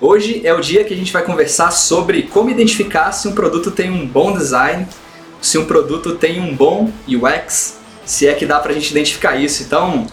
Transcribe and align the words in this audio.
Hoje 0.00 0.40
é 0.44 0.52
o 0.52 0.60
dia 0.60 0.82
que 0.82 0.92
a 0.92 0.96
gente 0.96 1.12
vai 1.12 1.22
conversar 1.22 1.70
sobre 1.70 2.24
como 2.24 2.50
identificar 2.50 3.12
se 3.12 3.28
um 3.28 3.32
produto 3.32 3.70
tem 3.70 3.92
um 3.92 4.04
bom 4.04 4.36
design, 4.36 4.88
se 5.40 5.56
um 5.56 5.66
produto 5.66 6.16
tem 6.16 6.40
um 6.40 6.52
bom 6.52 6.90
UX, 7.06 7.78
se 8.04 8.26
é 8.26 8.34
que 8.34 8.44
dá 8.44 8.58
pra 8.58 8.72
gente 8.72 8.90
identificar 8.90 9.36
isso. 9.36 9.62
Então, 9.62 10.04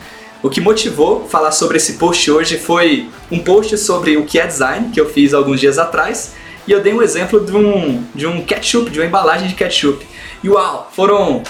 o 0.43 0.51
que 0.51 0.61
motivou 0.61 1.27
falar 1.27 1.51
sobre 1.51 1.77
esse 1.77 1.93
post 1.93 2.29
hoje 2.29 2.59
foi 2.59 3.09
um 3.31 3.39
post 3.39 3.75
sobre 3.79 4.17
o 4.17 4.23
que 4.23 4.37
é 4.37 4.45
design, 4.45 4.91
que 4.91 5.01
eu 5.01 5.09
fiz 5.09 5.33
alguns 5.33 5.59
dias 5.59 5.79
atrás, 5.79 6.35
e 6.67 6.71
eu 6.71 6.79
dei 6.79 6.93
um 6.93 7.01
exemplo 7.01 7.43
de 7.43 7.57
um, 7.57 8.03
de 8.13 8.27
um 8.27 8.45
ketchup, 8.45 8.91
de 8.91 8.99
uma 8.99 9.07
embalagem 9.07 9.47
de 9.47 9.55
ketchup. 9.55 10.05
E 10.43 10.49
uau, 10.49 10.91
foram 10.95 11.41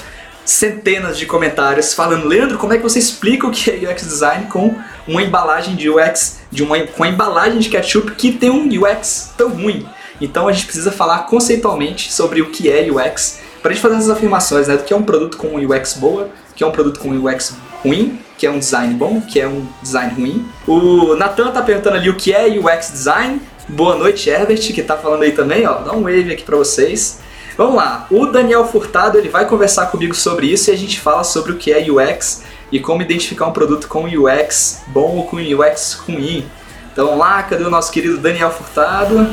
centenas 0.46 1.18
de 1.18 1.26
comentários 1.26 1.94
falando, 1.94 2.28
Leandro, 2.28 2.58
como 2.58 2.74
é 2.74 2.78
que 2.78 2.84
você 2.84 3.00
explica 3.00 3.48
o 3.48 3.52
que 3.52 3.70
é 3.70 3.92
UX 3.92 4.04
design 4.04 4.48
com 4.48 4.76
uma 5.08 5.22
embalagem 5.22 5.76
de 5.76 5.90
UX, 5.90 6.40
de 6.52 6.64
uma, 6.64 6.80
com 6.80 7.04
a 7.04 7.08
embalagem 7.08 7.60
de 7.60 7.70
ketchup 7.70 8.12
que 8.12 8.32
tem 8.32 8.50
um 8.50 8.68
UX 8.68 9.32
tão 9.38 9.50
ruim? 9.50 9.88
Então 10.20 10.48
a 10.48 10.52
gente 10.52 10.66
precisa 10.66 10.92
falar 10.92 11.20
conceitualmente 11.20 12.12
sobre 12.12 12.42
o 12.42 12.52
que 12.52 12.70
é 12.70 12.88
UX 12.92 13.40
para 13.62 13.72
a 13.72 13.74
gente 13.74 13.82
fazer 13.82 13.96
essas 13.96 14.10
afirmações, 14.10 14.68
né, 14.68 14.76
do 14.76 14.84
que 14.84 14.94
é 14.94 14.96
um 14.96 15.04
produto 15.04 15.38
com 15.38 15.56
UX 15.56 15.94
boa, 15.94 16.30
que 16.56 16.64
é 16.64 16.68
um 16.68 16.72
produto 16.72 17.00
com 17.00 17.10
UX 17.10 17.56
ruim, 17.84 18.20
que 18.38 18.48
é 18.48 18.52
um 18.52 18.60
design 18.60 18.94
bom, 18.96 19.22
que 19.22 19.40
é 19.40 19.48
um 19.48 19.66
design 19.82 20.14
ruim. 20.14 20.46
O 20.68 21.16
Nathan 21.16 21.52
tá 21.52 21.62
perguntando 21.62 21.98
ali 21.98 22.10
o 22.10 22.16
que 22.16 22.34
é 22.34 22.48
UX 22.48 22.92
design. 22.92 23.40
Boa 23.68 23.96
noite, 23.96 24.30
Herbert, 24.30 24.60
que 24.74 24.82
tá 24.82 24.98
falando 24.98 25.24
aí 25.24 25.32
também, 25.32 25.66
ó. 25.68 25.76
Dá 25.76 25.94
um 25.94 26.02
wave 26.02 26.34
aqui 26.34 26.44
para 26.44 26.58
vocês. 26.58 27.20
Vamos 27.58 27.76
lá, 27.76 28.08
o 28.10 28.28
Daniel 28.28 28.66
Furtado 28.66 29.18
ele 29.18 29.28
vai 29.28 29.46
conversar 29.46 29.88
comigo 29.88 30.16
sobre 30.16 30.48
isso 30.48 30.70
e 30.70 30.74
a 30.74 30.78
gente 30.78 31.00
fala 31.00 31.24
sobre 31.24 31.52
o 31.52 31.58
que 31.58 31.72
é 31.72 31.86
UX 31.92 32.44
e 32.72 32.80
como 32.80 33.02
identificar 33.02 33.46
um 33.46 33.52
produto 33.52 33.88
com 33.90 34.06
UX 34.06 34.84
bom 34.88 35.18
ou 35.18 35.28
com 35.28 35.36
UX 35.36 35.94
ruim. 36.08 36.46
Então 36.94 37.06
vamos 37.06 37.20
lá, 37.20 37.44
cadê 37.44 37.64
o 37.64 37.70
nosso 37.70 37.92
querido 37.92 38.18
Daniel 38.18 38.52
Furtado? 38.52 39.28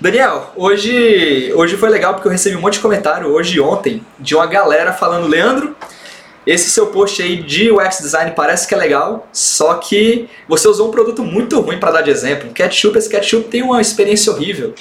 Daniel, 0.00 0.52
hoje, 0.56 1.52
hoje 1.54 1.76
foi 1.76 1.88
legal 1.88 2.14
porque 2.14 2.28
eu 2.28 2.32
recebi 2.32 2.56
um 2.56 2.60
monte 2.60 2.74
de 2.74 2.80
comentário 2.80 3.28
hoje 3.28 3.56
e 3.56 3.60
ontem 3.60 4.04
de 4.18 4.34
uma 4.36 4.46
galera 4.46 4.92
falando, 4.92 5.26
Leandro, 5.28 5.76
esse 6.46 6.70
seu 6.70 6.86
post 6.88 7.20
aí 7.20 7.42
de 7.42 7.70
UX 7.70 7.98
design 8.00 8.32
parece 8.34 8.66
que 8.66 8.74
é 8.74 8.76
legal, 8.76 9.28
só 9.32 9.74
que 9.74 10.28
você 10.48 10.66
usou 10.68 10.88
um 10.88 10.90
produto 10.90 11.22
muito 11.24 11.60
ruim 11.60 11.78
para 11.78 11.92
dar 11.92 12.02
de 12.02 12.10
exemplo. 12.10 12.50
Ketchup, 12.52 12.96
esse 12.96 13.08
ketchup 13.08 13.48
tem 13.48 13.62
uma 13.62 13.80
experiência 13.80 14.32
horrível. 14.32 14.74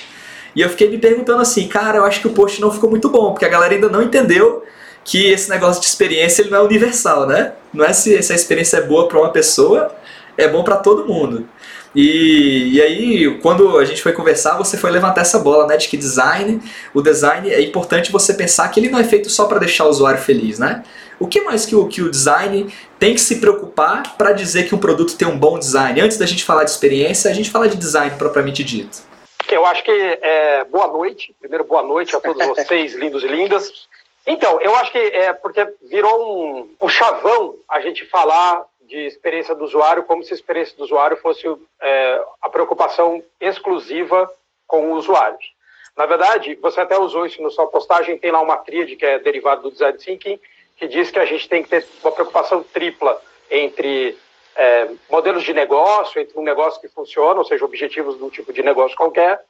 E 0.55 0.61
eu 0.61 0.69
fiquei 0.69 0.89
me 0.89 0.97
perguntando 0.97 1.41
assim, 1.41 1.67
cara, 1.67 1.99
eu 1.99 2.05
acho 2.05 2.21
que 2.21 2.27
o 2.27 2.31
post 2.31 2.59
não 2.59 2.71
ficou 2.71 2.89
muito 2.89 3.09
bom, 3.09 3.31
porque 3.31 3.45
a 3.45 3.49
galera 3.49 3.73
ainda 3.73 3.89
não 3.89 4.01
entendeu 4.01 4.63
que 5.03 5.31
esse 5.31 5.49
negócio 5.49 5.81
de 5.81 5.87
experiência 5.87 6.41
ele 6.41 6.51
não 6.51 6.59
é 6.59 6.61
universal, 6.61 7.25
né? 7.25 7.53
Não 7.73 7.83
é 7.85 7.93
se, 7.93 8.21
se 8.21 8.31
a 8.31 8.35
experiência 8.35 8.77
é 8.77 8.81
boa 8.81 9.07
para 9.07 9.19
uma 9.19 9.31
pessoa, 9.31 9.95
é 10.37 10.47
bom 10.47 10.63
para 10.63 10.77
todo 10.77 11.05
mundo. 11.05 11.47
E, 11.93 12.75
e 12.75 12.81
aí, 12.81 13.39
quando 13.41 13.77
a 13.77 13.83
gente 13.83 14.01
foi 14.01 14.13
conversar, 14.13 14.57
você 14.57 14.77
foi 14.77 14.91
levantar 14.91 15.21
essa 15.21 15.39
bola, 15.39 15.67
né? 15.67 15.75
De 15.75 15.89
que 15.89 15.97
design, 15.97 16.61
o 16.93 17.01
design 17.01 17.49
é 17.49 17.61
importante 17.61 18.11
você 18.11 18.33
pensar 18.33 18.69
que 18.69 18.79
ele 18.79 18.89
não 18.89 18.99
é 18.99 19.03
feito 19.03 19.29
só 19.29 19.45
para 19.45 19.59
deixar 19.59 19.85
o 19.85 19.89
usuário 19.89 20.19
feliz, 20.19 20.57
né? 20.57 20.83
O 21.19 21.27
que 21.27 21.41
mais 21.41 21.65
que 21.65 21.75
o, 21.75 21.85
que 21.87 22.01
o 22.01 22.09
design 22.09 22.73
tem 22.97 23.13
que 23.13 23.21
se 23.21 23.37
preocupar 23.37 24.15
para 24.17 24.31
dizer 24.31 24.67
que 24.67 24.73
um 24.73 24.77
produto 24.77 25.15
tem 25.15 25.27
um 25.27 25.37
bom 25.37 25.59
design? 25.59 25.99
Antes 25.99 26.17
da 26.17 26.25
gente 26.25 26.43
falar 26.43 26.63
de 26.63 26.71
experiência, 26.71 27.29
a 27.29 27.33
gente 27.33 27.49
fala 27.49 27.67
de 27.67 27.77
design 27.77 28.15
propriamente 28.17 28.63
dito. 28.63 29.10
Eu 29.51 29.65
acho 29.65 29.83
que 29.83 29.91
é, 29.91 30.63
boa 30.65 30.87
noite. 30.87 31.35
Primeiro, 31.39 31.63
boa 31.63 31.83
noite 31.83 32.15
a 32.15 32.21
todos 32.21 32.45
vocês, 32.47 32.93
lindos 32.95 33.23
e 33.23 33.27
lindas. 33.27 33.87
Então, 34.25 34.61
eu 34.61 34.75
acho 34.77 34.91
que 34.91 34.97
é 34.97 35.33
porque 35.33 35.67
virou 35.81 36.45
um, 36.45 36.75
um 36.79 36.89
chavão 36.89 37.55
a 37.67 37.81
gente 37.81 38.05
falar 38.05 38.65
de 38.81 38.97
experiência 38.97 39.53
do 39.53 39.63
usuário 39.63 40.03
como 40.03 40.23
se 40.23 40.33
a 40.33 40.35
experiência 40.35 40.77
do 40.77 40.83
usuário 40.83 41.17
fosse 41.17 41.45
é, 41.81 42.23
a 42.41 42.49
preocupação 42.49 43.23
exclusiva 43.39 44.31
com 44.67 44.93
os 44.93 45.05
usuários. 45.05 45.53
Na 45.97 46.05
verdade, 46.05 46.55
você 46.55 46.79
até 46.79 46.97
usou 46.97 47.25
isso 47.25 47.41
na 47.41 47.49
sua 47.49 47.67
postagem, 47.67 48.17
tem 48.17 48.31
lá 48.31 48.41
uma 48.41 48.57
tríade 48.57 48.95
que 48.95 49.05
é 49.05 49.19
derivada 49.19 49.61
do 49.61 49.71
design 49.71 49.97
thinking, 49.97 50.39
que 50.77 50.87
diz 50.87 51.11
que 51.11 51.19
a 51.19 51.25
gente 51.25 51.49
tem 51.49 51.61
que 51.61 51.69
ter 51.69 51.85
uma 52.01 52.11
preocupação 52.11 52.63
tripla 52.63 53.21
entre 53.49 54.17
é, 54.61 54.91
modelos 55.09 55.41
de 55.41 55.55
negócio, 55.55 56.21
entre 56.21 56.37
um 56.37 56.43
negócio 56.43 56.79
que 56.79 56.87
funciona, 56.87 57.39
ou 57.39 57.43
seja, 57.43 57.65
objetivos 57.65 58.15
do 58.19 58.29
tipo 58.29 58.53
de 58.53 58.61
negócio 58.61 58.95
qualquer, 58.95 59.43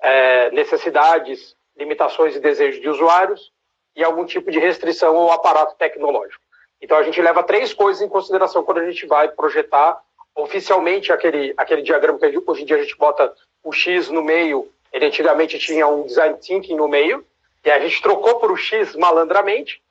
é, 0.00 0.52
necessidades, 0.52 1.56
limitações 1.76 2.36
e 2.36 2.40
desejos 2.40 2.80
de 2.80 2.88
usuários 2.88 3.50
e 3.96 4.04
algum 4.04 4.24
tipo 4.24 4.52
de 4.52 4.60
restrição 4.60 5.16
ou 5.16 5.32
aparato 5.32 5.74
tecnológico. 5.76 6.40
Então 6.80 6.96
a 6.96 7.02
gente 7.02 7.20
leva 7.20 7.42
três 7.42 7.74
coisas 7.74 8.02
em 8.02 8.08
consideração 8.08 8.62
quando 8.62 8.78
a 8.78 8.88
gente 8.88 9.04
vai 9.04 9.28
projetar 9.28 10.00
oficialmente 10.32 11.12
aquele, 11.12 11.52
aquele 11.56 11.82
diagrama 11.82 12.20
que 12.20 12.42
hoje 12.46 12.62
em 12.62 12.64
dia 12.64 12.76
a 12.76 12.82
gente 12.82 12.96
bota 12.96 13.34
o 13.64 13.72
X 13.72 14.10
no 14.10 14.22
meio, 14.22 14.70
ele 14.92 15.06
antigamente 15.06 15.58
tinha 15.58 15.88
um 15.88 16.04
design 16.04 16.38
thinking 16.38 16.76
no 16.76 16.86
meio, 16.86 17.26
e 17.64 17.70
a 17.70 17.80
gente 17.80 18.00
trocou 18.00 18.38
por 18.38 18.52
o 18.52 18.56
X 18.56 18.94
malandramente, 18.94 19.82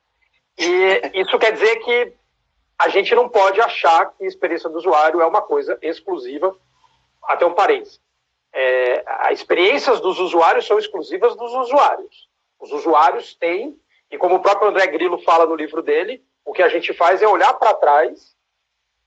e 0.58 1.20
isso 1.20 1.38
quer 1.38 1.52
dizer 1.52 1.76
que 1.80 2.12
a 2.78 2.88
gente 2.88 3.14
não 3.14 3.28
pode 3.28 3.60
achar 3.60 4.12
que 4.12 4.24
experiência 4.24 4.68
do 4.68 4.78
usuário 4.78 5.20
é 5.20 5.26
uma 5.26 5.42
coisa 5.42 5.78
exclusiva, 5.82 6.56
até 7.24 7.46
um 7.46 7.54
parênteses. 7.54 8.00
É, 8.52 9.02
as 9.06 9.38
experiências 9.38 10.00
dos 10.00 10.18
usuários 10.18 10.66
são 10.66 10.78
exclusivas 10.78 11.36
dos 11.36 11.52
usuários. 11.52 12.28
Os 12.58 12.72
usuários 12.72 13.34
têm, 13.34 13.78
e 14.10 14.18
como 14.18 14.36
o 14.36 14.40
próprio 14.40 14.68
André 14.68 14.86
Grillo 14.88 15.18
fala 15.18 15.46
no 15.46 15.54
livro 15.54 15.82
dele, 15.82 16.22
o 16.44 16.52
que 16.52 16.62
a 16.62 16.68
gente 16.68 16.92
faz 16.92 17.22
é 17.22 17.28
olhar 17.28 17.54
para 17.54 17.74
trás 17.74 18.34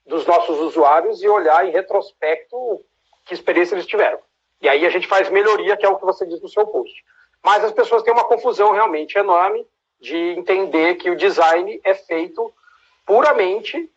dos 0.05 0.25
nossos 0.25 0.59
usuários 0.59 1.21
e 1.21 1.27
olhar 1.27 1.67
em 1.67 1.71
retrospecto 1.71 2.83
que 3.25 3.33
experiência 3.33 3.75
eles 3.75 3.85
tiveram. 3.85 4.19
E 4.61 4.69
aí 4.69 4.85
a 4.85 4.89
gente 4.89 5.07
faz 5.07 5.29
melhoria, 5.29 5.75
que 5.75 5.85
é 5.85 5.89
o 5.89 5.97
que 5.97 6.05
você 6.05 6.25
diz 6.25 6.41
no 6.41 6.49
seu 6.49 6.65
post. 6.67 7.03
Mas 7.43 7.63
as 7.63 7.71
pessoas 7.71 8.03
têm 8.03 8.13
uma 8.13 8.23
confusão 8.23 8.71
realmente 8.71 9.17
enorme 9.17 9.65
de 9.99 10.17
entender 10.17 10.95
que 10.95 11.09
o 11.09 11.15
design 11.15 11.79
é 11.83 11.93
feito 11.93 12.53
puramente 13.05 13.89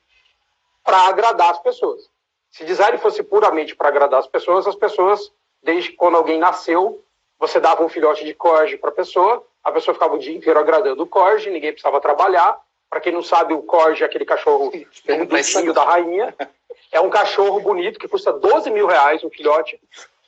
para 0.85 1.09
agradar 1.09 1.51
as 1.51 1.59
pessoas. 1.61 2.09
Se 2.51 2.65
design 2.65 2.99
fosse 2.99 3.23
puramente 3.23 3.77
para 3.77 3.89
agradar 3.89 4.21
as 4.21 4.27
pessoas, 4.27 4.67
as 4.67 4.75
pessoas, 4.75 5.33
desde 5.63 5.93
quando 5.93 6.17
alguém 6.17 6.39
nasceu, 6.39 7.05
você 7.39 7.61
dava 7.61 7.85
um 7.85 7.89
filhote 7.89 8.25
de 8.25 8.35
corge 8.35 8.77
para 8.77 8.91
a 8.91 8.95
pessoa, 8.95 9.45
a 9.63 9.71
pessoa 9.71 9.95
ficava 9.95 10.15
o 10.15 10.19
dia 10.19 10.37
inteiro 10.37 10.59
agradando 10.59 11.03
o 11.03 11.07
corge, 11.07 11.51
ninguém 11.51 11.73
precisava 11.73 12.01
trabalhar. 12.01 12.59
Para 12.89 13.01
quem 13.01 13.13
não 13.13 13.23
sabe, 13.23 13.53
o 13.53 13.63
corge 13.63 14.03
é 14.03 14.07
aquele 14.07 14.25
cachorro 14.25 14.73
bonitinho 15.29 15.73
da 15.73 15.85
rainha. 15.85 16.35
É 16.91 16.99
um 17.01 17.11
cachorro 17.11 17.61
bonito 17.61 17.99
que 17.99 18.09
custa 18.09 18.33
12 18.33 18.71
mil 18.71 18.87
reais 18.87 19.23
um 19.23 19.29
filhote. 19.29 19.79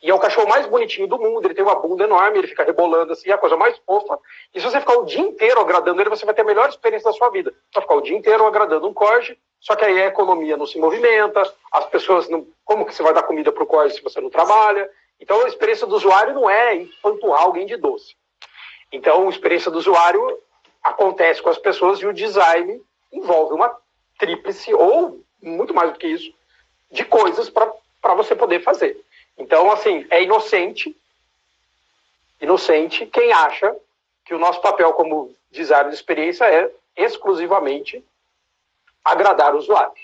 E 0.02 0.10
é 0.10 0.14
o 0.14 0.18
cachorro 0.18 0.48
mais 0.48 0.66
bonitinho 0.66 1.06
do 1.06 1.18
mundo, 1.18 1.46
ele 1.46 1.54
tem 1.54 1.62
uma 1.62 1.74
bunda 1.74 2.04
enorme, 2.04 2.38
ele 2.38 2.46
fica 2.46 2.64
rebolando 2.64 3.12
assim, 3.12 3.28
é 3.28 3.34
a 3.34 3.38
coisa 3.38 3.56
mais 3.56 3.76
fofa. 3.86 4.18
E 4.54 4.60
se 4.60 4.64
você 4.64 4.80
ficar 4.80 4.94
o 4.94 5.04
dia 5.04 5.20
inteiro 5.20 5.60
agradando 5.60 6.00
ele, 6.00 6.08
você 6.08 6.24
vai 6.24 6.34
ter 6.34 6.40
a 6.40 6.44
melhor 6.44 6.68
experiência 6.70 7.10
da 7.10 7.16
sua 7.16 7.28
vida. 7.28 7.52
Vai 7.74 7.82
ficar 7.82 7.94
o 7.94 8.00
dia 8.00 8.16
inteiro 8.16 8.46
agradando 8.46 8.88
um 8.88 8.94
corge, 8.94 9.38
só 9.60 9.76
que 9.76 9.84
aí 9.84 10.00
a 10.00 10.06
economia 10.06 10.56
não 10.56 10.66
se 10.66 10.78
movimenta, 10.78 11.42
as 11.70 11.84
pessoas 11.86 12.30
não. 12.30 12.46
Como 12.64 12.86
que 12.86 12.94
você 12.94 13.02
vai 13.02 13.12
dar 13.12 13.24
comida 13.24 13.52
para 13.52 13.62
o 13.62 13.66
corge 13.66 13.96
se 13.96 14.02
você 14.02 14.20
não 14.22 14.30
trabalha? 14.30 14.88
Então 15.20 15.44
a 15.44 15.48
experiência 15.48 15.86
do 15.86 15.96
usuário 15.96 16.32
não 16.32 16.48
é 16.48 16.76
empanturrar 16.76 17.42
alguém 17.42 17.66
de 17.66 17.76
doce. 17.76 18.16
Então 18.90 19.26
a 19.26 19.30
experiência 19.30 19.70
do 19.70 19.78
usuário 19.78 20.38
acontece 20.82 21.42
com 21.42 21.50
as 21.50 21.58
pessoas 21.58 21.98
e 21.98 22.06
o 22.06 22.12
design 22.12 22.80
envolve 23.12 23.52
uma 23.52 23.70
tríplice, 24.18 24.72
ou 24.72 25.22
muito 25.42 25.74
mais 25.74 25.92
do 25.92 25.98
que 25.98 26.06
isso, 26.06 26.32
de 26.90 27.04
coisas 27.04 27.50
para 27.50 28.14
você 28.14 28.34
poder 28.34 28.62
fazer. 28.62 28.98
Então, 29.40 29.72
assim, 29.72 30.06
é 30.10 30.22
inocente, 30.22 30.94
inocente 32.38 33.06
quem 33.06 33.32
acha 33.32 33.74
que 34.22 34.34
o 34.34 34.38
nosso 34.38 34.60
papel 34.60 34.92
como 34.92 35.34
designer 35.50 35.88
de 35.88 35.94
experiência 35.94 36.44
é 36.44 36.70
exclusivamente 36.94 38.04
agradar 39.02 39.56
os 39.56 39.64
usuários. 39.64 39.98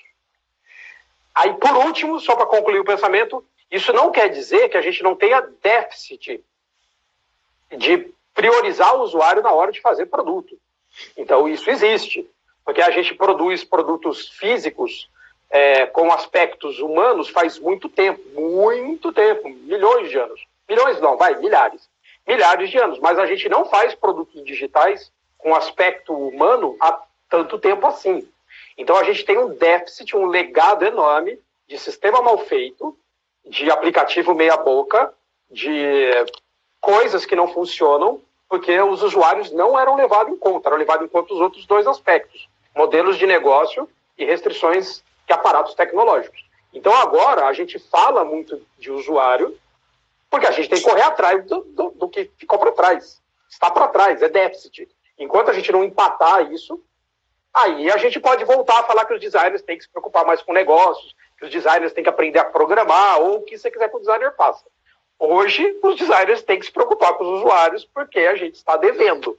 Aí, 1.34 1.52
por 1.52 1.76
último, 1.76 2.18
só 2.18 2.34
para 2.34 2.46
concluir 2.46 2.80
o 2.80 2.84
pensamento, 2.84 3.46
isso 3.70 3.92
não 3.92 4.10
quer 4.10 4.30
dizer 4.30 4.70
que 4.70 4.78
a 4.78 4.80
gente 4.80 5.02
não 5.02 5.14
tenha 5.14 5.42
déficit 5.62 6.42
de 7.76 8.10
priorizar 8.32 8.96
o 8.96 9.02
usuário 9.02 9.42
na 9.42 9.52
hora 9.52 9.70
de 9.70 9.82
fazer 9.82 10.06
produto. 10.06 10.58
Então, 11.14 11.46
isso 11.46 11.68
existe, 11.68 12.26
porque 12.64 12.80
a 12.80 12.90
gente 12.90 13.14
produz 13.14 13.62
produtos 13.64 14.30
físicos 14.30 15.10
é, 15.50 15.86
com 15.86 16.12
aspectos 16.12 16.78
humanos 16.80 17.28
faz 17.28 17.58
muito 17.58 17.88
tempo, 17.88 18.20
muito 18.40 19.12
tempo, 19.12 19.48
milhões 19.48 20.10
de 20.10 20.18
anos. 20.18 20.44
Milhões 20.68 21.00
não, 21.00 21.16
vai, 21.16 21.36
milhares. 21.36 21.88
Milhares 22.26 22.70
de 22.70 22.78
anos. 22.78 22.98
Mas 22.98 23.18
a 23.18 23.26
gente 23.26 23.48
não 23.48 23.64
faz 23.66 23.94
produtos 23.94 24.44
digitais 24.44 25.12
com 25.38 25.54
aspecto 25.54 26.12
humano 26.12 26.76
há 26.80 27.00
tanto 27.28 27.58
tempo 27.58 27.86
assim. 27.86 28.28
Então 28.76 28.96
a 28.96 29.04
gente 29.04 29.24
tem 29.24 29.38
um 29.38 29.48
déficit, 29.48 30.16
um 30.16 30.26
legado 30.26 30.84
enorme 30.84 31.38
de 31.68 31.78
sistema 31.78 32.20
mal 32.20 32.38
feito, 32.38 32.96
de 33.44 33.70
aplicativo 33.70 34.34
meia-boca, 34.34 35.12
de 35.50 36.10
coisas 36.80 37.24
que 37.24 37.36
não 37.36 37.52
funcionam, 37.52 38.20
porque 38.48 38.78
os 38.80 39.02
usuários 39.02 39.50
não 39.52 39.78
eram 39.78 39.96
levados 39.96 40.32
em 40.32 40.36
conta, 40.36 40.68
eram 40.68 40.78
levados 40.78 41.06
em 41.06 41.08
conta 41.08 41.34
os 41.34 41.40
outros 41.40 41.66
dois 41.66 41.86
aspectos: 41.86 42.48
modelos 42.74 43.16
de 43.16 43.26
negócio 43.26 43.88
e 44.18 44.24
restrições 44.24 45.02
que 45.26 45.32
aparatos 45.32 45.74
tecnológicos. 45.74 46.44
Então 46.72 46.94
agora 46.94 47.46
a 47.46 47.52
gente 47.52 47.78
fala 47.78 48.24
muito 48.24 48.64
de 48.78 48.90
usuário, 48.90 49.58
porque 50.30 50.46
a 50.46 50.50
gente 50.50 50.68
tem 50.68 50.78
que 50.78 50.84
correr 50.84 51.02
atrás 51.02 51.44
do, 51.46 51.62
do, 51.62 51.90
do 51.90 52.08
que 52.08 52.30
ficou 52.36 52.58
para 52.58 52.72
trás. 52.72 53.22
Está 53.48 53.70
para 53.70 53.88
trás, 53.88 54.22
é 54.22 54.28
déficit. 54.28 54.88
Enquanto 55.18 55.50
a 55.50 55.54
gente 55.54 55.72
não 55.72 55.84
empatar 55.84 56.52
isso, 56.52 56.82
aí 57.54 57.90
a 57.90 57.96
gente 57.96 58.20
pode 58.20 58.44
voltar 58.44 58.80
a 58.80 58.84
falar 58.84 59.06
que 59.06 59.14
os 59.14 59.20
designers 59.20 59.62
têm 59.62 59.78
que 59.78 59.84
se 59.84 59.90
preocupar 59.90 60.26
mais 60.26 60.42
com 60.42 60.52
negócios, 60.52 61.14
que 61.38 61.46
os 61.46 61.50
designers 61.50 61.92
têm 61.92 62.04
que 62.04 62.10
aprender 62.10 62.38
a 62.38 62.44
programar, 62.44 63.20
ou 63.20 63.38
o 63.38 63.42
que 63.42 63.56
você 63.56 63.70
quiser 63.70 63.88
que 63.88 63.96
o 63.96 64.00
designer 64.00 64.34
faça. 64.36 64.64
Hoje, 65.18 65.78
os 65.82 65.96
designers 65.96 66.42
têm 66.42 66.58
que 66.58 66.66
se 66.66 66.72
preocupar 66.72 67.14
com 67.14 67.24
os 67.24 67.40
usuários, 67.40 67.84
porque 67.86 68.18
a 68.20 68.36
gente 68.36 68.56
está 68.56 68.76
devendo. 68.76 69.38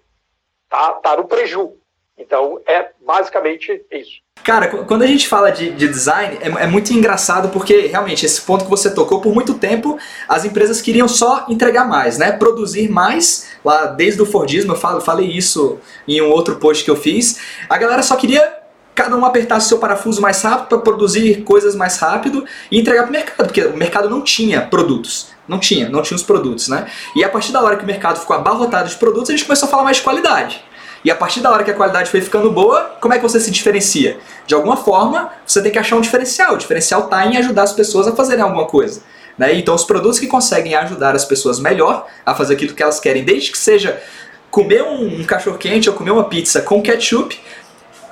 Tá, 0.68 0.94
tá 0.94 1.18
no 1.18 1.28
preju. 1.28 1.78
Então, 2.18 2.60
é 2.68 2.90
basicamente 3.06 3.82
isso. 3.92 4.22
Cara, 4.44 4.68
quando 4.68 5.04
a 5.04 5.08
gente 5.08 5.28
fala 5.28 5.52
de, 5.52 5.72
de 5.72 5.88
design, 5.88 6.38
é, 6.42 6.64
é, 6.64 6.68
muito 6.68 6.92
engraçado 6.92 7.50
porque, 7.50 7.88
realmente, 7.88 8.26
esse 8.26 8.42
ponto 8.42 8.64
que 8.64 8.70
você 8.70 8.90
tocou, 8.90 9.22
por 9.22 9.34
muito 9.34 9.56
tempo, 9.56 9.98
as 10.28 10.46
empresas 10.46 10.82
queriam 10.82 11.08
só 11.08 11.46
entregar 11.50 11.88
mais, 11.88 12.18
né? 12.18 12.32
Produzir 12.32 12.90
mais. 12.90 13.50
Lá, 13.64 13.88
desde 13.88 14.22
o 14.22 14.26
Fordismo, 14.26 14.72
eu 14.74 14.78
falo, 14.78 15.02
falei 15.02 15.28
isso 15.28 15.80
em 16.08 16.22
um 16.22 16.30
outro 16.30 16.56
post 16.56 16.84
que 16.84 16.90
eu 16.90 16.96
fiz. 16.96 17.40
A 17.70 17.78
galera 17.78 18.02
só 18.02 18.16
queria 18.16 18.58
cada 18.96 19.16
um 19.16 19.24
apertasse 19.24 19.68
seu 19.68 19.78
parafuso 19.78 20.20
mais 20.20 20.42
rápido 20.42 20.70
para 20.70 20.80
produzir 20.80 21.44
coisas 21.44 21.76
mais 21.76 21.98
rápido 21.98 22.44
e 22.72 22.80
entregar 22.80 23.04
para 23.04 23.10
o 23.10 23.14
mercado, 23.14 23.46
porque 23.46 23.64
o 23.64 23.78
mercado 23.78 24.10
não 24.10 24.24
tinha 24.24 24.62
produtos. 24.62 25.30
Não 25.48 25.60
tinha, 25.60 25.88
não 25.88 26.02
tinha 26.02 26.16
os 26.16 26.24
produtos, 26.24 26.68
né? 26.68 26.88
E 27.16 27.24
a 27.24 27.30
partir 27.30 27.52
da 27.52 27.62
hora 27.62 27.78
que 27.78 27.84
o 27.84 27.88
mercado 27.88 28.20
ficou 28.20 28.36
abarrotado 28.36 28.90
de 28.90 28.96
produtos, 28.96 29.30
a 29.30 29.34
gente 29.34 29.46
começou 29.46 29.68
a 29.68 29.70
falar 29.70 29.84
mais 29.84 29.98
de 29.98 30.04
qualidade. 30.04 30.66
E 31.08 31.12
a 31.12 31.16
partir 31.16 31.40
da 31.40 31.50
hora 31.50 31.64
que 31.64 31.72
a 31.72 31.74
qualidade 31.74 32.12
foi 32.12 32.20
ficando 32.20 32.52
boa, 32.52 32.98
como 33.00 33.14
é 33.14 33.18
que 33.18 33.24
você 33.24 33.40
se 33.40 33.50
diferencia? 33.50 34.18
De 34.46 34.54
alguma 34.54 34.76
forma, 34.76 35.32
você 35.46 35.62
tem 35.62 35.72
que 35.72 35.80
achar 35.80 35.96
um 35.96 36.02
diferencial. 36.02 36.56
O 36.56 36.58
diferencial 36.58 37.06
está 37.06 37.26
em 37.26 37.38
ajudar 37.38 37.64
as 37.64 37.72
pessoas 37.72 38.10
a 38.10 38.12
fazerem 38.14 38.44
alguma 38.44 38.66
coisa. 38.66 39.02
Né? 39.38 39.54
Então, 39.54 39.74
os 39.74 39.86
produtos 39.86 40.20
que 40.20 40.28
conseguem 40.28 40.76
ajudar 40.76 41.16
as 41.16 41.24
pessoas 41.24 41.62
melhor 41.62 42.06
a 42.26 42.36
fazer 42.36 42.56
aquilo 42.56 42.74
que 42.74 42.84
elas 42.84 43.00
querem, 43.00 43.24
desde 43.24 43.54
que 43.54 43.58
seja 43.58 44.04
comer 44.52 44.84
um, 44.84 45.24
cachorro-quente 45.24 45.90
ou 45.90 45.96
comer 45.96 46.12
uma 46.12 46.26
pizza 46.26 46.62
com 46.62 46.82
ketchup, 46.82 47.40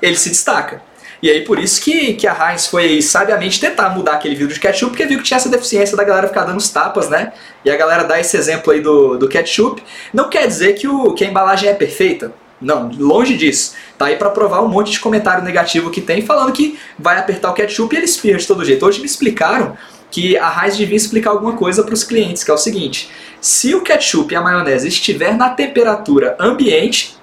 ele 0.02 0.16
se 0.16 0.30
destaca. 0.30 0.82
E 1.22 1.30
aí 1.30 1.44
por 1.44 1.60
isso 1.60 1.82
que, 1.82 2.14
que 2.14 2.26
a 2.26 2.50
Heinz 2.50 2.68
foi 2.68 3.02
sabiamente 3.02 3.60
tentar 3.60 3.90
mudar 3.90 4.14
aquele 4.14 4.36
vidro 4.36 4.54
de 4.54 4.60
ketchup, 4.62 4.92
porque 4.92 5.06
viu 5.06 5.18
que 5.18 5.26
tinha 5.26 5.36
essa 5.38 5.50
deficiência 5.50 5.98
da 5.98 6.04
galera 6.06 6.30
ficar 6.30 6.46
dando 6.46 6.60
os 6.60 6.70
tapas, 6.70 7.10
né? 7.10 7.34
E 7.66 7.70
a 7.70 7.76
galera 7.76 8.06
dá 8.06 8.18
esse 8.22 8.38
exemplo 8.38 8.72
aí 8.72 8.80
do, 8.80 9.18
do 9.18 9.28
ketchup. 9.28 9.84
Não 10.14 10.30
quer 10.30 10.48
dizer 10.48 10.76
que, 10.76 10.88
o, 10.88 11.14
que 11.14 11.26
a 11.26 11.28
embalagem 11.28 11.70
é 11.70 11.74
perfeita. 11.74 12.32
Não, 12.66 12.90
longe 12.98 13.38
disso. 13.38 13.76
Tá 13.96 14.08
aí 14.08 14.16
para 14.16 14.32
provar 14.32 14.62
um 14.62 14.68
monte 14.68 14.92
de 14.92 15.00
comentário 15.00 15.44
negativo 15.44 15.92
que 15.92 16.02
tem, 16.02 16.26
falando 16.26 16.52
que 16.52 16.80
vai 16.98 17.20
apertar 17.20 17.52
o 17.52 17.54
ketchup 17.54 17.94
e 17.94 18.00
ele 18.00 18.06
espirra 18.06 18.40
de 18.40 18.48
todo 18.48 18.66
jeito. 18.66 18.84
Hoje 18.84 19.00
me 19.00 19.06
explicaram 19.06 19.78
que 20.10 20.36
a 20.36 20.64
Heinz 20.64 20.76
devia 20.76 20.98
explicar 20.98 21.30
alguma 21.30 21.56
coisa 21.56 21.84
para 21.84 21.94
os 21.94 22.04
clientes, 22.04 22.44
que 22.44 22.50
é 22.50 22.54
o 22.54 22.58
seguinte: 22.58 23.12
se 23.40 23.76
o 23.76 23.82
ketchup 23.82 24.34
e 24.34 24.36
a 24.36 24.42
maionese 24.42 24.88
estiver 24.88 25.38
na 25.38 25.52
temperatura 25.52 26.36
ambiente, 26.40 27.16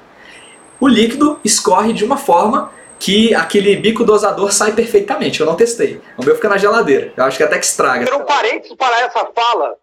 o 0.79 0.87
líquido 0.87 1.41
escorre 1.45 1.93
de 1.93 2.05
uma 2.05 2.17
forma 2.17 2.71
que 3.01 3.35
aquele 3.35 3.75
bico 3.75 4.05
dosador 4.05 4.53
sai 4.53 4.71
perfeitamente. 4.73 5.41
Eu 5.41 5.47
não 5.47 5.57
testei. 5.57 6.01
O 6.17 6.25
meu 6.25 6.37
fica 6.37 6.49
na 6.49 6.57
geladeira. 6.57 7.13
Eu 7.17 7.25
acho 7.25 7.37
que 7.37 7.43
até 7.43 7.59
que 7.59 7.67
estraga. 7.67 8.17
Um 8.17 8.25
parênteses 8.25 8.77
para 8.77 9.01
essa 9.01 9.27
fala. 9.35 9.82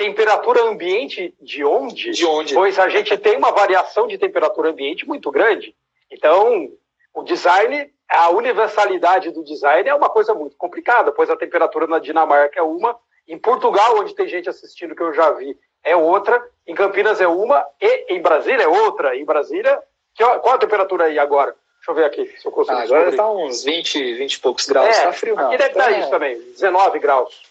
Temperatura 0.00 0.62
ambiente 0.62 1.34
de 1.38 1.62
onde? 1.62 2.12
De 2.12 2.24
onde? 2.24 2.54
Pois 2.54 2.78
a 2.78 2.88
gente 2.88 3.18
tem 3.18 3.36
uma 3.36 3.52
variação 3.52 4.06
de 4.06 4.16
temperatura 4.16 4.70
ambiente 4.70 5.06
muito 5.06 5.30
grande. 5.30 5.76
Então, 6.10 6.70
o 7.12 7.22
design, 7.22 7.92
a 8.08 8.30
universalidade 8.30 9.30
do 9.30 9.44
design 9.44 9.86
é 9.86 9.94
uma 9.94 10.08
coisa 10.08 10.32
muito 10.32 10.56
complicada, 10.56 11.12
pois 11.12 11.28
a 11.28 11.36
temperatura 11.36 11.86
na 11.86 11.98
Dinamarca 11.98 12.58
é 12.58 12.62
uma, 12.62 12.96
em 13.28 13.36
Portugal, 13.36 13.98
onde 13.98 14.14
tem 14.14 14.26
gente 14.26 14.48
assistindo 14.48 14.96
que 14.96 15.02
eu 15.02 15.12
já 15.12 15.32
vi, 15.32 15.54
é 15.84 15.94
outra, 15.94 16.42
em 16.66 16.74
Campinas 16.74 17.20
é 17.20 17.28
uma, 17.28 17.62
e 17.78 18.14
em 18.14 18.22
Brasília 18.22 18.62
é 18.62 18.68
outra. 18.68 19.14
Em 19.14 19.24
Brasília, 19.26 19.82
qual 20.16 20.54
a 20.54 20.58
temperatura 20.58 21.04
aí 21.04 21.18
agora? 21.18 21.54
Deixa 21.76 21.90
eu 21.90 21.94
ver 21.94 22.06
aqui 22.06 22.26
se 22.38 22.46
eu 22.46 22.52
consigo. 22.52 22.74
Ah, 22.74 22.84
agora 22.84 23.10
está 23.10 23.30
uns 23.30 23.64
20, 23.64 24.14
20 24.14 24.32
e 24.32 24.40
poucos 24.40 24.64
graus. 24.64 24.96
É, 24.96 25.02
tá 25.02 25.12
frio, 25.12 25.36
não. 25.36 25.48
Aqui 25.48 25.58
deve 25.58 25.70
estar 25.72 25.84
tá 25.84 25.92
é. 25.92 26.00
isso 26.00 26.10
também, 26.10 26.40
19 26.40 26.98
graus. 27.00 27.49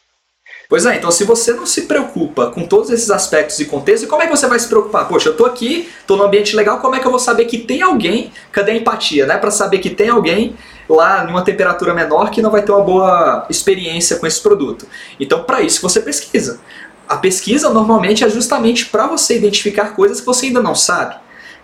Pois 0.69 0.85
é, 0.85 0.97
então 0.97 1.09
se 1.09 1.23
você 1.23 1.51
não 1.51 1.65
se 1.65 1.87
preocupa 1.87 2.51
com 2.51 2.63
todos 2.63 2.91
esses 2.91 3.09
aspectos 3.09 3.59
e 3.59 3.65
contextos, 3.65 4.07
como 4.07 4.21
é 4.21 4.27
que 4.27 4.37
você 4.37 4.45
vai 4.45 4.59
se 4.59 4.67
preocupar? 4.67 5.07
Poxa, 5.07 5.29
eu 5.29 5.35
tô 5.35 5.47
aqui, 5.47 5.89
tô 6.05 6.15
num 6.15 6.25
ambiente 6.25 6.55
legal, 6.55 6.79
como 6.79 6.93
é 6.93 6.99
que 6.99 7.07
eu 7.07 7.09
vou 7.09 7.19
saber 7.19 7.45
que 7.45 7.57
tem 7.57 7.81
alguém? 7.81 8.31
Cadê 8.51 8.73
a 8.73 8.75
empatia, 8.75 9.25
né? 9.25 9.35
Para 9.39 9.49
saber 9.49 9.79
que 9.79 9.89
tem 9.89 10.09
alguém 10.09 10.55
lá 10.87 11.23
numa 11.23 11.41
temperatura 11.43 11.91
menor 11.91 12.29
que 12.29 12.39
não 12.39 12.51
vai 12.51 12.61
ter 12.61 12.71
uma 12.71 12.83
boa 12.83 13.47
experiência 13.49 14.17
com 14.17 14.27
esse 14.27 14.39
produto. 14.39 14.85
Então, 15.19 15.43
para 15.43 15.59
isso 15.59 15.81
você 15.81 16.01
pesquisa. 16.01 16.59
A 17.07 17.17
pesquisa 17.17 17.71
normalmente 17.71 18.23
é 18.23 18.29
justamente 18.29 18.85
para 18.85 19.07
você 19.07 19.37
identificar 19.37 19.95
coisas 19.95 20.19
que 20.19 20.25
você 20.27 20.45
ainda 20.45 20.61
não 20.61 20.75
sabe. 20.75 21.15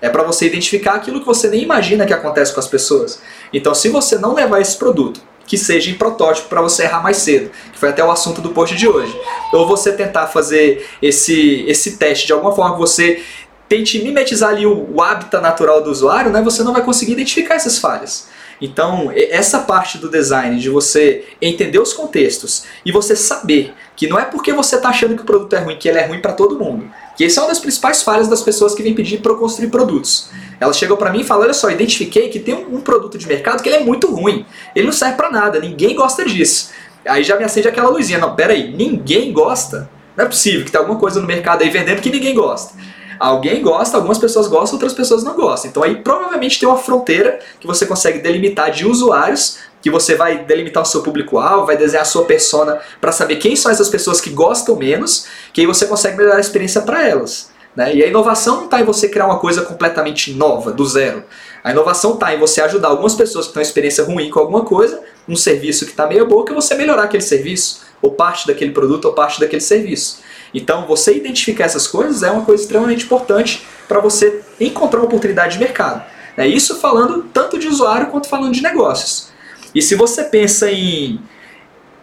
É 0.01 0.09
para 0.09 0.23
você 0.23 0.47
identificar 0.47 0.95
aquilo 0.95 1.19
que 1.19 1.27
você 1.27 1.47
nem 1.47 1.61
imagina 1.61 2.07
que 2.07 2.13
acontece 2.13 2.51
com 2.51 2.59
as 2.59 2.67
pessoas. 2.67 3.21
Então, 3.53 3.75
se 3.75 3.87
você 3.87 4.17
não 4.17 4.33
levar 4.33 4.61
esse 4.61 4.75
produto, 4.75 5.21
que 5.45 5.57
seja 5.57 5.91
em 5.91 5.93
protótipo 5.95 6.47
para 6.49 6.61
você 6.61 6.83
errar 6.83 7.01
mais 7.01 7.17
cedo, 7.17 7.51
que 7.71 7.77
foi 7.77 7.89
até 7.89 8.03
o 8.03 8.11
assunto 8.11 8.41
do 8.41 8.49
post 8.49 8.75
de 8.75 8.87
hoje, 8.87 9.15
ou 9.53 9.67
você 9.67 9.91
tentar 9.91 10.27
fazer 10.27 10.87
esse, 11.01 11.63
esse 11.67 11.97
teste 11.97 12.27
de 12.27 12.33
alguma 12.33 12.53
forma 12.53 12.73
que 12.73 12.79
você 12.79 13.23
tente 13.67 14.01
mimetizar 14.01 14.51
ali 14.51 14.65
o, 14.65 14.89
o 14.93 15.41
natural 15.41 15.81
do 15.81 15.89
usuário, 15.89 16.31
né, 16.31 16.41
você 16.41 16.63
não 16.63 16.73
vai 16.73 16.83
conseguir 16.83 17.13
identificar 17.13 17.55
essas 17.55 17.77
falhas. 17.77 18.27
Então, 18.61 19.11
essa 19.13 19.59
parte 19.59 19.97
do 19.97 20.09
design, 20.09 20.59
de 20.59 20.69
você 20.69 21.25
entender 21.41 21.79
os 21.79 21.93
contextos 21.93 22.63
e 22.85 22.91
você 22.91 23.15
saber 23.15 23.73
que 23.95 24.07
não 24.07 24.19
é 24.19 24.25
porque 24.25 24.53
você 24.53 24.77
está 24.77 24.89
achando 24.89 25.15
que 25.15 25.21
o 25.21 25.25
produto 25.25 25.53
é 25.53 25.59
ruim, 25.59 25.77
que 25.77 25.87
ele 25.87 25.99
é 25.99 26.05
ruim 26.05 26.21
para 26.21 26.33
todo 26.33 26.57
mundo. 26.57 26.89
Que 27.17 27.23
esse 27.23 27.37
é 27.37 27.41
uma 27.41 27.47
das 27.47 27.59
principais 27.59 28.03
falhas 28.03 28.27
das 28.27 28.41
pessoas 28.41 28.73
que 28.73 28.83
vêm 28.83 28.93
pedir 28.93 29.19
para 29.19 29.31
eu 29.31 29.37
construir 29.37 29.69
produtos. 29.69 30.29
Elas 30.59 30.77
chegam 30.77 30.97
para 30.97 31.11
mim 31.11 31.21
e 31.21 31.23
falam: 31.23 31.43
olha 31.43 31.53
só, 31.53 31.69
identifiquei 31.69 32.29
que 32.29 32.39
tem 32.39 32.53
um, 32.53 32.75
um, 32.75 32.81
produto 32.81 33.17
de 33.17 33.27
mercado 33.27 33.61
que 33.61 33.69
ele 33.69 33.77
é 33.77 33.83
muito 33.83 34.13
ruim. 34.13 34.45
Ele 34.75 34.85
não 34.85 34.93
serve 34.93 35.15
para 35.15 35.29
nada, 35.29 35.59
ninguém 35.59 35.95
gosta 35.95 36.25
disso. 36.25 36.71
Aí 37.07 37.23
já 37.23 37.37
me 37.37 37.43
acende 37.43 37.67
aquela 37.67 37.89
luzinha: 37.89 38.19
não, 38.19 38.35
peraí, 38.35 38.73
ninguém 38.75 39.31
gosta? 39.31 39.89
Não 40.15 40.25
é 40.25 40.27
possível 40.27 40.65
que 40.65 40.71
tem 40.71 40.79
alguma 40.79 40.99
coisa 40.99 41.19
no 41.19 41.27
mercado 41.27 41.61
aí 41.61 41.69
vendendo 41.69 42.01
que 42.01 42.09
ninguém 42.09 42.33
gosta. 42.33 42.73
Alguém 43.19 43.61
gosta, 43.61 43.97
algumas 43.97 44.17
pessoas 44.17 44.47
gostam, 44.47 44.75
outras 44.75 44.93
pessoas 44.93 45.23
não 45.23 45.35
gostam. 45.35 45.69
Então 45.69 45.83
aí 45.83 45.95
provavelmente 45.97 46.59
tem 46.59 46.67
uma 46.67 46.77
fronteira 46.77 47.39
que 47.59 47.67
você 47.67 47.85
consegue 47.85 48.19
delimitar 48.19 48.71
de 48.71 48.85
usuários, 48.85 49.57
que 49.81 49.89
você 49.89 50.15
vai 50.15 50.43
delimitar 50.43 50.83
o 50.83 50.85
seu 50.85 51.03
público-alvo, 51.03 51.67
vai 51.67 51.77
desenhar 51.77 52.01
a 52.01 52.05
sua 52.05 52.25
persona 52.25 52.79
para 52.99 53.11
saber 53.11 53.35
quem 53.35 53.55
são 53.55 53.71
essas 53.71 53.89
pessoas 53.89 54.19
que 54.19 54.31
gostam 54.31 54.75
menos, 54.75 55.27
que 55.53 55.61
aí 55.61 55.67
você 55.67 55.85
consegue 55.85 56.17
melhorar 56.17 56.37
a 56.37 56.39
experiência 56.39 56.81
para 56.81 57.07
elas. 57.07 57.49
Né? 57.75 57.95
E 57.95 58.03
a 58.03 58.07
inovação 58.07 58.57
não 58.57 58.65
está 58.65 58.79
em 58.79 58.85
você 58.85 59.09
criar 59.09 59.25
uma 59.25 59.37
coisa 59.37 59.61
completamente 59.61 60.33
nova, 60.33 60.71
do 60.71 60.85
zero. 60.85 61.23
A 61.63 61.71
inovação 61.71 62.13
está 62.13 62.33
em 62.33 62.39
você 62.39 62.61
ajudar 62.61 62.87
algumas 62.87 63.15
pessoas 63.15 63.47
que 63.47 63.53
têm 63.53 63.59
uma 63.59 63.67
experiência 63.67 64.03
ruim 64.03 64.29
com 64.29 64.39
alguma 64.39 64.63
coisa, 64.63 65.01
um 65.27 65.35
serviço 65.35 65.85
que 65.85 65.91
está 65.91 66.07
meio 66.07 66.25
boca, 66.25 66.53
você 66.53 66.75
melhorar 66.75 67.03
aquele 67.03 67.23
serviço, 67.23 67.81
ou 68.01 68.11
parte 68.11 68.47
daquele 68.47 68.71
produto, 68.71 69.05
ou 69.05 69.13
parte 69.13 69.39
daquele 69.39 69.61
serviço. 69.61 70.19
Então, 70.55 70.87
você 70.87 71.13
identificar 71.17 71.65
essas 71.65 71.85
coisas 71.85 72.23
é 72.23 72.31
uma 72.31 72.45
coisa 72.45 72.63
extremamente 72.63 73.03
importante 73.03 73.67
para 73.89 73.99
você 73.99 74.41
encontrar 74.59 75.01
uma 75.01 75.05
oportunidade 75.05 75.53
de 75.53 75.59
mercado. 75.59 76.01
É 76.37 76.47
isso 76.47 76.79
falando 76.79 77.23
tanto 77.33 77.59
de 77.59 77.67
usuário 77.67 78.07
quanto 78.07 78.29
falando 78.29 78.53
de 78.53 78.63
negócios. 78.63 79.29
E 79.73 79.81
se 79.81 79.95
você 79.95 80.23
pensa 80.23 80.71
em 80.71 81.19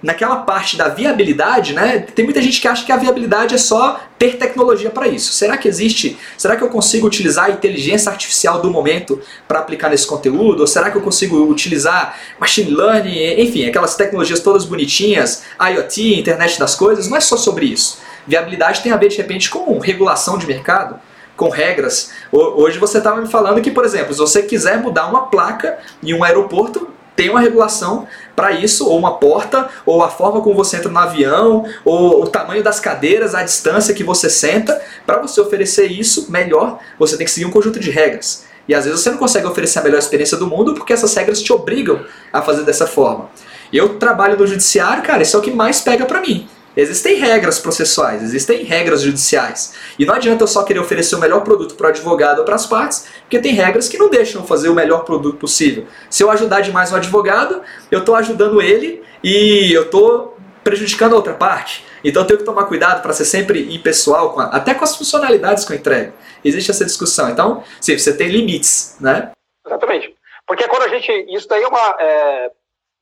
naquela 0.02 0.36
parte 0.36 0.76
da 0.76 0.88
viabilidade, 0.88 1.72
né? 1.72 2.00
Tem 2.00 2.24
muita 2.24 2.42
gente 2.42 2.60
que 2.60 2.66
acha 2.66 2.84
que 2.84 2.90
a 2.90 2.96
viabilidade 2.96 3.54
é 3.54 3.58
só 3.58 4.00
ter 4.18 4.36
tecnologia 4.36 4.90
para 4.90 5.06
isso. 5.06 5.32
Será 5.32 5.56
que 5.56 5.68
existe? 5.68 6.18
Será 6.36 6.56
que 6.56 6.62
eu 6.62 6.68
consigo 6.68 7.06
utilizar 7.06 7.46
a 7.46 7.50
inteligência 7.50 8.10
artificial 8.10 8.60
do 8.60 8.70
momento 8.70 9.20
para 9.46 9.60
aplicar 9.60 9.90
nesse 9.90 10.06
conteúdo? 10.06 10.60
Ou 10.60 10.66
será 10.66 10.90
que 10.90 10.96
eu 10.96 11.02
consigo 11.02 11.44
utilizar 11.44 12.18
machine 12.38 12.70
learning, 12.72 13.40
enfim, 13.40 13.64
aquelas 13.64 13.94
tecnologias 13.94 14.40
todas 14.40 14.64
bonitinhas, 14.64 15.44
IoT, 15.60 16.18
internet 16.18 16.58
das 16.58 16.74
coisas? 16.74 17.08
Não 17.08 17.16
é 17.16 17.20
só 17.20 17.36
sobre 17.36 17.66
isso. 17.66 17.98
Viabilidade 18.26 18.82
tem 18.82 18.92
a 18.92 18.96
ver, 18.96 19.08
de 19.08 19.16
repente, 19.16 19.50
com 19.50 19.78
regulação 19.78 20.38
de 20.38 20.46
mercado, 20.46 20.98
com 21.36 21.48
regras. 21.48 22.12
Hoje 22.30 22.78
você 22.78 22.98
estava 22.98 23.20
me 23.20 23.28
falando 23.28 23.60
que, 23.60 23.70
por 23.70 23.84
exemplo, 23.84 24.12
se 24.12 24.20
você 24.20 24.42
quiser 24.42 24.78
mudar 24.78 25.06
uma 25.06 25.26
placa 25.26 25.78
em 26.02 26.14
um 26.14 26.22
aeroporto, 26.22 26.88
tem 27.14 27.28
uma 27.28 27.40
regulação 27.40 28.06
para 28.34 28.52
isso, 28.52 28.88
ou 28.88 28.98
uma 28.98 29.18
porta, 29.18 29.68
ou 29.84 30.02
a 30.02 30.08
forma 30.08 30.40
como 30.40 30.56
você 30.56 30.78
entra 30.78 30.90
no 30.90 30.98
avião, 30.98 31.64
ou 31.84 32.22
o 32.22 32.26
tamanho 32.26 32.62
das 32.62 32.80
cadeiras, 32.80 33.34
a 33.34 33.42
distância 33.42 33.94
que 33.94 34.02
você 34.02 34.30
senta. 34.30 34.80
Para 35.04 35.18
você 35.18 35.40
oferecer 35.40 35.86
isso 35.86 36.30
melhor, 36.30 36.78
você 36.98 37.16
tem 37.16 37.26
que 37.26 37.30
seguir 37.30 37.46
um 37.46 37.50
conjunto 37.50 37.78
de 37.78 37.90
regras. 37.90 38.46
E 38.66 38.74
às 38.74 38.84
vezes 38.84 39.00
você 39.00 39.10
não 39.10 39.18
consegue 39.18 39.46
oferecer 39.46 39.80
a 39.80 39.82
melhor 39.82 39.98
experiência 39.98 40.36
do 40.36 40.46
mundo 40.46 40.74
porque 40.74 40.92
essas 40.92 41.14
regras 41.14 41.42
te 41.42 41.52
obrigam 41.52 42.04
a 42.32 42.40
fazer 42.40 42.62
dessa 42.62 42.86
forma. 42.86 43.28
Eu 43.72 43.98
trabalho 43.98 44.38
no 44.38 44.46
judiciário, 44.46 45.02
cara, 45.02 45.22
isso 45.22 45.36
é 45.36 45.38
o 45.38 45.42
que 45.42 45.50
mais 45.50 45.80
pega 45.80 46.06
para 46.06 46.20
mim. 46.20 46.48
Existem 46.76 47.16
regras 47.16 47.58
processuais, 47.58 48.22
existem 48.22 48.64
regras 48.64 49.02
judiciais. 49.02 49.74
E 49.98 50.06
não 50.06 50.14
adianta 50.14 50.44
eu 50.44 50.48
só 50.48 50.62
querer 50.62 50.80
oferecer 50.80 51.14
o 51.14 51.18
melhor 51.18 51.40
produto 51.42 51.74
para 51.74 51.86
o 51.86 51.90
advogado 51.90 52.38
ou 52.38 52.44
para 52.44 52.54
as 52.54 52.66
partes, 52.66 53.06
porque 53.20 53.38
tem 53.38 53.52
regras 53.52 53.88
que 53.88 53.98
não 53.98 54.08
deixam 54.08 54.46
fazer 54.46 54.68
o 54.68 54.74
melhor 54.74 55.04
produto 55.04 55.38
possível. 55.38 55.86
Se 56.08 56.22
eu 56.22 56.30
ajudar 56.30 56.60
demais 56.60 56.92
o 56.92 56.96
advogado, 56.96 57.62
eu 57.90 58.00
estou 58.00 58.14
ajudando 58.14 58.62
ele 58.62 59.02
e 59.22 59.72
eu 59.72 59.82
estou 59.82 60.36
prejudicando 60.64 61.12
a 61.12 61.16
outra 61.16 61.34
parte. 61.34 61.84
Então 62.04 62.22
eu 62.22 62.26
tenho 62.26 62.38
que 62.38 62.44
tomar 62.44 62.64
cuidado 62.64 63.02
para 63.02 63.12
ser 63.12 63.24
sempre 63.24 63.74
impessoal, 63.74 64.38
até 64.40 64.74
com 64.74 64.84
as 64.84 64.96
funcionalidades 64.96 65.64
que 65.64 65.72
eu 65.72 65.76
entrego. 65.76 66.12
Existe 66.44 66.70
essa 66.70 66.84
discussão. 66.84 67.30
Então, 67.30 67.62
sim, 67.80 67.96
você 67.96 68.16
tem 68.16 68.28
limites, 68.28 68.96
né? 69.00 69.30
Exatamente. 69.64 70.14
Porque 70.46 70.66
quando 70.68 70.82
a 70.82 70.88
gente. 70.88 71.10
Isso 71.28 71.48
daí 71.48 71.62
é 71.62 71.68
uma. 71.68 71.96
É, 72.00 72.50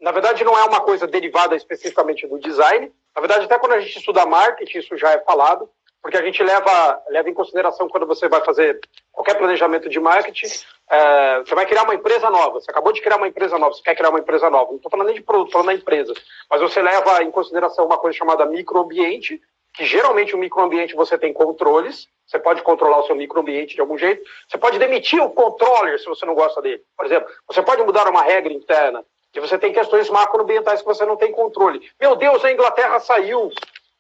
na 0.01 0.13
verdade, 0.13 0.45
não 0.45 0.59
é 0.59 0.65
uma 0.65 0.81
coisa 0.81 1.07
derivada 1.07 1.55
especificamente 1.57 2.27
do 2.27 2.39
design, 2.39 2.91
na 3.15 3.21
verdade, 3.21 3.45
até 3.45 3.59
quando 3.59 3.73
a 3.73 3.81
gente 3.81 3.99
estuda 3.99 4.27
marketing, 4.27 4.79
isso 4.79 4.97
já 4.97 5.13
é 5.13 5.21
falado, 5.21 5.69
porque 6.03 6.17
a 6.17 6.23
gente 6.23 6.43
leva, 6.43 7.03
leva 7.09 7.29
em 7.29 7.35
consideração 7.35 7.89
quando 7.89 8.07
você 8.07 8.29
vai 8.29 8.43
fazer 8.43 8.81
qualquer 9.13 9.37
planejamento 9.37 9.89
de 9.89 10.01
marketing, 10.01 10.47
é, 10.91 11.39
você 11.41 11.55
vai 11.55 11.67
criar 11.67 11.83
uma 11.83 11.95
empresa 11.95 12.31
nova, 12.31 12.61
você 12.61 12.71
acabou 12.71 12.93
de 12.93 13.03
criar 13.03 13.17
uma 13.17 13.29
empresa 13.29 13.59
nova, 13.59 13.75
você 13.75 13.83
quer 13.83 13.95
criar 13.95 14.11
uma 14.11 14.19
empresa 14.19 14.49
nova, 14.49 14.71
não 14.71 14.77
estou 14.77 14.91
falando 14.91 15.09
nem 15.09 15.17
de 15.17 15.23
produto, 15.23 15.53
falando 15.53 15.69
da 15.69 15.75
empresa, 15.75 16.15
mas 16.51 16.61
você 16.61 16.81
leva 16.81 17.23
em 17.23 17.31
consideração 17.31 17.85
uma 17.85 17.99
coisa 17.99 18.17
chamada 18.17 18.47
microambiente, 18.47 19.41
que 19.75 19.85
geralmente 19.85 20.35
o 20.35 20.39
microambiente 20.39 20.97
você 20.97 21.19
tem 21.19 21.33
controles, 21.33 22.09
você 22.27 22.39
pode 22.39 22.63
controlar 22.63 23.01
o 23.01 23.07
seu 23.07 23.15
microambiente 23.15 23.75
de 23.75 23.81
algum 23.81 23.99
jeito, 23.99 24.23
você 24.49 24.57
pode 24.57 24.79
demitir 24.79 25.23
o 25.23 25.31
controller 25.31 25.99
se 25.99 26.07
você 26.07 26.25
não 26.25 26.35
gosta 26.35 26.63
dele, 26.63 26.83
por 26.97 27.07
exemplo, 27.07 27.29
você 27.47 27.63
pode 27.63 27.83
mudar 27.83 28.09
uma 28.09 28.23
regra 28.23 28.53
interna, 28.53 29.05
que 29.33 29.41
você 29.41 29.59
tem 29.59 29.73
questões 29.73 30.11
macroambientais 30.11 30.81
que 30.81 30.87
você 30.87 31.05
não 31.07 31.17
tem 31.17 31.33
controle. 31.33 31.81
Meu 32.01 32.17
Deus, 32.17 32.45
a 32.45 32.53
Inglaterra 32.53 32.99
saiu 33.01 33.51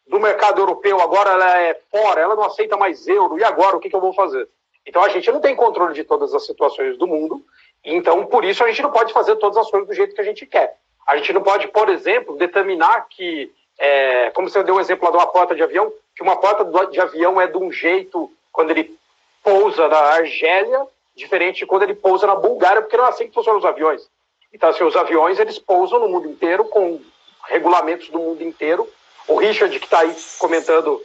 do 0.06 0.18
mercado 0.18 0.60
europeu, 0.60 1.00
agora 1.00 1.30
ela 1.30 1.60
é 1.60 1.80
fora, 1.90 2.20
ela 2.20 2.34
não 2.34 2.42
aceita 2.42 2.76
mais 2.76 3.06
euro, 3.06 3.38
e 3.38 3.44
agora 3.44 3.76
o 3.76 3.80
que, 3.80 3.88
que 3.88 3.94
eu 3.94 4.00
vou 4.00 4.12
fazer? 4.12 4.49
Então 4.84 5.02
a 5.04 5.08
gente 5.08 5.30
não 5.30 5.40
tem 5.40 5.54
controle 5.54 5.94
de 5.94 6.02
todas 6.02 6.34
as 6.34 6.44
situações 6.44 6.99
do 6.99 7.06
mundo, 7.06 7.44
então 7.84 8.26
por 8.26 8.44
isso 8.44 8.64
a 8.64 8.68
gente 8.68 8.82
não 8.82 8.90
pode 8.90 9.12
fazer 9.12 9.37
todas 9.37 9.56
as 9.56 9.70
coisas 9.70 9.88
do 9.88 9.94
jeito 9.94 10.14
que 10.14 10.20
a 10.20 10.25
gente 10.25 10.44
quer. 10.46 10.76
A 11.06 11.16
gente 11.16 11.32
não 11.32 11.42
pode, 11.42 11.68
por 11.68 11.88
exemplo, 11.88 12.37
determinar 12.37 13.06
que, 13.08 13.52
é, 13.78 14.30
como 14.30 14.49
você 14.49 14.62
deu 14.64 14.75
um 14.75 14.80
exemplo 14.80 15.04
lá 15.04 15.10
de 15.10 15.16
uma 15.16 15.26
porta 15.26 15.54
de 15.54 15.62
avião, 15.62 15.92
que 16.14 16.22
uma 16.22 16.37
porta 16.37 16.64
de 16.87 17.00
avião 17.00 17.40
é 17.40 17.46
de 17.46 17.56
um 17.56 17.70
jeito 17.70 18.30
quando 18.52 18.70
ele 18.70 18.96
pousa 19.42 19.88
na 19.88 19.96
Argélia, 19.96 20.87
diferente 21.14 21.60
de 21.60 21.66
quando 21.66 21.84
ele 21.84 21.94
pousa 21.94 22.26
na 22.26 22.34
Bulgária, 22.34 22.82
porque 22.82 22.96
não 22.96 23.06
é 23.06 23.08
assim 23.08 23.28
que 23.28 23.34
funcionam 23.34 23.58
os 23.58 23.64
aviões. 23.64 24.08
Então, 24.52 24.69
assim, 24.69 24.85
os 24.85 24.97
aviões 24.97 25.38
eles 25.38 25.59
pousam 25.59 26.00
no 26.00 26.09
mundo 26.09 26.28
inteiro 26.28 26.64
com 26.64 27.00
regulamentos 27.49 28.09
do 28.09 28.19
mundo 28.19 28.42
inteiro. 28.42 28.88
O 29.28 29.37
Richard, 29.37 29.78
que 29.78 29.85
está 29.85 30.00
aí 30.00 30.14
comentando, 30.38 31.00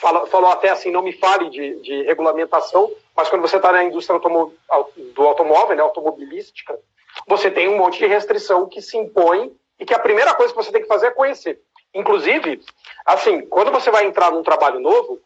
fala, 0.00 0.26
falou 0.26 0.50
até 0.50 0.70
assim: 0.70 0.90
não 0.90 1.02
me 1.02 1.12
fale 1.12 1.50
de, 1.50 1.80
de 1.80 2.02
regulamentação, 2.02 2.90
mas 3.14 3.28
quando 3.28 3.42
você 3.42 3.56
está 3.56 3.72
na 3.72 3.84
indústria 3.84 4.18
do 4.18 5.22
automóvel, 5.22 5.76
né, 5.76 5.82
automobilística, 5.82 6.78
você 7.26 7.50
tem 7.50 7.68
um 7.68 7.78
monte 7.78 7.98
de 7.98 8.06
restrição 8.06 8.68
que 8.68 8.80
se 8.80 8.96
impõe 8.96 9.52
e 9.78 9.84
que 9.84 9.94
a 9.94 9.98
primeira 9.98 10.34
coisa 10.34 10.52
que 10.52 10.62
você 10.62 10.72
tem 10.72 10.82
que 10.82 10.88
fazer 10.88 11.08
é 11.08 11.10
conhecer. 11.10 11.60
Inclusive, 11.94 12.60
assim, 13.04 13.42
quando 13.46 13.70
você 13.70 13.90
vai 13.90 14.06
entrar 14.06 14.30
num 14.30 14.42
trabalho 14.42 14.80
novo, 14.80 15.18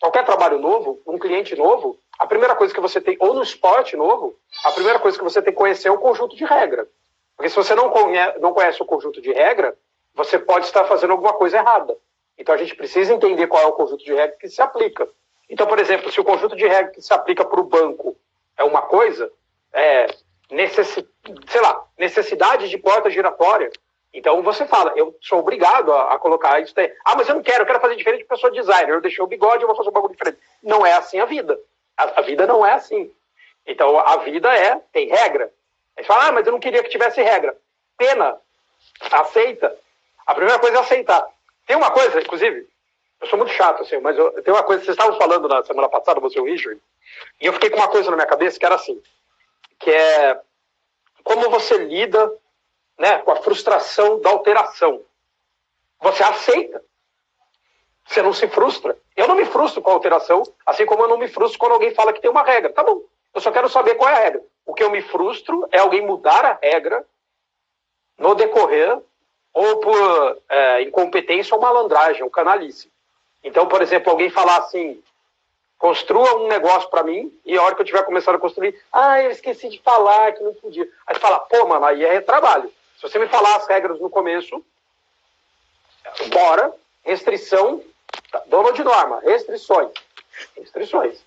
qualquer 0.00 0.24
trabalho 0.24 0.58
novo, 0.58 1.00
um 1.06 1.18
cliente 1.18 1.56
novo, 1.56 1.98
a 2.18 2.26
primeira 2.26 2.54
coisa 2.54 2.74
que 2.74 2.80
você 2.80 3.00
tem, 3.00 3.16
ou 3.20 3.34
no 3.34 3.42
esporte 3.42 3.96
novo, 3.96 4.36
a 4.64 4.72
primeira 4.72 4.98
coisa 4.98 5.16
que 5.16 5.24
você 5.24 5.40
tem 5.40 5.52
que 5.52 5.58
conhecer 5.58 5.88
é 5.88 5.92
o 5.92 5.98
conjunto 5.98 6.36
de 6.36 6.44
regras. 6.44 6.86
Porque 7.38 7.50
se 7.50 7.56
você 7.56 7.72
não 7.72 7.88
conhece, 7.88 8.36
não 8.40 8.52
conhece 8.52 8.82
o 8.82 8.84
conjunto 8.84 9.22
de 9.22 9.32
regra, 9.32 9.78
você 10.12 10.40
pode 10.40 10.66
estar 10.66 10.84
fazendo 10.86 11.12
alguma 11.12 11.32
coisa 11.34 11.58
errada. 11.58 11.96
Então 12.36 12.52
a 12.52 12.58
gente 12.58 12.74
precisa 12.74 13.14
entender 13.14 13.46
qual 13.46 13.62
é 13.62 13.66
o 13.66 13.72
conjunto 13.72 14.04
de 14.04 14.12
regra 14.12 14.36
que 14.36 14.48
se 14.48 14.60
aplica. 14.60 15.08
Então, 15.48 15.64
por 15.64 15.78
exemplo, 15.78 16.10
se 16.10 16.20
o 16.20 16.24
conjunto 16.24 16.56
de 16.56 16.66
regra 16.66 16.90
que 16.90 17.00
se 17.00 17.14
aplica 17.14 17.44
para 17.44 17.60
o 17.60 17.64
banco 17.64 18.16
é 18.56 18.64
uma 18.64 18.82
coisa, 18.82 19.30
é, 19.72 20.08
necessi 20.50 21.08
sei 21.46 21.60
lá, 21.60 21.86
necessidade 21.96 22.68
de 22.68 22.76
porta 22.76 23.08
giratória, 23.08 23.70
então 24.12 24.42
você 24.42 24.66
fala, 24.66 24.92
eu 24.96 25.16
sou 25.20 25.38
obrigado 25.38 25.92
a, 25.92 26.14
a 26.14 26.18
colocar 26.18 26.60
isso 26.60 26.74
daí. 26.74 26.92
Ah, 27.04 27.14
mas 27.14 27.28
eu 27.28 27.36
não 27.36 27.42
quero, 27.42 27.62
eu 27.62 27.66
quero 27.66 27.80
fazer 27.80 27.94
diferente 27.94 28.24
porque 28.24 28.34
eu 28.34 28.38
sou 28.38 28.50
designer, 28.50 28.94
eu 28.94 29.00
deixei 29.00 29.22
o 29.22 29.28
bigode, 29.28 29.62
eu 29.62 29.68
vou 29.68 29.76
fazer 29.76 29.90
um 29.90 29.92
bagulho 29.92 30.12
diferente. 30.12 30.40
Não 30.60 30.84
é 30.84 30.92
assim 30.94 31.20
a 31.20 31.24
vida. 31.24 31.56
A, 31.96 32.18
a 32.18 32.22
vida 32.22 32.48
não 32.48 32.66
é 32.66 32.72
assim. 32.72 33.12
Então 33.64 33.96
a 33.96 34.16
vida 34.16 34.52
é, 34.52 34.82
tem 34.92 35.08
regra. 35.08 35.52
Aí 35.98 36.04
fala, 36.04 36.28
ah, 36.28 36.32
mas 36.32 36.46
eu 36.46 36.52
não 36.52 36.60
queria 36.60 36.82
que 36.82 36.88
tivesse 36.88 37.20
regra. 37.20 37.56
Pena. 37.96 38.38
Aceita. 39.10 39.76
A 40.24 40.34
primeira 40.34 40.60
coisa 40.60 40.78
é 40.78 40.80
aceitar. 40.80 41.26
Tem 41.66 41.76
uma 41.76 41.90
coisa, 41.90 42.20
inclusive, 42.20 42.68
eu 43.20 43.26
sou 43.26 43.36
muito 43.36 43.52
chato, 43.52 43.82
assim, 43.82 43.98
mas 43.98 44.16
eu, 44.16 44.42
tem 44.42 44.54
uma 44.54 44.62
coisa, 44.62 44.84
vocês 44.84 44.96
estavam 44.96 45.18
falando 45.18 45.48
na 45.48 45.64
semana 45.64 45.88
passada, 45.88 46.20
você 46.20 46.38
e 46.38 46.40
o 46.40 46.44
Richard, 46.44 46.80
e 47.40 47.46
eu 47.46 47.52
fiquei 47.52 47.68
com 47.68 47.76
uma 47.76 47.88
coisa 47.88 48.10
na 48.10 48.16
minha 48.16 48.28
cabeça 48.28 48.58
que 48.58 48.64
era 48.64 48.76
assim, 48.76 49.02
que 49.80 49.90
é 49.90 50.40
como 51.24 51.50
você 51.50 51.76
lida 51.78 52.32
né, 52.98 53.18
com 53.18 53.32
a 53.32 53.36
frustração 53.36 54.20
da 54.20 54.30
alteração. 54.30 55.02
Você 56.00 56.22
aceita. 56.22 56.82
Você 58.06 58.22
não 58.22 58.32
se 58.32 58.48
frustra. 58.48 58.96
Eu 59.16 59.28
não 59.28 59.34
me 59.34 59.44
frustro 59.44 59.82
com 59.82 59.90
a 59.90 59.94
alteração, 59.94 60.42
assim 60.64 60.86
como 60.86 61.02
eu 61.02 61.08
não 61.08 61.18
me 61.18 61.28
frustro 61.28 61.58
quando 61.58 61.72
alguém 61.72 61.92
fala 61.94 62.12
que 62.12 62.20
tem 62.20 62.30
uma 62.30 62.42
regra. 62.42 62.72
Tá 62.72 62.82
bom, 62.82 63.02
eu 63.34 63.40
só 63.40 63.50
quero 63.50 63.68
saber 63.68 63.96
qual 63.96 64.08
é 64.08 64.14
a 64.14 64.20
regra. 64.20 64.42
O 64.68 64.74
que 64.74 64.84
eu 64.84 64.90
me 64.90 65.00
frustro 65.00 65.66
é 65.72 65.78
alguém 65.78 66.04
mudar 66.04 66.44
a 66.44 66.58
regra 66.62 67.02
no 68.18 68.34
decorrer 68.34 68.98
ou 69.50 69.80
por 69.80 70.42
é, 70.46 70.82
incompetência 70.82 71.54
ou 71.54 71.60
malandragem, 71.60 72.22
ou 72.22 72.28
canalice. 72.28 72.92
Então, 73.42 73.66
por 73.66 73.80
exemplo, 73.80 74.10
alguém 74.10 74.28
falar 74.28 74.58
assim, 74.58 75.02
construa 75.78 76.36
um 76.36 76.48
negócio 76.48 76.86
para 76.90 77.02
mim 77.02 77.32
e 77.46 77.56
a 77.56 77.62
hora 77.62 77.74
que 77.74 77.80
eu 77.80 77.86
tiver 77.86 78.04
começando 78.04 78.34
a 78.34 78.38
construir, 78.38 78.78
ah, 78.92 79.22
eu 79.22 79.30
esqueci 79.30 79.70
de 79.70 79.80
falar 79.80 80.32
que 80.32 80.42
não 80.42 80.52
podia. 80.52 80.86
Aí 81.06 81.14
você 81.14 81.20
fala, 81.20 81.40
pô, 81.40 81.66
mano, 81.66 81.86
aí 81.86 82.04
é 82.04 82.20
trabalho. 82.20 82.70
Se 82.96 83.02
você 83.02 83.18
me 83.18 83.26
falar 83.26 83.56
as 83.56 83.66
regras 83.66 83.98
no 83.98 84.10
começo, 84.10 84.62
bora, 86.30 86.74
restrição, 87.02 87.82
dono 88.44 88.74
de 88.74 88.84
norma, 88.84 89.20
restrições. 89.20 89.92
Restrições. 90.54 91.24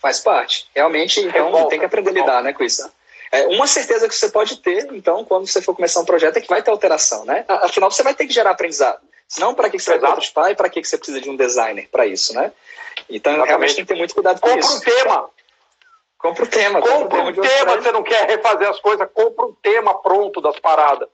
Faz 0.00 0.20
parte. 0.20 0.68
Realmente, 0.74 1.20
então, 1.20 1.46
Revolta. 1.46 1.70
tem 1.70 1.78
que 1.78 1.84
aprender 1.84 2.10
a 2.10 2.12
lidar 2.12 2.42
né, 2.42 2.52
com 2.52 2.62
isso. 2.62 2.88
É, 3.32 3.46
uma 3.48 3.66
certeza 3.66 4.08
que 4.08 4.14
você 4.14 4.28
pode 4.28 4.58
ter, 4.58 4.88
então, 4.92 5.24
quando 5.24 5.46
você 5.46 5.60
for 5.60 5.74
começar 5.74 6.00
um 6.00 6.04
projeto, 6.04 6.36
é 6.36 6.40
que 6.40 6.48
vai 6.48 6.62
ter 6.62 6.70
alteração, 6.70 7.24
né? 7.24 7.44
Afinal, 7.48 7.90
você 7.90 8.02
vai 8.02 8.14
ter 8.14 8.26
que 8.26 8.32
gerar 8.32 8.50
aprendizado. 8.50 9.00
Senão, 9.28 9.54
para 9.54 9.68
que, 9.68 9.76
que 9.76 9.82
você 9.82 9.90
vai 9.90 9.98
prototipar 9.98 10.50
e 10.50 10.54
para 10.54 10.68
que, 10.68 10.80
que 10.80 10.88
você 10.88 10.96
precisa 10.96 11.20
de 11.20 11.28
um 11.28 11.36
designer 11.36 11.88
para 11.90 12.06
isso, 12.06 12.32
né? 12.34 12.52
Então, 13.10 13.32
Exatamente. 13.32 13.48
realmente 13.48 13.74
tem 13.74 13.84
que 13.84 13.92
ter 13.92 13.98
muito 13.98 14.14
cuidado 14.14 14.40
com 14.40 14.48
compra 14.48 14.60
isso. 14.60 14.76
Um 14.76 14.80
tema. 14.80 15.30
Compra 16.18 16.44
um 16.44 16.46
tema. 16.46 16.80
Compra 16.80 17.22
um 17.22 17.32
tema. 17.32 17.48
tema 17.48 17.82
você 17.82 17.92
não 17.92 18.02
quer 18.02 18.26
refazer 18.28 18.68
as 18.68 18.80
coisas, 18.80 19.08
compra 19.12 19.46
um 19.46 19.54
tema 19.60 20.00
pronto 20.00 20.40
das 20.40 20.58
paradas. 20.60 21.08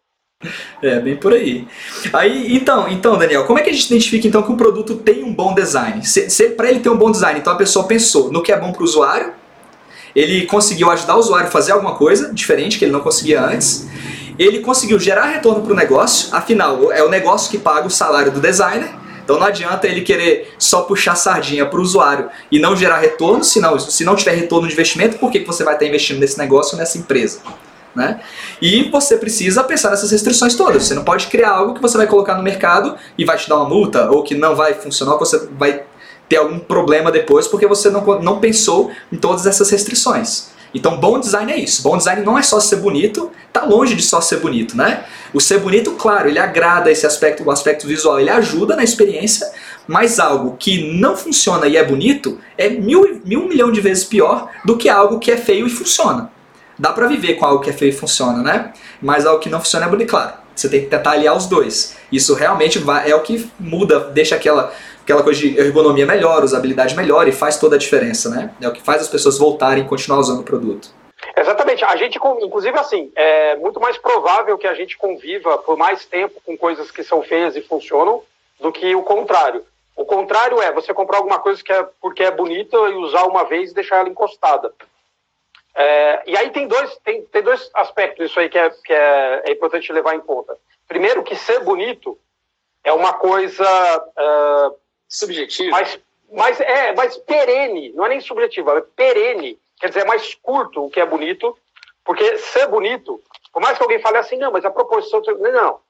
É, 0.82 0.98
bem 0.98 1.16
por 1.16 1.32
aí. 1.32 1.66
Aí, 2.12 2.54
então, 2.54 2.88
então, 2.88 3.16
Daniel, 3.16 3.44
como 3.44 3.58
é 3.58 3.62
que 3.62 3.70
a 3.70 3.72
gente 3.72 3.86
identifica 3.86 4.26
então 4.26 4.42
que 4.42 4.50
um 4.50 4.56
produto 4.56 4.96
tem 4.96 5.22
um 5.22 5.32
bom 5.32 5.54
design? 5.54 6.04
Se, 6.04 6.28
se 6.28 6.50
para 6.50 6.68
ele 6.70 6.80
ter 6.80 6.88
um 6.88 6.96
bom 6.96 7.10
design, 7.10 7.38
então 7.38 7.52
a 7.52 7.56
pessoa 7.56 7.86
pensou 7.86 8.32
no 8.32 8.42
que 8.42 8.52
é 8.52 8.58
bom 8.58 8.72
para 8.72 8.82
o 8.82 8.84
usuário, 8.84 9.32
ele 10.14 10.46
conseguiu 10.46 10.90
ajudar 10.90 11.16
o 11.16 11.18
usuário 11.18 11.48
a 11.48 11.50
fazer 11.50 11.72
alguma 11.72 11.94
coisa 11.94 12.32
diferente 12.32 12.78
que 12.78 12.84
ele 12.84 12.92
não 12.92 13.00
conseguia 13.00 13.42
antes, 13.42 13.86
ele 14.38 14.60
conseguiu 14.60 14.98
gerar 14.98 15.26
retorno 15.26 15.62
para 15.62 15.72
o 15.72 15.76
negócio, 15.76 16.34
afinal, 16.34 16.92
é 16.92 17.02
o 17.02 17.08
negócio 17.08 17.50
que 17.50 17.58
paga 17.58 17.86
o 17.86 17.90
salário 17.90 18.32
do 18.32 18.40
designer, 18.40 18.90
então 19.24 19.38
não 19.38 19.46
adianta 19.46 19.86
ele 19.86 20.00
querer 20.00 20.52
só 20.58 20.82
puxar 20.82 21.14
sardinha 21.14 21.64
para 21.64 21.78
o 21.78 21.82
usuário 21.82 22.28
e 22.50 22.58
não 22.58 22.74
gerar 22.74 22.98
retorno, 22.98 23.44
se 23.44 23.60
não, 23.60 23.78
se 23.78 24.04
não 24.04 24.16
tiver 24.16 24.32
retorno 24.32 24.66
de 24.66 24.74
investimento, 24.74 25.18
por 25.18 25.30
que, 25.30 25.40
que 25.40 25.46
você 25.46 25.62
vai 25.62 25.74
estar 25.74 25.86
investindo 25.86 26.18
nesse 26.18 26.38
negócio, 26.38 26.76
nessa 26.76 26.98
empresa? 26.98 27.40
Né? 27.94 28.20
E 28.60 28.88
você 28.90 29.18
precisa 29.18 29.62
pensar 29.62 29.90
nessas 29.90 30.10
restrições 30.10 30.54
todas. 30.54 30.84
Você 30.84 30.94
não 30.94 31.04
pode 31.04 31.26
criar 31.26 31.50
algo 31.50 31.74
que 31.74 31.82
você 31.82 31.96
vai 31.96 32.06
colocar 32.06 32.34
no 32.36 32.42
mercado 32.42 32.96
e 33.18 33.24
vai 33.24 33.36
te 33.36 33.48
dar 33.48 33.56
uma 33.56 33.68
multa, 33.68 34.10
ou 34.10 34.22
que 34.22 34.34
não 34.34 34.56
vai 34.56 34.72
funcionar, 34.74 35.12
que 35.14 35.20
você 35.20 35.46
vai 35.58 35.82
ter 36.28 36.36
algum 36.36 36.58
problema 36.58 37.12
depois 37.12 37.46
porque 37.46 37.66
você 37.66 37.90
não, 37.90 38.02
não 38.20 38.40
pensou 38.40 38.90
em 39.12 39.16
todas 39.18 39.44
essas 39.44 39.68
restrições. 39.68 40.50
Então, 40.74 40.96
bom 40.98 41.20
design 41.20 41.52
é 41.52 41.58
isso. 41.58 41.82
Bom 41.82 41.98
design 41.98 42.24
não 42.24 42.38
é 42.38 42.42
só 42.42 42.58
ser 42.58 42.76
bonito, 42.76 43.30
tá 43.52 43.64
longe 43.64 43.94
de 43.94 44.02
só 44.02 44.20
ser 44.20 44.38
bonito, 44.38 44.76
né? 44.76 45.04
O 45.34 45.40
ser 45.40 45.58
bonito, 45.58 45.92
claro, 45.92 46.28
ele 46.28 46.38
agrada 46.38 46.90
esse 46.90 47.06
aspecto, 47.06 47.44
o 47.44 47.50
aspecto 47.50 47.86
visual, 47.86 48.18
ele 48.18 48.30
ajuda 48.30 48.74
na 48.74 48.82
experiência, 48.82 49.46
mas 49.86 50.18
algo 50.18 50.56
que 50.58 50.94
não 50.98 51.16
funciona 51.16 51.66
e 51.66 51.76
é 51.76 51.84
bonito 51.84 52.38
é 52.56 52.70
mil, 52.70 53.20
mil 53.24 53.46
milhão 53.46 53.70
de 53.70 53.80
vezes 53.80 54.04
pior 54.04 54.48
do 54.64 54.76
que 54.76 54.88
algo 54.88 55.18
que 55.18 55.30
é 55.30 55.36
feio 55.36 55.66
e 55.66 55.70
funciona. 55.70 56.30
Dá 56.82 56.92
pra 56.92 57.06
viver 57.06 57.34
com 57.34 57.46
algo 57.46 57.62
que 57.62 57.70
é 57.70 57.72
feio 57.72 57.90
e 57.90 57.92
funciona, 57.92 58.42
né? 58.42 58.72
Mas 59.00 59.24
algo 59.24 59.38
que 59.38 59.48
não 59.48 59.60
funciona 59.60 59.86
é 59.86 59.88
bonito, 59.88 60.10
claro. 60.10 60.32
Você 60.52 60.68
tem 60.68 60.80
que 60.80 60.88
tentar 60.88 61.12
aliar 61.12 61.36
os 61.36 61.46
dois. 61.46 61.96
Isso 62.10 62.34
realmente 62.34 62.80
vai, 62.80 63.08
é 63.08 63.14
o 63.14 63.20
que 63.20 63.48
muda, 63.56 64.00
deixa 64.10 64.34
aquela, 64.34 64.72
aquela 65.00 65.22
coisa 65.22 65.38
de 65.38 65.56
ergonomia 65.56 66.04
melhor, 66.04 66.42
usabilidade 66.42 66.96
melhor 66.96 67.28
e 67.28 67.32
faz 67.32 67.56
toda 67.56 67.76
a 67.76 67.78
diferença, 67.78 68.28
né? 68.30 68.52
É 68.60 68.66
o 68.66 68.72
que 68.72 68.82
faz 68.82 69.00
as 69.00 69.06
pessoas 69.08 69.38
voltarem 69.38 69.84
e 69.84 69.86
continuar 69.86 70.18
usando 70.18 70.40
o 70.40 70.42
produto. 70.42 70.88
Exatamente. 71.36 71.84
A 71.84 71.94
gente, 71.94 72.18
inclusive, 72.40 72.76
assim, 72.76 73.12
é 73.14 73.54
muito 73.58 73.78
mais 73.78 73.96
provável 73.96 74.58
que 74.58 74.66
a 74.66 74.74
gente 74.74 74.98
conviva 74.98 75.58
por 75.58 75.76
mais 75.76 76.04
tempo 76.04 76.42
com 76.44 76.56
coisas 76.56 76.90
que 76.90 77.04
são 77.04 77.22
feias 77.22 77.54
e 77.54 77.62
funcionam 77.62 78.22
do 78.60 78.72
que 78.72 78.92
o 78.92 79.04
contrário. 79.04 79.64
O 79.94 80.04
contrário 80.04 80.60
é 80.60 80.72
você 80.72 80.92
comprar 80.92 81.18
alguma 81.18 81.38
coisa 81.38 81.62
que 81.62 81.72
é 81.72 81.86
porque 82.00 82.24
é 82.24 82.30
bonita 82.32 82.76
e 82.76 82.94
usar 82.94 83.22
uma 83.26 83.44
vez 83.44 83.70
e 83.70 83.74
deixar 83.74 83.98
ela 83.98 84.08
encostada. 84.08 84.72
É, 85.74 86.22
e 86.26 86.36
aí 86.36 86.50
tem 86.50 86.68
dois, 86.68 86.96
tem, 86.98 87.24
tem 87.26 87.42
dois 87.42 87.70
aspectos 87.74 88.30
isso 88.30 88.38
aí 88.38 88.48
que, 88.48 88.58
é, 88.58 88.70
que 88.70 88.92
é, 88.92 89.42
é 89.46 89.52
importante 89.52 89.92
levar 89.92 90.14
em 90.14 90.20
conta. 90.20 90.56
Primeiro, 90.86 91.22
que 91.22 91.34
ser 91.34 91.60
bonito 91.60 92.18
é 92.84 92.92
uma 92.92 93.14
coisa 93.14 93.64
uh, 93.64 94.76
subjetiva, 95.08 95.70
mas, 95.70 95.98
mas 96.30 96.60
é 96.60 96.94
mais 96.94 97.16
perene, 97.16 97.92
não 97.94 98.04
é 98.04 98.10
nem 98.10 98.20
subjetiva, 98.20 98.78
é 98.78 98.82
perene, 98.94 99.58
quer 99.80 99.88
dizer, 99.88 100.00
é 100.00 100.04
mais 100.04 100.34
curto 100.34 100.84
o 100.84 100.90
que 100.90 101.00
é 101.00 101.06
bonito, 101.06 101.56
porque 102.04 102.36
ser 102.38 102.66
bonito, 102.66 103.22
por 103.52 103.62
mais 103.62 103.78
que 103.78 103.82
alguém 103.82 104.00
fale 104.00 104.18
assim, 104.18 104.36
não, 104.36 104.52
mas 104.52 104.64
a 104.64 104.70
proposição, 104.70 105.22
não, 105.38 105.52
não. 105.52 105.80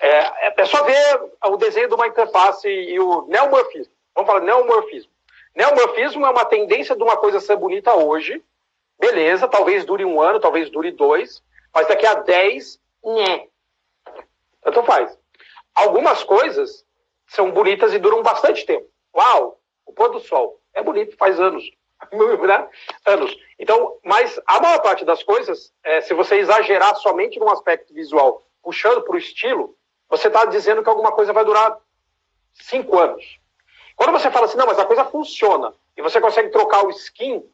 É, 0.00 0.48
é, 0.48 0.54
é 0.56 0.64
só 0.64 0.82
ver 0.82 1.20
o 1.46 1.56
desenho 1.56 1.88
de 1.88 1.94
uma 1.94 2.08
interface 2.08 2.68
e 2.68 2.98
o 2.98 3.26
neomorfismo. 3.28 3.92
Vamos 4.14 4.28
falar 4.28 4.44
neomorfismo. 4.44 5.10
Neomorfismo 5.54 6.26
é 6.26 6.30
uma 6.30 6.44
tendência 6.44 6.96
de 6.96 7.02
uma 7.02 7.16
coisa 7.16 7.40
ser 7.40 7.56
bonita 7.56 7.94
hoje, 7.94 8.42
beleza, 8.98 9.48
talvez 9.48 9.84
dure 9.84 10.04
um 10.04 10.20
ano, 10.20 10.40
talvez 10.40 10.70
dure 10.70 10.90
dois, 10.90 11.42
mas 11.74 11.88
daqui 11.88 12.06
a 12.06 12.14
dez, 12.14 12.80
né. 13.04 13.46
Tanto 14.62 14.82
faz. 14.84 15.18
Algumas 15.74 16.22
coisas 16.22 16.84
são 17.26 17.50
bonitas 17.50 17.92
e 17.92 17.98
duram 17.98 18.22
bastante 18.22 18.64
tempo. 18.64 18.88
Uau, 19.14 19.60
o 19.84 19.92
pôr 19.92 20.10
do 20.10 20.20
sol 20.20 20.60
é 20.72 20.82
bonito, 20.82 21.16
faz 21.16 21.38
anos. 21.38 21.64
né? 22.46 22.68
Anos. 23.06 23.36
Então, 23.58 23.98
mas 24.04 24.38
a 24.46 24.60
maior 24.60 24.80
parte 24.82 25.04
das 25.04 25.22
coisas, 25.22 25.72
é, 25.82 26.00
se 26.00 26.14
você 26.14 26.36
exagerar 26.36 26.94
somente 26.96 27.38
num 27.38 27.50
aspecto 27.50 27.92
visual, 27.94 28.42
puxando 28.62 29.02
para 29.02 29.14
o 29.14 29.18
estilo, 29.18 29.76
você 30.08 30.28
está 30.28 30.44
dizendo 30.44 30.82
que 30.82 30.88
alguma 30.88 31.12
coisa 31.12 31.32
vai 31.32 31.44
durar 31.44 31.78
cinco 32.54 32.98
anos. 32.98 33.38
Quando 33.96 34.12
você 34.12 34.30
fala 34.30 34.46
assim, 34.46 34.56
não, 34.56 34.66
mas 34.66 34.78
a 34.78 34.86
coisa 34.86 35.04
funciona, 35.04 35.72
e 35.96 36.02
você 36.02 36.20
consegue 36.20 36.50
trocar 36.50 36.84
o 36.84 36.90
skin, 36.90 37.44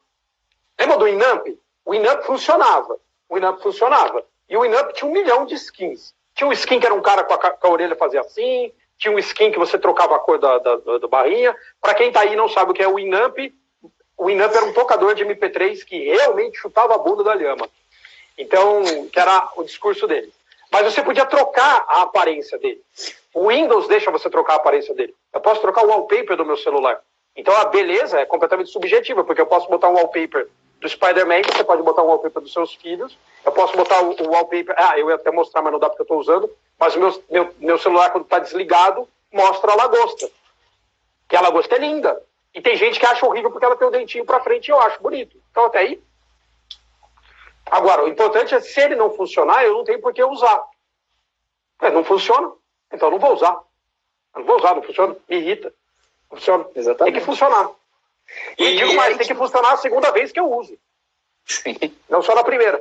lembra 0.80 0.96
do 0.96 1.08
Inamp? 1.08 1.46
O 1.84 1.94
Inamp 1.94 2.22
funcionava. 2.22 2.96
O 3.28 3.36
Inamp 3.36 3.60
funcionava. 3.60 4.24
E 4.48 4.56
o 4.56 4.64
Inamp 4.64 4.92
tinha 4.92 5.08
um 5.08 5.12
milhão 5.12 5.46
de 5.46 5.54
skins. 5.54 6.12
Tinha 6.34 6.48
um 6.48 6.52
skin 6.52 6.80
que 6.80 6.86
era 6.86 6.94
um 6.94 7.02
cara 7.02 7.22
com 7.22 7.34
a, 7.34 7.38
com 7.38 7.66
a 7.66 7.70
orelha 7.70 7.94
fazia 7.96 8.20
assim, 8.20 8.72
tinha 8.98 9.14
um 9.14 9.18
skin 9.18 9.50
que 9.52 9.58
você 9.58 9.78
trocava 9.78 10.16
a 10.16 10.18
cor 10.18 10.38
da, 10.38 10.58
da, 10.58 10.76
da 10.76 11.08
barrinha. 11.08 11.56
Para 11.80 11.94
quem 11.94 12.08
está 12.08 12.20
aí 12.20 12.32
e 12.32 12.36
não 12.36 12.48
sabe 12.48 12.70
o 12.70 12.74
que 12.74 12.82
é 12.82 12.88
o 12.88 12.98
Inamp, 12.98 13.38
o 14.16 14.28
Inamp 14.28 14.54
era 14.54 14.66
um 14.66 14.72
tocador 14.72 15.14
de 15.14 15.24
MP3 15.24 15.84
que 15.84 16.04
realmente 16.04 16.58
chutava 16.58 16.94
a 16.94 16.98
bunda 16.98 17.24
da 17.24 17.34
lhama. 17.34 17.68
Então, 18.36 18.82
que 19.10 19.18
era 19.18 19.48
o 19.56 19.64
discurso 19.64 20.06
dele. 20.06 20.32
Mas 20.70 20.84
você 20.84 21.02
podia 21.02 21.26
trocar 21.26 21.84
a 21.88 22.02
aparência 22.02 22.58
dele. 22.58 22.82
O 23.34 23.48
Windows 23.48 23.88
deixa 23.88 24.10
você 24.10 24.28
trocar 24.28 24.54
a 24.54 24.56
aparência 24.56 24.94
dele. 24.94 25.14
Eu 25.32 25.40
posso 25.40 25.60
trocar 25.60 25.84
o 25.84 25.88
wallpaper 25.88 26.36
do 26.36 26.44
meu 26.44 26.56
celular. 26.56 27.00
Então 27.34 27.54
a 27.56 27.64
beleza 27.64 28.20
é 28.20 28.26
completamente 28.26 28.70
subjetiva, 28.70 29.24
porque 29.24 29.40
eu 29.40 29.46
posso 29.46 29.68
botar 29.68 29.88
um 29.88 29.94
wallpaper 29.94 30.48
do 30.80 30.88
Spider-Man, 30.88 31.42
você 31.42 31.62
pode 31.62 31.82
botar 31.82 32.02
um 32.02 32.06
wallpaper 32.06 32.42
dos 32.42 32.52
seus 32.52 32.74
filhos. 32.74 33.16
Eu 33.44 33.52
posso 33.52 33.76
botar 33.76 34.02
o, 34.02 34.10
o 34.10 34.30
wallpaper. 34.30 34.74
Ah, 34.78 34.98
eu 34.98 35.10
ia 35.10 35.14
até 35.14 35.30
mostrar, 35.30 35.62
mas 35.62 35.72
não 35.72 35.78
dá 35.78 35.88
porque 35.88 36.02
eu 36.02 36.04
estou 36.04 36.18
usando. 36.18 36.50
Mas 36.78 36.96
o 36.96 37.00
meu, 37.00 37.24
meu, 37.30 37.54
meu 37.58 37.78
celular, 37.78 38.10
quando 38.10 38.24
está 38.24 38.38
desligado, 38.38 39.06
mostra 39.30 39.72
a 39.72 39.76
lagosta. 39.76 40.30
Que 41.28 41.36
a 41.36 41.40
lagosta 41.42 41.76
é 41.76 41.78
linda. 41.78 42.20
E 42.54 42.60
tem 42.60 42.76
gente 42.76 42.98
que 42.98 43.06
acha 43.06 43.24
horrível 43.26 43.50
porque 43.50 43.64
ela 43.64 43.76
tem 43.76 43.86
o 43.86 43.90
dentinho 43.90 44.24
para 44.24 44.40
frente 44.40 44.68
e 44.68 44.72
eu 44.72 44.80
acho 44.80 45.00
bonito. 45.02 45.36
Então 45.50 45.66
até 45.66 45.80
aí. 45.80 46.02
Agora, 47.70 48.04
o 48.04 48.08
importante 48.08 48.54
é 48.54 48.60
se 48.60 48.80
ele 48.80 48.96
não 48.96 49.14
funcionar, 49.14 49.62
eu 49.64 49.74
não 49.74 49.84
tenho 49.84 50.00
por 50.00 50.12
que 50.12 50.24
usar. 50.24 50.64
É, 51.82 51.90
não 51.90 52.02
funciona, 52.02 52.52
então 52.92 53.08
eu 53.08 53.12
não 53.12 53.18
vou 53.18 53.34
usar. 53.34 53.56
Eu 54.34 54.40
não 54.40 54.44
vou 54.44 54.56
usar, 54.56 54.74
não 54.74 54.82
funciona, 54.82 55.16
me 55.28 55.36
irrita. 55.36 55.72
Funciona. 56.28 56.66
Exatamente. 56.74 57.12
Tem 57.12 57.20
que 57.20 57.26
funcionar. 57.26 57.70
E, 58.58 58.64
e 58.64 58.76
digo 58.76 58.94
mais, 58.94 59.16
tem 59.16 59.26
que 59.26 59.34
funcionar 59.34 59.72
a 59.72 59.76
segunda 59.76 60.10
vez 60.10 60.32
que 60.32 60.40
eu 60.40 60.52
use. 60.52 60.78
Sim. 61.46 61.76
Não 62.08 62.22
só 62.22 62.34
na 62.34 62.44
primeira. 62.44 62.80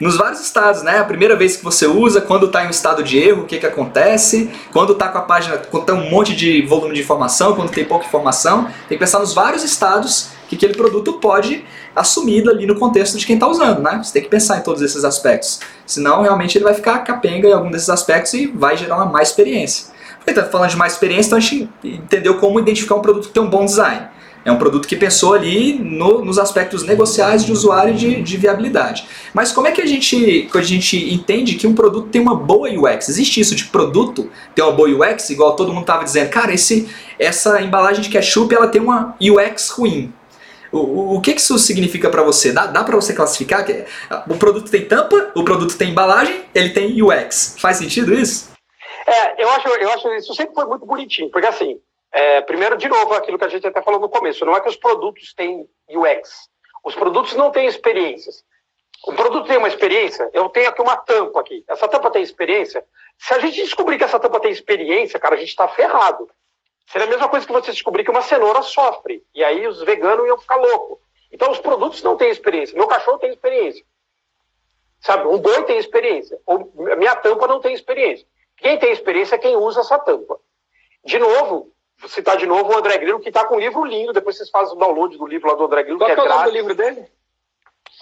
Nos 0.00 0.16
vários 0.16 0.40
estados, 0.40 0.82
né? 0.82 0.98
A 0.98 1.04
primeira 1.04 1.36
vez 1.36 1.56
que 1.56 1.64
você 1.64 1.86
usa, 1.86 2.20
quando 2.20 2.46
está 2.46 2.64
em 2.64 2.66
um 2.66 2.70
estado 2.70 3.02
de 3.02 3.18
erro, 3.18 3.42
o 3.42 3.46
que, 3.46 3.58
que 3.58 3.66
acontece? 3.66 4.50
Quando 4.72 4.94
está 4.94 5.08
com 5.08 5.18
a 5.18 5.22
página, 5.22 5.58
quando 5.58 5.84
tem 5.84 5.94
um 5.94 6.10
monte 6.10 6.34
de 6.34 6.62
volume 6.62 6.94
de 6.94 7.02
informação, 7.02 7.54
quando 7.54 7.70
tem 7.70 7.84
pouca 7.84 8.06
informação, 8.06 8.64
tem 8.88 8.96
que 8.96 8.98
pensar 8.98 9.18
nos 9.18 9.34
vários 9.34 9.62
estados 9.62 10.30
que 10.48 10.56
aquele 10.56 10.74
produto 10.74 11.14
pode 11.14 11.64
assumir 11.94 12.48
ali 12.48 12.66
no 12.66 12.78
contexto 12.78 13.18
de 13.18 13.26
quem 13.26 13.36
está 13.36 13.46
usando, 13.46 13.82
né? 13.82 14.00
Você 14.02 14.12
tem 14.12 14.22
que 14.22 14.28
pensar 14.28 14.58
em 14.58 14.62
todos 14.62 14.82
esses 14.82 15.04
aspectos. 15.04 15.60
Senão, 15.86 16.22
realmente, 16.22 16.56
ele 16.56 16.64
vai 16.64 16.74
ficar 16.74 16.98
capenga 17.00 17.46
em 17.48 17.52
algum 17.52 17.70
desses 17.70 17.90
aspectos 17.90 18.32
e 18.34 18.46
vai 18.46 18.76
gerar 18.76 18.96
uma 18.96 19.06
má 19.06 19.22
experiência. 19.22 19.92
Tá 20.24 20.44
falando 20.44 20.70
de 20.70 20.76
má 20.76 20.86
experiência, 20.86 21.28
então 21.28 21.38
a 21.38 21.40
gente 21.40 21.68
entendeu 21.84 22.38
como 22.38 22.58
identificar 22.58 22.94
um 22.94 23.02
produto 23.02 23.28
que 23.28 23.34
tem 23.34 23.42
um 23.42 23.50
bom 23.50 23.66
design. 23.66 24.08
É 24.44 24.52
um 24.52 24.58
produto 24.58 24.86
que 24.86 24.94
pensou 24.94 25.32
ali 25.32 25.72
no, 25.74 26.22
nos 26.22 26.38
aspectos 26.38 26.82
negociais 26.82 27.44
de 27.44 27.52
usuário 27.52 27.94
e 27.94 27.96
de, 27.96 28.22
de, 28.22 28.36
viabilidade. 28.36 29.06
Mas 29.32 29.50
como 29.50 29.66
é 29.66 29.72
que 29.72 29.80
a 29.80 29.86
gente, 29.86 30.48
a 30.52 30.62
gente 30.62 31.14
entende 31.14 31.54
que 31.54 31.66
um 31.66 31.74
produto 31.74 32.08
tem 32.08 32.20
uma 32.20 32.34
boa 32.34 32.68
UX? 32.68 33.08
Existe 33.08 33.40
isso 33.40 33.54
de 33.54 33.64
produto 33.64 34.30
ter 34.54 34.62
uma 34.62 34.72
boa 34.72 34.88
UX? 34.88 35.30
Igual 35.30 35.56
todo 35.56 35.72
mundo 35.72 35.82
estava 35.82 36.04
dizendo, 36.04 36.28
cara, 36.28 36.52
esse, 36.52 36.88
essa 37.18 37.62
embalagem 37.62 38.02
de 38.02 38.10
ketchup 38.10 38.54
ela 38.54 38.68
tem 38.68 38.82
uma 38.82 39.16
UX 39.20 39.70
ruim. 39.70 40.12
O, 40.70 40.78
o, 40.78 41.16
o 41.16 41.20
que 41.20 41.30
isso 41.30 41.58
significa 41.58 42.10
para 42.10 42.22
você? 42.22 42.52
Dá, 42.52 42.66
dá 42.66 42.84
para 42.84 42.96
você 42.96 43.14
classificar 43.14 43.64
que 43.64 43.84
o 44.28 44.36
produto 44.36 44.70
tem 44.70 44.84
tampa, 44.84 45.30
o 45.34 45.44
produto 45.44 45.78
tem 45.78 45.90
embalagem, 45.90 46.42
ele 46.54 46.70
tem 46.70 47.00
UX. 47.00 47.56
Faz 47.58 47.78
sentido 47.78 48.12
isso? 48.12 48.52
É, 49.06 49.42
eu 49.42 49.48
acho, 49.50 49.68
eu 49.68 49.90
acho 49.90 50.08
isso 50.14 50.34
sempre 50.34 50.54
foi 50.54 50.66
muito 50.66 50.84
bonitinho, 50.84 51.30
porque 51.30 51.46
assim, 51.46 51.78
é, 52.14 52.40
primeiro, 52.42 52.76
de 52.76 52.88
novo, 52.88 53.12
aquilo 53.14 53.36
que 53.36 53.44
a 53.44 53.48
gente 53.48 53.66
até 53.66 53.82
falou 53.82 53.98
no 53.98 54.08
começo, 54.08 54.44
não 54.44 54.56
é 54.56 54.60
que 54.60 54.68
os 54.68 54.76
produtos 54.76 55.34
têm 55.34 55.68
UX. 55.88 56.48
Os 56.84 56.94
produtos 56.94 57.34
não 57.34 57.50
têm 57.50 57.66
experiências. 57.66 58.44
O 59.04 59.12
produto 59.12 59.48
tem 59.48 59.58
uma 59.58 59.66
experiência, 59.66 60.30
eu 60.32 60.48
tenho 60.48 60.68
aqui 60.68 60.80
uma 60.80 60.96
tampa 60.96 61.40
aqui. 61.40 61.64
Essa 61.68 61.88
tampa 61.88 62.12
tem 62.12 62.22
experiência. 62.22 62.84
Se 63.18 63.34
a 63.34 63.40
gente 63.40 63.56
descobrir 63.56 63.98
que 63.98 64.04
essa 64.04 64.20
tampa 64.20 64.38
tem 64.38 64.52
experiência, 64.52 65.18
cara, 65.18 65.34
a 65.34 65.38
gente 65.38 65.48
está 65.48 65.66
ferrado. 65.66 66.30
Seria 66.86 67.08
a 67.08 67.10
mesma 67.10 67.28
coisa 67.28 67.44
que 67.44 67.52
você 67.52 67.72
descobrir 67.72 68.04
que 68.04 68.10
uma 68.12 68.22
cenoura 68.22 68.62
sofre. 68.62 69.24
E 69.34 69.42
aí 69.42 69.66
os 69.66 69.82
veganos 69.82 70.24
iam 70.26 70.38
ficar 70.38 70.56
loucos. 70.56 70.98
Então 71.32 71.50
os 71.50 71.58
produtos 71.58 72.00
não 72.04 72.16
têm 72.16 72.30
experiência. 72.30 72.78
Meu 72.78 72.86
cachorro 72.86 73.18
tem 73.18 73.30
experiência. 73.30 73.84
Sabe, 75.00 75.26
um 75.26 75.38
boi 75.38 75.64
tem 75.64 75.78
experiência. 75.78 76.38
Ou 76.46 76.72
minha 76.96 77.16
tampa 77.16 77.48
não 77.48 77.60
tem 77.60 77.74
experiência. 77.74 78.24
Quem 78.56 78.78
tem 78.78 78.92
experiência 78.92 79.34
é 79.34 79.38
quem 79.38 79.56
usa 79.56 79.80
essa 79.80 79.98
tampa. 79.98 80.38
De 81.04 81.18
novo, 81.18 81.73
citar 82.08 82.36
de 82.36 82.46
novo 82.46 82.72
o 82.72 82.76
André 82.76 82.98
Grilo, 82.98 83.20
que 83.20 83.28
está 83.28 83.44
com 83.44 83.56
um 83.56 83.60
livro 83.60 83.84
lindo. 83.84 84.12
Depois 84.12 84.36
vocês 84.36 84.50
fazem 84.50 84.74
o 84.74 84.78
download 84.78 85.16
do 85.16 85.26
livro 85.26 85.48
lá 85.48 85.54
do 85.54 85.64
André 85.64 85.82
Grilo. 85.82 85.98
Qual 85.98 86.14
que 86.14 86.20
é, 86.20 86.24
é 86.24 86.26
o 86.26 86.28
nome 86.28 86.44
do 86.44 86.50
livro 86.50 86.74
dele? 86.74 87.08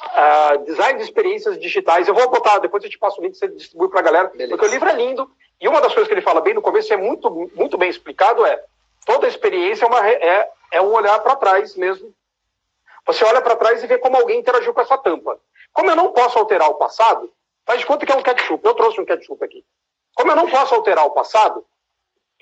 Uh, 0.02 0.64
design 0.64 0.98
de 0.98 1.04
experiências 1.04 1.58
digitais. 1.58 2.08
Eu 2.08 2.14
vou 2.14 2.28
botar, 2.30 2.58
depois 2.58 2.82
eu 2.82 2.90
te 2.90 2.98
passo 2.98 3.20
o 3.20 3.24
link, 3.24 3.36
você 3.36 3.48
distribui 3.48 3.88
para 3.88 4.00
a 4.00 4.02
galera. 4.02 4.28
Beleza. 4.28 4.50
Porque 4.50 4.66
o 4.66 4.70
livro 4.70 4.88
é 4.88 4.94
lindo. 4.94 5.30
E 5.60 5.68
uma 5.68 5.80
das 5.80 5.92
coisas 5.92 6.08
que 6.08 6.14
ele 6.14 6.22
fala 6.22 6.40
bem 6.40 6.54
no 6.54 6.62
começo, 6.62 6.92
é 6.92 6.96
muito, 6.96 7.30
muito 7.54 7.78
bem 7.78 7.88
explicado, 7.88 8.44
é 8.44 8.62
toda 9.06 9.28
experiência 9.28 9.84
é, 9.84 9.88
uma, 9.88 10.08
é, 10.08 10.50
é 10.72 10.82
um 10.82 10.92
olhar 10.92 11.18
para 11.20 11.36
trás 11.36 11.76
mesmo. 11.76 12.12
Você 13.06 13.24
olha 13.24 13.40
para 13.40 13.56
trás 13.56 13.82
e 13.82 13.86
vê 13.86 13.98
como 13.98 14.16
alguém 14.16 14.40
interagiu 14.40 14.74
com 14.74 14.80
essa 14.80 14.98
tampa. 14.98 15.38
Como 15.72 15.90
eu 15.90 15.96
não 15.96 16.12
posso 16.12 16.38
alterar 16.38 16.68
o 16.68 16.74
passado, 16.74 17.32
faz 17.64 17.80
de 17.80 17.86
conta 17.86 18.04
que 18.04 18.12
é 18.12 18.16
um 18.16 18.22
ketchup. 18.22 18.64
Eu 18.64 18.74
trouxe 18.74 19.00
um 19.00 19.04
ketchup 19.04 19.44
aqui. 19.44 19.64
Como 20.14 20.30
eu 20.30 20.36
não 20.36 20.48
posso 20.48 20.74
alterar 20.74 21.06
o 21.06 21.10
passado, 21.10 21.64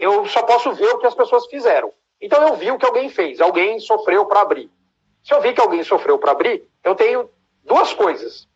eu 0.00 0.26
só 0.26 0.42
posso 0.42 0.72
ver 0.72 0.88
o 0.94 0.98
que 0.98 1.06
as 1.06 1.14
pessoas 1.14 1.46
fizeram. 1.46 1.92
Então 2.20 2.48
eu 2.48 2.56
vi 2.56 2.70
o 2.70 2.78
que 2.78 2.86
alguém 2.86 3.10
fez, 3.10 3.40
alguém 3.40 3.78
sofreu 3.78 4.24
para 4.24 4.40
abrir. 4.40 4.70
Se 5.22 5.34
eu 5.34 5.40
vi 5.42 5.52
que 5.52 5.60
alguém 5.60 5.84
sofreu 5.84 6.18
para 6.18 6.32
abrir, 6.32 6.66
eu 6.82 6.94
tenho 6.94 7.30
duas 7.62 7.92
coisas. 7.92 8.48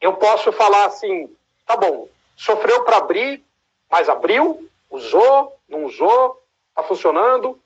Eu 0.00 0.14
posso 0.14 0.52
falar 0.52 0.86
assim, 0.86 1.34
tá 1.66 1.76
bom, 1.76 2.08
sofreu 2.36 2.84
para 2.84 2.98
abrir, 2.98 3.44
mas 3.90 4.08
abriu, 4.08 4.68
usou, 4.88 5.56
não 5.68 5.84
usou, 5.84 6.40
está 6.68 6.84
funcionando, 6.84 7.60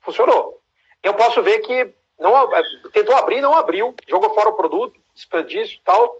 funcionou. 0.00 0.60
Eu 1.02 1.14
posso 1.14 1.42
ver 1.42 1.58
que 1.60 1.92
não 2.18 2.48
tentou 2.92 3.16
abrir, 3.16 3.40
não 3.40 3.54
abriu, 3.54 3.94
jogou 4.06 4.32
fora 4.34 4.50
o 4.50 4.56
produto, 4.56 5.00
desperdício 5.12 5.76
e 5.76 5.80
tal. 5.82 6.16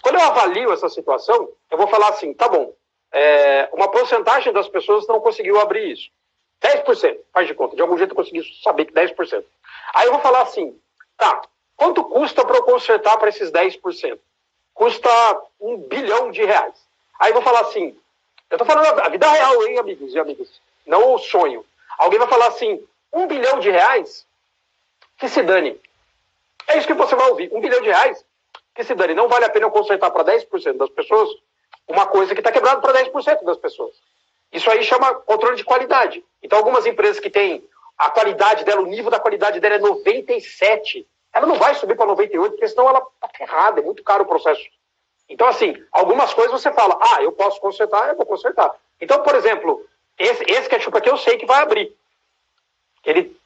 Quando 0.00 0.16
eu 0.16 0.22
avalio 0.22 0.72
essa 0.72 0.88
situação, 0.88 1.50
eu 1.70 1.76
vou 1.76 1.88
falar 1.88 2.08
assim, 2.08 2.32
tá 2.32 2.48
bom, 2.48 2.72
é, 3.14 3.68
uma 3.72 3.88
porcentagem 3.88 4.52
das 4.52 4.66
pessoas 4.66 5.06
não 5.06 5.20
conseguiu 5.20 5.60
abrir 5.60 5.92
isso. 5.92 6.10
10%, 6.60 7.18
faz 7.32 7.46
de 7.46 7.54
conta, 7.54 7.76
de 7.76 7.82
algum 7.82 7.96
jeito 7.96 8.10
eu 8.10 8.16
consegui 8.16 8.42
saber 8.60 8.86
que 8.86 8.92
10%. 8.92 9.44
Aí 9.94 10.06
eu 10.06 10.12
vou 10.12 10.20
falar 10.20 10.42
assim, 10.42 10.76
tá, 11.16 11.42
quanto 11.76 12.02
custa 12.04 12.44
para 12.44 12.56
eu 12.56 12.64
consertar 12.64 13.16
para 13.18 13.28
esses 13.28 13.52
10%? 13.52 14.18
Custa 14.72 15.08
um 15.60 15.76
bilhão 15.76 16.32
de 16.32 16.44
reais. 16.44 16.74
Aí 17.20 17.30
eu 17.30 17.34
vou 17.34 17.42
falar 17.42 17.60
assim, 17.60 17.96
eu 18.50 18.56
estou 18.56 18.66
falando 18.66 18.98
a 18.98 19.08
vida 19.08 19.30
real, 19.30 19.64
hein, 19.64 19.78
amigos 19.78 20.12
e 20.12 20.18
amigas, 20.18 20.60
não 20.84 21.14
o 21.14 21.18
sonho. 21.18 21.64
Alguém 21.96 22.18
vai 22.18 22.26
falar 22.26 22.48
assim, 22.48 22.84
um 23.12 23.28
bilhão 23.28 23.60
de 23.60 23.70
reais, 23.70 24.26
que 25.18 25.28
se 25.28 25.40
dane. 25.42 25.80
É 26.66 26.78
isso 26.78 26.86
que 26.88 26.94
você 26.94 27.14
vai 27.14 27.28
ouvir, 27.28 27.48
um 27.52 27.60
bilhão 27.60 27.80
de 27.80 27.88
reais, 27.88 28.24
que 28.74 28.82
se 28.82 28.94
dane. 28.94 29.14
Não 29.14 29.28
vale 29.28 29.44
a 29.44 29.50
pena 29.50 29.66
eu 29.66 29.70
consertar 29.70 30.10
para 30.10 30.24
10% 30.24 30.76
das 30.76 30.90
pessoas 30.90 31.30
uma 31.88 32.06
coisa 32.06 32.34
que 32.34 32.40
está 32.40 32.50
quebrada 32.50 32.80
para 32.80 33.04
10% 33.04 33.44
das 33.44 33.58
pessoas. 33.58 33.94
Isso 34.52 34.70
aí 34.70 34.82
chama 34.84 35.14
controle 35.14 35.56
de 35.56 35.64
qualidade. 35.64 36.24
Então, 36.42 36.58
algumas 36.58 36.86
empresas 36.86 37.20
que 37.20 37.30
têm 37.30 37.66
a 37.98 38.10
qualidade 38.10 38.64
dela, 38.64 38.82
o 38.82 38.86
nível 38.86 39.10
da 39.10 39.20
qualidade 39.20 39.60
dela 39.60 39.76
é 39.76 39.78
97, 39.78 41.06
ela 41.32 41.46
não 41.46 41.56
vai 41.56 41.74
subir 41.74 41.96
para 41.96 42.06
98, 42.06 42.52
porque 42.52 42.68
senão 42.68 42.88
ela 42.88 43.04
está 43.14 43.28
ferrada, 43.36 43.80
é 43.80 43.82
muito 43.82 44.02
caro 44.02 44.24
o 44.24 44.26
processo. 44.26 44.62
Então, 45.28 45.48
assim, 45.48 45.74
algumas 45.90 46.32
coisas 46.32 46.52
você 46.52 46.72
fala, 46.72 46.98
ah, 47.00 47.22
eu 47.22 47.32
posso 47.32 47.60
consertar, 47.60 48.08
eu 48.08 48.16
vou 48.16 48.26
consertar. 48.26 48.74
Então, 49.00 49.22
por 49.22 49.34
exemplo, 49.34 49.84
esse, 50.18 50.44
esse 50.46 50.68
ketchup 50.68 50.96
aqui 50.96 51.10
eu 51.10 51.16
sei 51.18 51.36
que 51.36 51.46
vai 51.46 51.62
abrir. 51.62 51.92
Ele, 53.04 53.36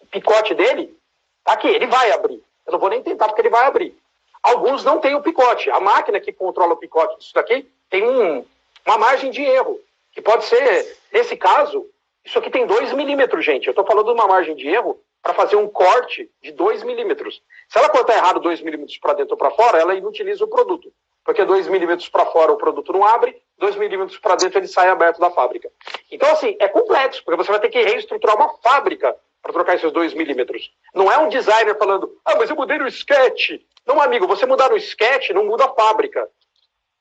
o 0.00 0.06
picote 0.06 0.54
dele, 0.54 0.96
tá 1.44 1.52
aqui, 1.52 1.68
ele 1.68 1.86
vai 1.86 2.10
abrir. 2.12 2.42
Eu 2.66 2.72
não 2.72 2.78
vou 2.78 2.90
nem 2.90 3.02
tentar, 3.02 3.26
porque 3.26 3.40
ele 3.40 3.50
vai 3.50 3.66
abrir. 3.66 3.96
Alguns 4.42 4.84
não 4.84 5.00
têm 5.00 5.14
o 5.14 5.22
picote. 5.22 5.70
A 5.70 5.80
máquina 5.80 6.20
que 6.20 6.32
controla 6.32 6.74
o 6.74 6.76
picote 6.76 7.18
disso 7.18 7.34
daqui 7.34 7.66
tem 7.90 8.04
um, 8.04 8.44
uma 8.86 8.98
margem 8.98 9.30
de 9.30 9.42
erro, 9.42 9.80
que 10.12 10.20
pode 10.20 10.44
ser, 10.44 10.96
nesse 11.12 11.36
caso, 11.36 11.86
isso 12.24 12.38
aqui 12.38 12.50
tem 12.50 12.66
2 12.66 12.92
milímetros, 12.92 13.44
gente. 13.44 13.66
Eu 13.66 13.72
estou 13.72 13.86
falando 13.86 14.06
de 14.06 14.12
uma 14.12 14.26
margem 14.26 14.54
de 14.54 14.68
erro 14.68 15.00
para 15.22 15.34
fazer 15.34 15.56
um 15.56 15.68
corte 15.68 16.30
de 16.42 16.52
2 16.52 16.82
milímetros. 16.82 17.42
Se 17.68 17.78
ela 17.78 17.88
cortar 17.88 18.16
errado 18.16 18.40
2 18.40 18.60
milímetros 18.60 18.98
para 18.98 19.14
dentro 19.14 19.32
ou 19.32 19.38
para 19.38 19.50
fora, 19.50 19.78
ela 19.78 19.94
inutiliza 19.94 20.44
o 20.44 20.48
produto. 20.48 20.92
Porque 21.24 21.44
2 21.44 21.68
milímetros 21.68 22.08
para 22.08 22.26
fora 22.26 22.52
o 22.52 22.56
produto 22.56 22.92
não 22.92 23.04
abre, 23.04 23.36
2 23.58 23.76
milímetros 23.76 24.18
para 24.18 24.36
dentro 24.36 24.58
ele 24.58 24.68
sai 24.68 24.88
aberto 24.88 25.20
da 25.20 25.30
fábrica. 25.30 25.70
Então, 26.10 26.30
assim, 26.30 26.56
é 26.58 26.68
complexo, 26.68 27.22
porque 27.24 27.36
você 27.36 27.50
vai 27.50 27.60
ter 27.60 27.68
que 27.68 27.82
reestruturar 27.82 28.36
uma 28.36 28.56
fábrica 28.58 29.14
para 29.42 29.52
trocar 29.52 29.74
esses 29.74 29.92
2 29.92 30.14
milímetros. 30.14 30.70
Não 30.94 31.10
é 31.10 31.18
um 31.18 31.28
designer 31.28 31.76
falando, 31.76 32.10
ah, 32.24 32.36
mas 32.36 32.50
eu 32.50 32.56
mudei 32.56 32.78
no 32.78 32.88
sketch. 32.88 33.60
Não, 33.86 34.00
amigo, 34.00 34.26
você 34.26 34.46
mudar 34.46 34.70
no 34.70 34.76
sketch 34.76 35.30
não 35.30 35.44
muda 35.44 35.66
a 35.66 35.74
fábrica. 35.74 36.28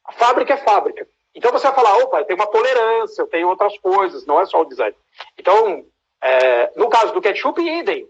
A 0.07 0.13
fábrica 0.13 0.53
é 0.53 0.57
fábrica. 0.57 1.07
Então 1.35 1.51
você 1.51 1.67
vai 1.67 1.75
falar, 1.75 1.97
opa, 1.97 2.23
tem 2.23 2.35
uma 2.35 2.47
tolerância, 2.47 3.27
tenho 3.27 3.47
outras 3.47 3.77
coisas, 3.77 4.25
não 4.25 4.39
é 4.41 4.45
só 4.45 4.61
o 4.61 4.65
design. 4.65 4.95
Então, 5.37 5.85
é, 6.21 6.71
no 6.75 6.89
caso 6.89 7.13
do 7.13 7.21
ketchup, 7.21 7.61
idem. 7.61 8.07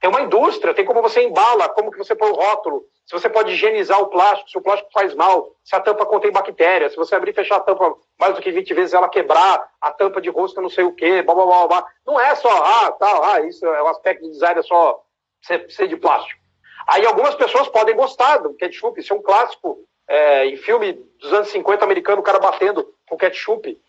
Tem 0.00 0.08
uma 0.08 0.22
indústria, 0.22 0.72
tem 0.72 0.84
como 0.84 1.02
você 1.02 1.22
embala, 1.22 1.68
como 1.68 1.90
que 1.90 1.98
você 1.98 2.14
põe 2.14 2.30
o 2.30 2.34
rótulo, 2.34 2.86
se 3.04 3.12
você 3.12 3.28
pode 3.28 3.52
higienizar 3.52 4.00
o 4.00 4.06
plástico, 4.06 4.48
se 4.48 4.56
o 4.56 4.62
plástico 4.62 4.90
faz 4.94 5.14
mal, 5.14 5.50
se 5.62 5.76
a 5.76 5.80
tampa 5.80 6.06
contém 6.06 6.32
bactéria, 6.32 6.88
se 6.88 6.96
você 6.96 7.14
abrir 7.14 7.32
e 7.32 7.34
fechar 7.34 7.56
a 7.56 7.60
tampa 7.60 7.94
mais 8.18 8.34
do 8.34 8.40
que 8.40 8.50
20 8.50 8.72
vezes 8.72 8.94
ela 8.94 9.10
quebrar, 9.10 9.68
a 9.78 9.90
tampa 9.90 10.20
de 10.20 10.30
rosca 10.30 10.62
não 10.62 10.70
sei 10.70 10.84
o 10.84 10.94
quê, 10.94 11.20
blá, 11.20 11.34
blá, 11.34 11.44
blá, 11.44 11.66
blá. 11.66 11.86
Não 12.06 12.18
é 12.18 12.34
só, 12.34 12.48
ah, 12.48 12.92
tá, 12.92 13.34
ah, 13.34 13.40
isso 13.40 13.66
é 13.66 13.82
o 13.82 13.88
aspecto 13.88 14.22
de 14.22 14.30
design, 14.30 14.60
é 14.60 14.62
só 14.62 15.02
ser, 15.42 15.70
ser 15.70 15.86
de 15.86 15.98
plástico. 15.98 16.40
Aí 16.86 17.04
algumas 17.04 17.34
pessoas 17.34 17.68
podem 17.68 17.94
gostar 17.94 18.38
do 18.38 18.54
ketchup, 18.54 18.98
isso 18.98 19.12
é 19.12 19.16
um 19.16 19.22
clássico 19.22 19.84
é, 20.10 20.46
em 20.46 20.56
filme 20.56 20.94
dos 21.20 21.32
anos 21.32 21.48
50 21.50 21.84
americano, 21.84 22.20
o 22.20 22.24
cara 22.24 22.40
batendo 22.40 22.92
com 23.08 23.16
ketchup. 23.16 23.80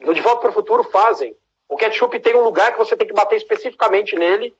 No 0.00 0.12
De 0.12 0.20
Volta 0.20 0.40
para 0.40 0.50
o 0.50 0.52
Futuro 0.52 0.82
fazem. 0.82 1.36
O 1.68 1.76
ketchup 1.76 2.18
tem 2.18 2.34
um 2.34 2.42
lugar 2.42 2.72
que 2.72 2.78
você 2.78 2.96
tem 2.96 3.06
que 3.06 3.14
bater 3.14 3.36
especificamente 3.36 4.16
nele, 4.16 4.52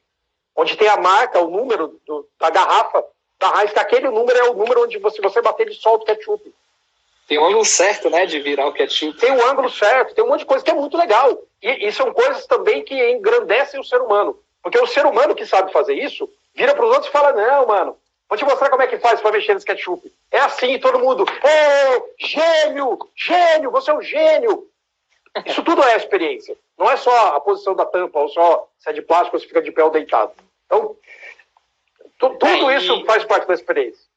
onde 0.54 0.76
tem 0.76 0.86
a 0.86 0.96
marca, 0.96 1.40
o 1.40 1.50
número 1.50 2.00
do, 2.06 2.28
da 2.38 2.50
garrafa 2.50 3.04
da 3.40 3.60
Heinz, 3.60 3.72
que 3.72 3.78
aquele 3.80 4.08
número 4.10 4.38
é 4.38 4.50
o 4.50 4.54
número 4.54 4.84
onde 4.84 4.98
você, 4.98 5.20
você 5.20 5.42
bater, 5.42 5.66
ele 5.66 5.74
solta 5.74 6.04
o 6.04 6.06
ketchup. 6.06 6.54
Tem 7.26 7.38
um 7.38 7.46
ângulo 7.46 7.64
certo, 7.64 8.08
né, 8.08 8.24
de 8.24 8.38
virar 8.40 8.66
o 8.66 8.72
ketchup. 8.72 9.18
Tem 9.18 9.32
um 9.32 9.44
ângulo 9.44 9.70
certo, 9.70 10.14
tem 10.14 10.24
um 10.24 10.28
monte 10.28 10.40
de 10.40 10.46
coisa 10.46 10.64
que 10.64 10.70
é 10.70 10.74
muito 10.74 10.96
legal. 10.96 11.36
E, 11.60 11.88
e 11.88 11.92
são 11.92 12.12
coisas 12.12 12.46
também 12.46 12.84
que 12.84 12.94
engrandecem 13.10 13.80
o 13.80 13.84
ser 13.84 14.00
humano. 14.00 14.38
Porque 14.62 14.78
o 14.78 14.86
ser 14.86 15.04
humano 15.04 15.34
que 15.34 15.46
sabe 15.46 15.72
fazer 15.72 15.94
isso, 15.94 16.30
vira 16.54 16.74
para 16.74 16.84
os 16.84 16.90
outros 16.90 17.08
e 17.08 17.12
fala, 17.12 17.32
não, 17.32 17.66
mano, 17.66 17.96
vou 18.28 18.38
te 18.38 18.44
mostrar 18.44 18.70
como 18.70 18.82
é 18.82 18.86
que 18.86 18.98
faz 18.98 19.20
para 19.20 19.32
mexer 19.32 19.54
nesse 19.54 19.66
ketchup. 19.66 20.12
É 20.30 20.40
assim, 20.40 20.78
todo 20.78 20.98
mundo, 20.98 21.24
é, 21.42 22.02
gênio, 22.18 22.98
gênio, 23.16 23.70
você 23.70 23.90
é 23.90 23.94
um 23.94 24.02
gênio. 24.02 24.68
Isso 25.46 25.62
tudo 25.62 25.82
é 25.82 25.96
experiência. 25.96 26.56
Não 26.76 26.90
é 26.90 26.96
só 26.96 27.36
a 27.36 27.40
posição 27.40 27.74
da 27.74 27.86
tampa, 27.86 28.18
ou 28.18 28.28
só 28.28 28.68
se 28.78 28.90
é 28.90 28.92
de 28.92 29.02
plástico 29.02 29.36
ou 29.36 29.40
se 29.40 29.46
fica 29.46 29.62
de 29.62 29.70
pé 29.70 29.84
ou 29.84 29.90
deitado. 29.90 30.32
Então, 30.66 30.96
tudo 32.18 32.70
é, 32.70 32.76
isso 32.76 33.04
faz 33.04 33.24
parte 33.24 33.46
da 33.46 33.54
experiência. 33.54 34.07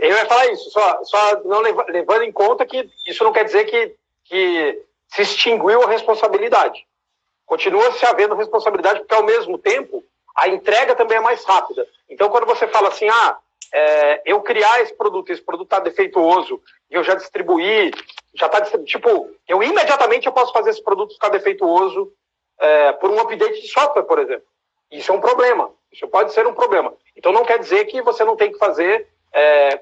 Eu 0.00 0.16
ia 0.16 0.26
falar 0.26 0.46
isso, 0.48 0.70
só, 0.70 1.04
só 1.04 1.40
não 1.44 1.60
levando 1.60 2.22
em 2.22 2.32
conta 2.32 2.66
que 2.66 2.88
isso 3.06 3.24
não 3.24 3.32
quer 3.32 3.44
dizer 3.44 3.64
que, 3.64 3.94
que 4.24 4.82
se 5.08 5.22
extinguiu 5.22 5.82
a 5.82 5.90
responsabilidade. 5.90 6.86
Continua 7.46 7.92
se 7.92 8.04
havendo 8.04 8.34
responsabilidade, 8.34 9.00
porque 9.00 9.14
ao 9.14 9.24
mesmo 9.24 9.58
tempo 9.58 10.04
a 10.36 10.48
entrega 10.48 10.94
também 10.94 11.18
é 11.18 11.20
mais 11.20 11.44
rápida. 11.44 11.86
Então, 12.08 12.28
quando 12.28 12.46
você 12.46 12.68
fala 12.68 12.88
assim, 12.88 13.08
ah, 13.08 13.38
é, 13.72 14.22
eu 14.24 14.40
criar 14.42 14.80
esse 14.80 14.94
produto, 14.94 15.30
esse 15.30 15.42
produto 15.42 15.66
está 15.66 15.80
defeituoso, 15.80 16.62
e 16.90 16.94
eu 16.94 17.02
já 17.02 17.14
distribuí, 17.14 17.90
já 18.34 18.46
está 18.46 18.60
tipo, 18.84 19.30
eu 19.46 19.62
imediatamente 19.62 20.26
eu 20.26 20.32
posso 20.32 20.52
fazer 20.52 20.70
esse 20.70 20.82
produto 20.82 21.14
ficar 21.14 21.30
defeituoso 21.30 22.12
é, 22.58 22.92
por 22.92 23.10
um 23.10 23.20
update 23.20 23.60
de 23.60 23.68
software, 23.68 24.04
por 24.04 24.18
exemplo. 24.18 24.46
Isso 24.90 25.10
é 25.10 25.14
um 25.14 25.20
problema. 25.20 25.70
Isso 25.92 26.06
pode 26.08 26.32
ser 26.32 26.46
um 26.46 26.54
problema. 26.54 26.94
Então, 27.16 27.32
não 27.32 27.44
quer 27.44 27.58
dizer 27.58 27.86
que 27.86 28.00
você 28.02 28.24
não 28.24 28.36
tem 28.36 28.52
que 28.52 28.58
fazer 28.58 29.08
é, 29.32 29.80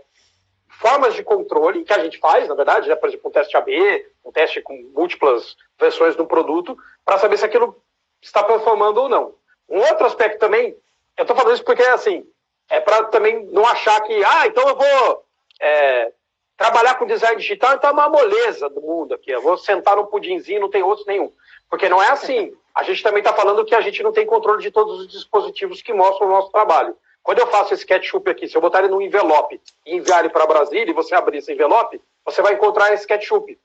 formas 0.81 1.15
de 1.15 1.23
controle 1.23 1.85
que 1.85 1.93
a 1.93 1.99
gente 1.99 2.19
faz, 2.19 2.49
na 2.49 2.55
verdade, 2.55 2.89
né? 2.89 2.97
por 2.97 3.09
exemplo, 3.09 3.29
um 3.29 3.33
teste 3.33 3.57
AB, 3.57 4.07
um 4.25 4.33
teste 4.33 4.61
com 4.61 4.75
múltiplas 4.95 5.57
versões 5.79 6.17
do 6.17 6.27
produto, 6.27 6.77
para 7.05 7.19
saber 7.19 7.37
se 7.39 7.45
aquilo 7.45 7.81
está 8.21 8.43
performando 8.43 9.03
ou 9.03 9.09
não. 9.09 9.35
Um 9.69 9.79
outro 9.79 10.07
aspecto 10.07 10.39
também, 10.39 10.77
eu 11.17 11.23
estou 11.23 11.37
falando 11.37 11.55
isso 11.55 11.65
porque, 11.65 11.83
assim, 11.83 12.27
é 12.69 12.81
para 12.81 13.05
também 13.05 13.45
não 13.47 13.67
achar 13.67 14.01
que, 14.03 14.25
ah, 14.25 14.47
então 14.47 14.69
eu 14.69 14.77
vou 14.77 15.25
é, 15.61 16.13
trabalhar 16.57 16.97
com 16.97 17.07
design 17.07 17.41
digital, 17.41 17.75
então 17.75 17.91
é 17.91 17.93
uma 17.93 18.09
moleza 18.09 18.69
do 18.69 18.81
mundo 18.81 19.15
aqui, 19.15 19.31
eu 19.31 19.43
vou 19.43 19.57
sentar 19.57 19.97
no 19.97 20.07
pudinzinho, 20.07 20.61
não 20.61 20.71
tem 20.71 20.83
outro 20.83 21.05
nenhum. 21.07 21.33
Porque 21.69 21.89
não 21.89 22.03
é 22.03 22.11
assim. 22.11 22.53
A 22.75 22.83
gente 22.83 23.03
também 23.03 23.21
está 23.21 23.33
falando 23.33 23.65
que 23.65 23.75
a 23.75 23.81
gente 23.81 24.03
não 24.03 24.13
tem 24.13 24.27
controle 24.27 24.63
de 24.63 24.71
todos 24.71 25.01
os 25.01 25.09
dispositivos 25.09 25.83
que 25.83 25.93
mostram 25.93 26.29
o 26.29 26.31
nosso 26.31 26.51
trabalho. 26.51 26.97
Quando 27.27 27.41
eu 27.41 27.49
faço 27.49 27.75
esse 27.75 27.85
ketchup 27.85 28.31
aqui, 28.31 28.47
se 28.47 28.57
eu 28.57 28.61
botar 28.61 28.79
ele 28.79 28.89
num 28.89 29.01
envelope 29.01 29.61
e 29.85 29.97
enviar 29.97 30.21
ele 30.21 30.29
para 30.29 30.47
Brasília 30.47 30.89
e 30.89 30.95
você 30.95 31.13
abrir 31.13 31.39
esse 31.39 31.53
envelope, 31.53 32.01
você 32.25 32.41
vai 32.41 32.55
encontrar 32.55 32.95
esse 32.95 33.05
ketchup. 33.05 33.59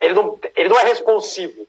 Ele 0.00 0.14
não, 0.14 0.40
ele 0.56 0.70
não 0.70 0.80
é 0.80 0.84
responsivo. 0.84 1.68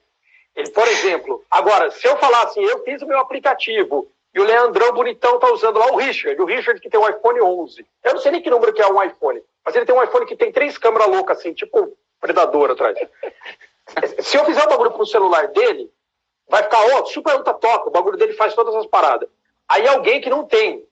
Ele, 0.56 0.70
por 0.70 0.88
exemplo, 0.88 1.44
agora, 1.52 1.92
se 1.92 2.08
eu 2.08 2.16
falar 2.16 2.44
assim, 2.44 2.64
eu 2.64 2.86
fiz 2.86 3.02
o 3.02 3.06
meu 3.06 3.20
aplicativo 3.20 4.10
e 4.34 4.40
o 4.40 4.46
Leandrão 4.46 4.94
bonitão 4.94 5.38
tá 5.40 5.52
usando 5.52 5.78
lá 5.78 5.88
o 5.92 5.98
Richard, 5.98 6.42
o 6.42 6.46
Richard 6.46 6.80
que 6.80 6.90
tem 6.90 6.98
um 6.98 7.10
iPhone 7.10 7.42
11. 7.42 7.86
Eu 8.02 8.14
não 8.14 8.22
sei 8.22 8.32
nem 8.32 8.42
que 8.42 8.50
número 8.50 8.72
que 8.72 8.82
é 8.82 8.88
um 8.88 9.04
iPhone, 9.04 9.44
mas 9.66 9.76
ele 9.76 9.86
tem 9.86 9.94
um 9.94 10.02
iPhone 10.02 10.26
que 10.26 10.38
tem 10.38 10.54
três 10.54 10.78
câmeras 10.78 11.10
loucas 11.10 11.40
assim, 11.40 11.54
tipo 11.54 11.98
predador 12.22 12.72
atrás. 12.72 12.98
Se 14.24 14.38
eu 14.38 14.46
fizer 14.46 14.64
o 14.64 14.70
bagulho 14.70 14.92
pro 14.92 15.06
celular 15.06 15.50
dele, 15.50 15.92
vai 16.48 16.64
ficar, 16.64 16.80
ó, 16.80 17.02
oh, 17.02 17.06
super 17.08 17.36
ultra 17.36 17.56
top, 17.56 17.90
o 17.90 17.92
bagulho 17.92 18.18
dele 18.18 18.32
faz 18.32 18.54
todas 18.54 18.74
as 18.74 18.86
paradas. 18.86 19.28
Aí 19.68 19.86
alguém 19.86 20.22
que 20.22 20.30
não 20.30 20.46
tem, 20.46 20.88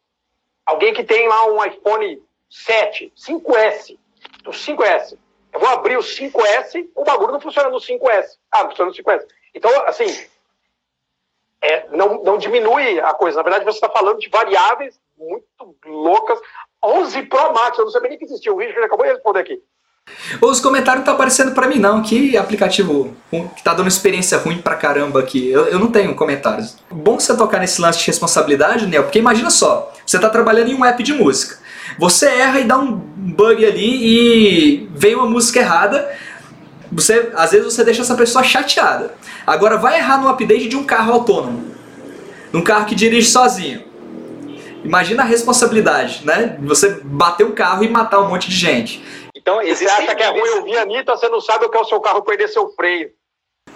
alguém 0.67 0.93
que 0.93 1.03
tem 1.03 1.27
lá 1.27 1.47
um 1.47 1.65
iPhone 1.65 2.21
7, 2.49 3.11
5S, 3.17 3.97
o 4.45 4.51
5S, 4.51 5.17
eu 5.53 5.59
vou 5.59 5.69
abrir 5.69 5.97
o 5.97 6.01
5S, 6.01 6.87
o 6.93 7.03
bagulho 7.03 7.31
não 7.31 7.41
funciona 7.41 7.69
no 7.69 7.77
5S. 7.77 8.25
Ah, 8.51 8.63
não 8.63 8.69
funciona 8.69 8.91
no 8.91 8.95
5S. 8.95 9.25
Então, 9.55 9.71
assim, 9.87 10.27
é, 11.61 11.87
não, 11.89 12.23
não 12.23 12.37
diminui 12.37 12.99
a 12.99 13.13
coisa. 13.13 13.37
Na 13.37 13.43
verdade, 13.43 13.65
você 13.65 13.77
está 13.77 13.89
falando 13.89 14.19
de 14.19 14.29
variáveis 14.29 14.99
muito 15.17 15.45
loucas. 15.85 16.39
11 16.83 17.23
Pro 17.23 17.53
Max, 17.53 17.77
eu 17.77 17.85
não 17.85 17.91
sabia 17.91 18.09
nem 18.09 18.19
que 18.19 18.25
existia. 18.25 18.53
O 18.53 18.57
Richard 18.57 18.83
acabou 18.83 19.05
de 19.05 19.13
responder 19.13 19.39
aqui. 19.39 19.63
Os 20.41 20.59
comentários 20.59 20.99
não 20.99 21.01
estão 21.01 21.05
tá 21.05 21.11
aparecendo 21.13 21.53
para 21.53 21.67
mim, 21.67 21.79
não. 21.79 22.01
Que 22.01 22.37
aplicativo 22.37 23.15
que 23.55 23.63
tá 23.63 23.73
dando 23.73 23.87
experiência 23.87 24.37
ruim 24.37 24.61
pra 24.61 24.75
caramba 24.75 25.19
aqui. 25.19 25.49
Eu, 25.49 25.65
eu 25.67 25.79
não 25.79 25.91
tenho 25.91 26.15
comentários. 26.15 26.77
Bom 26.89 27.19
você 27.19 27.35
tocar 27.35 27.59
nesse 27.59 27.81
lance 27.81 27.99
de 27.99 28.07
responsabilidade, 28.07 28.85
Nel, 28.85 29.03
porque 29.03 29.19
imagina 29.19 29.49
só: 29.49 29.91
você 30.07 30.17
tá 30.17 30.29
trabalhando 30.29 30.71
em 30.71 30.73
um 30.73 30.85
app 30.85 31.03
de 31.03 31.13
música. 31.13 31.57
Você 31.99 32.27
erra 32.27 32.61
e 32.61 32.63
dá 32.63 32.77
um 32.77 32.93
bug 32.93 33.65
ali 33.65 34.05
e 34.05 34.89
vem 34.95 35.15
uma 35.15 35.25
música 35.25 35.59
errada. 35.59 36.09
Você, 36.89 37.29
às 37.35 37.51
vezes 37.51 37.65
você 37.65 37.83
deixa 37.83 38.01
essa 38.03 38.15
pessoa 38.15 38.41
chateada. 38.41 39.13
Agora 39.45 39.75
vai 39.77 39.97
errar 39.97 40.21
no 40.21 40.29
update 40.29 40.69
de 40.69 40.77
um 40.77 40.85
carro 40.85 41.11
autônomo. 41.11 41.75
Num 42.53 42.63
carro 42.63 42.85
que 42.85 42.95
dirige 42.95 43.29
sozinho. 43.29 43.83
Imagina 44.81 45.23
a 45.23 45.25
responsabilidade, 45.25 46.25
né? 46.25 46.57
Você 46.61 47.01
bater 47.03 47.45
um 47.45 47.51
carro 47.51 47.83
e 47.83 47.89
matar 47.89 48.21
um 48.21 48.29
monte 48.29 48.49
de 48.49 48.55
gente. 48.55 49.03
Então, 49.35 49.59
você 49.61 49.85
acha 49.85 50.15
que 50.15 50.23
é 50.23 50.29
ruim 50.29 50.49
ouvir 50.57 50.77
a 50.77 50.83
Anitta, 50.83 51.17
você 51.17 51.27
não 51.27 51.41
sabe 51.41 51.65
o 51.65 51.69
que 51.69 51.77
é 51.77 51.81
o 51.81 51.85
seu 51.85 51.99
carro 51.99 52.21
perder 52.21 52.47
seu 52.47 52.69
freio. 52.69 53.11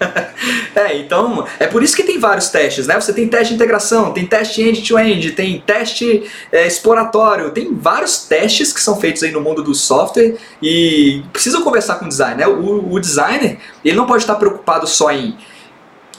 é, 0.76 0.98
então, 0.98 1.46
é 1.60 1.68
por 1.68 1.84
isso 1.84 1.96
que 1.96 2.04
tem 2.04 2.20
vários 2.20 2.50
testes, 2.50 2.88
né? 2.88 3.00
Você 3.00 3.14
tem 3.14 3.28
teste 3.28 3.50
de 3.50 3.56
integração, 3.56 4.12
tem 4.12 4.26
teste 4.26 4.62
end-to-end, 4.62 5.28
-end, 5.28 5.36
tem 5.36 5.64
teste 5.66 6.30
é, 6.52 6.66
exploratório, 6.66 7.52
tem 7.52 7.74
vários 7.74 8.26
testes 8.26 8.74
que 8.74 8.82
são 8.82 9.00
feitos 9.00 9.24
aí 9.24 9.32
no 9.32 9.42
mundo 9.42 9.64
do 9.64 9.76
software 9.76 10.36
e 10.62 11.24
precisa 11.32 11.62
conversar 11.62 11.96
com 11.96 12.06
o 12.06 12.10
designer, 12.10 12.38
né? 12.38 12.48
O, 12.48 12.94
o 12.94 13.00
designer, 13.00 13.58
ele 13.84 13.96
não 13.96 14.06
pode 14.06 14.24
estar 14.24 14.36
preocupado 14.36 14.88
só 14.88 15.12
em 15.12 15.38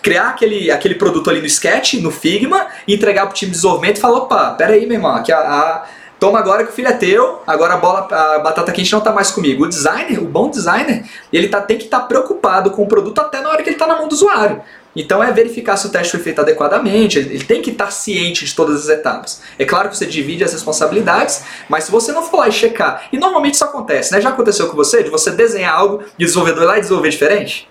criar 0.02 0.30
aquele, 0.30 0.70
aquele 0.70 0.96
produto 0.96 1.30
ali 1.30 1.40
no 1.40 1.46
Sketch, 1.46 1.94
no 1.94 2.10
Figma, 2.10 2.66
entregar 2.88 3.26
para 3.26 3.30
o 3.30 3.34
time 3.34 3.52
de 3.52 3.56
desenvolvimento 3.56 3.98
e 3.98 4.00
falar, 4.00 4.18
opa, 4.18 4.50
pera 4.50 4.74
aí, 4.74 4.84
meu 4.84 4.96
irmão, 4.96 5.14
aqui 5.14 5.32
a, 5.32 5.38
a 5.38 5.86
toma 6.22 6.38
agora 6.38 6.62
que 6.62 6.70
o 6.70 6.72
filho 6.72 6.86
é 6.86 6.92
teu, 6.92 7.42
agora 7.44 7.74
a 7.74 7.76
bola, 7.78 8.06
a 8.08 8.38
batata 8.38 8.70
quente 8.70 8.92
não 8.92 9.00
está 9.00 9.10
mais 9.10 9.32
comigo. 9.32 9.64
O 9.64 9.68
designer, 9.68 10.22
o 10.22 10.24
bom 10.24 10.48
designer, 10.48 11.04
ele 11.32 11.48
tá, 11.48 11.60
tem 11.60 11.76
que 11.76 11.86
estar 11.86 11.98
tá 11.98 12.06
preocupado 12.06 12.70
com 12.70 12.84
o 12.84 12.86
produto 12.86 13.18
até 13.20 13.40
na 13.40 13.48
hora 13.48 13.60
que 13.60 13.68
ele 13.68 13.74
está 13.74 13.88
na 13.88 13.96
mão 13.96 14.06
do 14.06 14.12
usuário. 14.12 14.62
Então 14.94 15.20
é 15.20 15.32
verificar 15.32 15.76
se 15.76 15.88
o 15.88 15.90
teste 15.90 16.12
foi 16.12 16.20
feito 16.20 16.40
adequadamente, 16.40 17.18
ele 17.18 17.42
tem 17.42 17.60
que 17.60 17.70
estar 17.72 17.86
tá 17.86 17.90
ciente 17.90 18.44
de 18.44 18.54
todas 18.54 18.82
as 18.84 18.88
etapas. 18.88 19.42
É 19.58 19.64
claro 19.64 19.88
que 19.88 19.96
você 19.96 20.06
divide 20.06 20.44
as 20.44 20.52
responsabilidades, 20.52 21.42
mas 21.68 21.84
se 21.84 21.90
você 21.90 22.12
não 22.12 22.22
for 22.22 22.36
lá 22.36 22.48
e 22.48 22.52
checar, 22.52 23.08
e 23.12 23.18
normalmente 23.18 23.54
isso 23.54 23.64
acontece, 23.64 24.12
né? 24.12 24.20
Já 24.20 24.28
aconteceu 24.28 24.68
com 24.68 24.76
você, 24.76 25.02
de 25.02 25.10
você 25.10 25.32
desenhar 25.32 25.74
algo 25.74 26.04
e 26.16 26.22
o 26.22 26.26
desenvolvedor 26.26 26.62
ir 26.62 26.66
lá 26.66 26.78
e 26.78 26.82
desenvolver 26.82 27.08
diferente? 27.08 27.68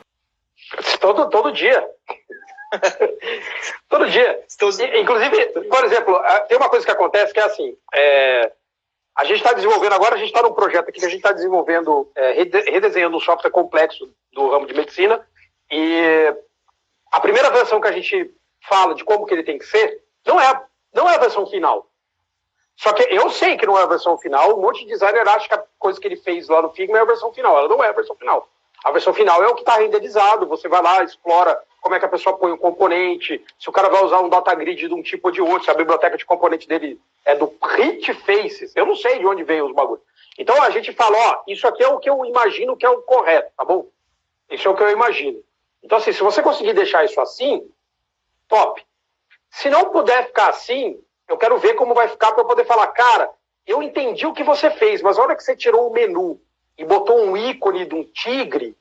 Todo, 1.00 1.30
todo 1.30 1.54
dia. 1.54 1.82
Todo 3.90 4.10
dia. 4.10 4.44
Inclusive, 4.96 5.46
por 5.70 5.84
exemplo, 5.84 6.22
tem 6.48 6.58
uma 6.58 6.70
coisa 6.70 6.86
que 6.86 6.92
acontece 6.92 7.34
que 7.34 7.40
é 7.40 7.44
assim: 7.44 7.78
é, 7.94 8.52
a 9.16 9.26
gente 9.26 9.38
está 9.38 9.54
desenvolvendo 9.54 9.94
agora, 9.94 10.16
a 10.16 10.18
gente 10.18 10.28
está 10.28 10.42
num 10.42 10.54
projeto 10.54 10.90
aqui 10.90 11.00
que 11.00 11.06
a 11.06 11.10
gente 11.10 11.20
está 11.20 11.32
desenvolvendo, 11.32 12.10
é, 12.16 12.34
redesenhando 12.34 13.18
um 13.18 13.20
software 13.20 13.52
complexo 13.52 14.10
do 14.32 14.50
ramo 14.50 14.66
de 14.66 14.74
medicina. 14.74 15.26
E 15.70 16.34
a 17.12 17.20
primeira 17.20 17.50
versão 17.50 17.82
que 17.82 17.88
a 17.88 17.92
gente 17.92 18.34
fala 18.68 18.96
de 18.96 19.04
como 19.04 19.26
que 19.26 19.34
ele 19.34 19.44
tem 19.44 19.58
que 19.58 19.66
ser 19.66 20.02
não 20.26 20.40
é, 20.40 20.64
não 20.94 21.10
é 21.10 21.16
a 21.16 21.20
versão 21.20 21.46
final. 21.46 21.88
Só 22.78 22.94
que 22.94 23.04
eu 23.14 23.30
sei 23.30 23.58
que 23.58 23.66
não 23.66 23.78
é 23.78 23.84
a 23.84 23.88
versão 23.88 24.18
final, 24.18 24.58
um 24.58 24.62
monte 24.62 24.82
de 24.82 24.88
designer 24.88 25.28
acha 25.28 25.48
que 25.48 25.54
a 25.54 25.64
coisa 25.78 26.00
que 26.00 26.08
ele 26.08 26.16
fez 26.16 26.48
lá 26.48 26.62
no 26.62 26.72
Figma 26.72 26.98
é 26.98 27.02
a 27.02 27.06
versão 27.06 27.32
final. 27.34 27.58
Ela 27.58 27.68
não 27.68 27.84
é 27.84 27.90
a 27.90 27.94
versão 27.94 28.16
final. 28.16 28.50
A 28.84 28.92
versão 28.92 29.14
final 29.14 29.44
é 29.44 29.48
o 29.48 29.54
que 29.54 29.62
está 29.62 29.78
renderizado, 29.78 30.48
você 30.48 30.68
vai 30.68 30.82
lá, 30.82 31.04
explora 31.04 31.62
como 31.82 31.96
é 31.96 32.00
que 32.00 32.06
a 32.06 32.10
pessoa 32.10 32.38
põe 32.38 32.52
um 32.52 32.58
componente, 32.58 33.44
se 33.60 33.68
o 33.68 33.72
cara 33.72 33.90
vai 33.90 34.04
usar 34.04 34.22
um 34.22 34.30
data 34.30 34.54
grid 34.54 34.88
de 34.88 34.94
um 34.94 35.02
tipo 35.02 35.28
ou 35.28 35.32
de 35.32 35.42
outro, 35.42 35.66
se 35.66 35.72
a 35.72 35.74
biblioteca 35.74 36.16
de 36.16 36.24
componente 36.24 36.68
dele 36.68 37.02
é 37.26 37.36
do 37.36 37.52
Hit 37.76 38.14
Faces, 38.14 38.72
eu 38.76 38.86
não 38.86 38.96
sei 38.96 39.18
de 39.18 39.26
onde 39.26 39.44
veio 39.44 39.66
os 39.66 39.74
bagulhos. 39.74 40.04
Então 40.38 40.62
a 40.62 40.70
gente 40.70 40.94
fala, 40.94 41.18
ó, 41.18 41.44
isso 41.48 41.68
aqui 41.68 41.84
é 41.84 41.88
o 41.88 41.98
que 41.98 42.10
eu 42.10 42.24
imagino 42.24 42.78
que 42.78 42.86
é 42.86 42.90
o 42.90 43.02
correto, 43.02 43.52
tá 43.58 43.66
bom? 43.66 43.88
Isso 44.50 44.68
é 44.68 44.72
o 44.72 44.76
que 44.76 44.84
eu 44.84 44.92
imagino. 44.92 45.42
Então 45.84 45.98
assim, 45.98 46.14
se 46.14 46.22
você 46.22 46.44
conseguir 46.44 46.74
deixar 46.74 47.04
isso 47.04 47.20
assim, 47.20 47.68
top. 48.48 48.86
Se 49.50 49.68
não 49.68 49.90
puder 49.90 50.28
ficar 50.28 50.50
assim, 50.50 51.02
eu 51.28 51.36
quero 51.36 51.58
ver 51.58 51.74
como 51.74 51.96
vai 51.96 52.08
ficar 52.08 52.32
para 52.34 52.46
poder 52.46 52.66
falar, 52.66 52.88
cara, 52.90 53.28
eu 53.66 53.82
entendi 53.82 54.28
o 54.28 54.34
que 54.34 54.44
você 54.44 54.70
fez, 54.70 55.02
mas 55.02 55.18
a 55.18 55.24
hora 55.24 55.36
que 55.36 55.44
você 55.44 55.56
tirou 55.56 55.90
o 55.90 55.94
menu 55.94 56.40
e 56.78 56.86
botou 56.86 57.20
um 57.26 57.36
ícone 57.36 57.86
de 57.86 57.96
um 57.96 58.04
tigre, 58.04 58.78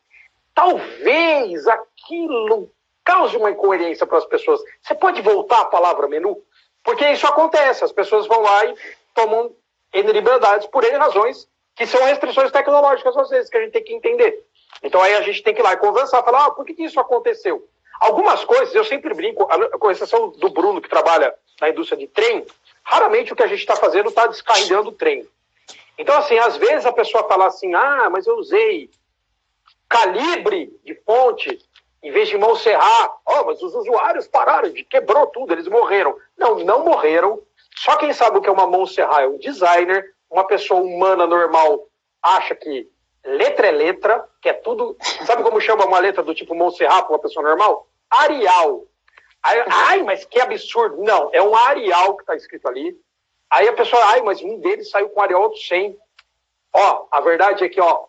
talvez 0.54 1.66
aquilo 1.66 2.70
cause 3.04 3.36
uma 3.36 3.50
incoerência 3.50 4.06
para 4.06 4.18
as 4.18 4.26
pessoas. 4.26 4.60
Você 4.82 4.94
pode 4.94 5.20
voltar 5.22 5.60
a 5.60 5.66
palavra 5.66 6.08
menu? 6.08 6.42
Porque 6.82 7.08
isso 7.10 7.26
acontece, 7.26 7.84
as 7.84 7.92
pessoas 7.92 8.26
vão 8.26 8.40
lá 8.40 8.64
e 8.66 8.74
tomam 9.14 9.54
N 9.92 10.12
liberdades 10.12 10.66
por 10.66 10.84
N 10.84 10.96
razões, 10.96 11.48
que 11.76 11.86
são 11.86 12.02
restrições 12.04 12.50
tecnológicas 12.50 13.16
às 13.16 13.28
vezes, 13.28 13.50
que 13.50 13.56
a 13.56 13.62
gente 13.62 13.72
tem 13.72 13.84
que 13.84 13.94
entender. 13.94 14.44
Então 14.82 15.02
aí 15.02 15.14
a 15.14 15.22
gente 15.22 15.42
tem 15.42 15.54
que 15.54 15.60
ir 15.60 15.64
lá 15.64 15.74
e 15.74 15.78
conversar, 15.78 16.22
falar, 16.22 16.46
ah, 16.46 16.50
por 16.50 16.64
que, 16.64 16.74
que 16.74 16.84
isso 16.84 16.98
aconteceu? 16.98 17.68
Algumas 18.00 18.44
coisas, 18.44 18.74
eu 18.74 18.84
sempre 18.84 19.12
brinco, 19.12 19.46
com 19.78 19.90
exceção 19.90 20.30
do 20.30 20.48
Bruno, 20.48 20.80
que 20.80 20.88
trabalha 20.88 21.34
na 21.60 21.68
indústria 21.68 21.98
de 21.98 22.06
trem, 22.06 22.46
raramente 22.82 23.32
o 23.32 23.36
que 23.36 23.42
a 23.42 23.46
gente 23.46 23.60
está 23.60 23.76
fazendo 23.76 24.08
está 24.08 24.26
descarregando 24.26 24.88
o 24.88 24.92
trem. 24.92 25.28
Então, 25.98 26.16
assim, 26.16 26.38
às 26.38 26.56
vezes 26.56 26.86
a 26.86 26.92
pessoa 26.92 27.28
fala 27.28 27.46
assim, 27.46 27.74
ah, 27.74 28.08
mas 28.10 28.26
eu 28.26 28.36
usei 28.36 28.88
calibre 29.86 30.74
de 30.82 30.94
fonte 31.04 31.58
em 32.02 32.10
vez 32.10 32.28
de 32.28 32.38
Montserrat, 32.38 33.12
oh, 33.26 33.44
mas 33.44 33.62
os 33.62 33.74
usuários 33.74 34.26
pararam, 34.26 34.72
quebrou 34.88 35.26
tudo, 35.26 35.52
eles 35.52 35.68
morreram. 35.68 36.16
Não, 36.36 36.58
não 36.60 36.84
morreram. 36.84 37.42
Só 37.76 37.96
quem 37.96 38.12
sabe 38.12 38.38
o 38.38 38.40
que 38.40 38.48
é 38.48 38.52
uma 38.52 38.66
Montserrat 38.66 39.22
é 39.22 39.28
um 39.28 39.38
designer, 39.38 40.14
uma 40.30 40.46
pessoa 40.46 40.80
humana 40.80 41.26
normal 41.26 41.86
acha 42.22 42.54
que 42.54 42.88
letra 43.24 43.66
é 43.66 43.70
letra, 43.70 44.26
que 44.40 44.48
é 44.48 44.52
tudo. 44.52 44.96
Sabe 45.26 45.42
como 45.42 45.60
chama 45.60 45.84
uma 45.84 45.98
letra 45.98 46.22
do 46.22 46.34
tipo 46.34 46.54
Montserrat 46.54 47.02
para 47.04 47.12
uma 47.12 47.18
pessoa 47.18 47.46
normal? 47.46 47.86
Arial. 48.08 48.84
Ai, 49.42 50.02
mas 50.02 50.24
que 50.24 50.40
absurdo. 50.40 51.02
Não, 51.02 51.30
é 51.32 51.42
um 51.42 51.54
Arial 51.54 52.16
que 52.16 52.22
está 52.22 52.34
escrito 52.34 52.66
ali. 52.66 52.96
Aí 53.50 53.68
a 53.68 53.72
pessoa, 53.72 54.02
ai, 54.06 54.22
mas 54.22 54.42
um 54.42 54.58
deles 54.58 54.90
saiu 54.90 55.10
com 55.10 55.20
Arial, 55.20 55.42
outro 55.42 55.60
sem. 55.60 55.98
Ó, 56.72 57.06
a 57.10 57.20
verdade 57.20 57.64
é 57.64 57.68
que, 57.68 57.80
ó, 57.80 58.04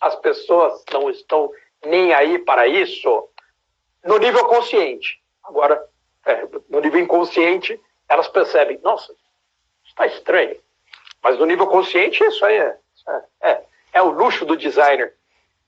as 0.00 0.14
pessoas 0.16 0.84
não 0.92 1.10
estão 1.10 1.50
nem 1.84 2.14
aí 2.14 2.38
para 2.38 2.66
isso 2.66 3.28
no 4.04 4.18
nível 4.18 4.44
consciente. 4.46 5.18
Agora, 5.42 5.82
é, 6.26 6.46
no 6.68 6.80
nível 6.80 7.00
inconsciente, 7.00 7.80
elas 8.08 8.28
percebem, 8.28 8.78
nossa, 8.82 9.12
está 9.86 10.06
estranho. 10.06 10.56
Mas 11.22 11.38
no 11.38 11.46
nível 11.46 11.66
consciente, 11.66 12.22
isso 12.22 12.44
aí 12.44 12.56
é, 12.56 12.76
é, 13.08 13.50
é, 13.50 13.60
é 13.94 14.02
o 14.02 14.10
luxo 14.10 14.44
do 14.44 14.56
designer. 14.56 15.14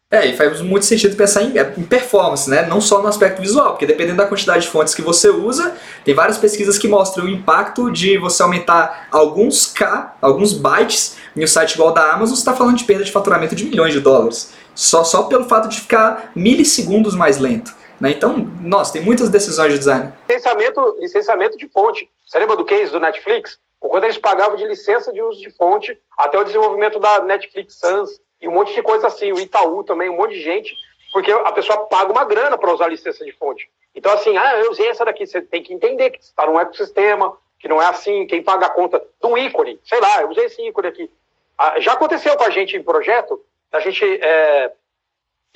É, 0.09 0.25
e 0.25 0.37
faz 0.37 0.61
muito 0.61 0.87
sentido 0.87 1.17
pensar 1.17 1.43
em, 1.43 1.53
em, 1.59 1.83
performance, 1.83 2.49
né? 2.49 2.65
Não 2.67 2.81
só 2.81 3.03
no 3.03 3.09
aspecto 3.09 3.43
visual, 3.43 3.71
porque 3.71 3.87
dependendo 3.87 4.19
da 4.19 4.27
quantidade 4.27 4.65
de 4.65 4.71
fontes 4.71 4.95
que 4.95 5.03
você 5.03 5.29
usa, 5.29 5.77
tem 6.05 6.15
várias 6.15 6.39
pesquisas 6.39 6.79
que 6.79 6.87
mostram 6.87 7.25
o 7.25 7.29
impacto 7.29 7.91
de 7.91 8.17
você 8.17 8.41
aumentar 8.41 9.09
alguns 9.11 9.67
K, 9.67 10.17
alguns 10.23 10.53
bytes, 10.53 11.17
em 11.35 11.43
um 11.43 11.47
site 11.47 11.73
igual 11.73 11.93
da 11.93 12.13
Amazon, 12.13 12.37
você 12.37 12.43
está 12.43 12.55
falando 12.55 12.77
de 12.77 12.85
perda 12.85 13.03
de 13.03 13.11
faturamento 13.11 13.57
de 13.57 13.65
milhões 13.65 13.93
de 13.93 13.99
dólares. 13.99 14.53
Só, 14.77 15.03
só 15.03 15.25
pelo 15.25 15.49
fato 15.49 15.69
de 15.69 15.81
ficar 15.81 16.31
milissegundos 16.37 17.17
mais 17.17 17.39
lento. 17.39 17.75
Né? 18.01 18.11
Então, 18.11 18.37
nossa, 18.61 18.93
tem 18.93 19.03
muitas 19.03 19.29
decisões 19.29 19.73
de 19.73 19.79
design. 19.79 20.13
Licenciamento, 20.29 20.97
licenciamento 20.99 21.57
de 21.57 21.69
fonte. 21.69 22.09
Você 22.27 22.39
lembra 22.39 22.57
do 22.57 22.65
case 22.65 22.93
do 22.93 23.01
Netflix? 23.01 23.59
O 23.81 23.89
quanto 23.89 24.05
eles 24.05 24.19
pagavam 24.19 24.57
de 24.57 24.67
licença 24.67 25.13
de 25.13 25.23
uso 25.23 25.41
de 25.41 25.51
fonte 25.51 25.99
até 26.17 26.39
o 26.39 26.45
desenvolvimento 26.45 26.99
da 26.99 27.21
Netflix 27.23 27.75
Sans 27.79 28.21
e 28.41 28.49
um 28.49 28.53
monte 28.53 28.75
de 28.75 28.83
coisa 28.83 29.07
assim. 29.07 29.33
O 29.33 29.41
Itaú 29.41 29.85
também, 29.85 30.11
um 30.11 30.17
monte 30.17 30.35
de 30.35 30.43
gente, 30.43 30.75
porque 31.13 31.31
a 31.31 31.53
pessoa 31.53 31.87
paga 31.87 32.13
uma 32.13 32.25
grana 32.25 32.59
para 32.59 32.73
usar 32.73 32.89
licença 32.89 33.25
de 33.25 33.33
fonte. 33.33 33.69
Então, 33.95 34.13
assim, 34.13 34.37
ah, 34.37 34.59
eu 34.59 34.71
usei 34.71 34.89
essa 34.89 35.05
daqui. 35.05 35.27
Você 35.27 35.41
tem 35.41 35.63
que 35.63 35.73
entender 35.73 36.11
que 36.11 36.23
está 36.23 36.47
num 36.47 36.61
ecossistema, 36.61 37.37
que 37.59 37.69
não 37.69 37.81
é 37.81 37.87
assim. 37.87 38.27
Quem 38.27 38.43
paga 38.43 38.67
a 38.67 38.71
conta 38.71 38.99
de 38.99 39.27
um 39.27 39.39
ícone, 39.39 39.81
sei 39.85 40.01
lá, 40.01 40.21
eu 40.23 40.31
usei 40.31 40.45
esse 40.45 40.61
ícone 40.67 40.89
aqui. 40.89 41.11
Ah, 41.59 41.81
já 41.81 41.93
aconteceu 41.93 42.37
com 42.37 42.45
a 42.45 42.51
gente 42.51 42.77
em 42.77 42.83
projeto, 42.83 43.43
a 43.73 43.81
gente 43.81 44.05
é, 44.05 44.73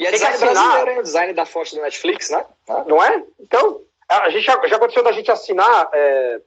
e 0.01 0.07
é 0.07 0.11
design 0.11 0.39
brasileiro, 0.39 0.91
é 0.91 1.03
design 1.03 1.33
da 1.35 1.45
fonte 1.45 1.75
do 1.75 1.83
Netflix, 1.83 2.31
né? 2.31 2.47
Não 2.87 3.03
é? 3.05 3.23
Então, 3.39 3.83
a 4.09 4.31
gente 4.31 4.45
já, 4.45 4.59
já 4.67 4.77
aconteceu 4.77 5.03
da 5.03 5.13
gente 5.13 5.31
assinar 5.31 5.91
é, 5.93 6.41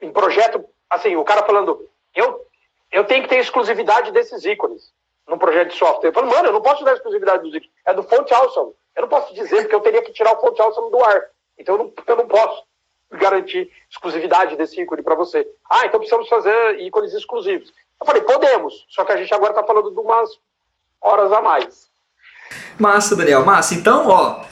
em 0.00 0.10
projeto, 0.10 0.64
assim, 0.90 1.14
o 1.14 1.24
cara 1.24 1.44
falando, 1.44 1.88
eu, 2.12 2.44
eu 2.90 3.04
tenho 3.04 3.22
que 3.22 3.28
ter 3.28 3.38
exclusividade 3.38 4.10
desses 4.10 4.44
ícones 4.44 4.92
num 5.28 5.38
projeto 5.38 5.68
de 5.70 5.78
software. 5.78 6.08
Eu 6.08 6.12
falo, 6.12 6.26
mano, 6.26 6.48
eu 6.48 6.52
não 6.52 6.60
posso 6.60 6.84
dar 6.84 6.94
exclusividade 6.94 7.44
dos 7.44 7.54
ícones. 7.54 7.72
É 7.86 7.94
do 7.94 8.02
Font 8.02 8.30
Awesome. 8.32 8.74
Eu 8.96 9.02
não 9.02 9.08
posso 9.08 9.32
dizer, 9.32 9.62
porque 9.62 9.74
eu 9.76 9.80
teria 9.80 10.02
que 10.02 10.12
tirar 10.12 10.36
o 10.36 10.40
Font 10.40 10.58
Awesome 10.60 10.90
do 10.90 11.04
ar. 11.04 11.30
Então 11.56 11.76
eu 11.76 11.84
não, 11.84 11.92
eu 12.04 12.16
não 12.16 12.26
posso 12.26 12.64
garantir 13.12 13.70
exclusividade 13.88 14.56
desse 14.56 14.80
ícone 14.80 15.02
para 15.02 15.14
você. 15.14 15.48
Ah, 15.70 15.86
então 15.86 16.00
precisamos 16.00 16.28
fazer 16.28 16.80
ícones 16.80 17.12
exclusivos. 17.14 17.72
Eu 18.00 18.06
falei, 18.06 18.22
podemos, 18.22 18.84
só 18.88 19.04
que 19.04 19.12
a 19.12 19.16
gente 19.16 19.32
agora 19.32 19.52
está 19.52 19.62
falando 19.62 19.92
de 19.92 20.00
umas 20.00 20.28
horas 21.00 21.30
a 21.30 21.40
mais. 21.40 21.91
Massa, 22.78 23.14
Daniel, 23.14 23.44
massa. 23.44 23.74
Então, 23.74 24.08
ó, 24.08 24.42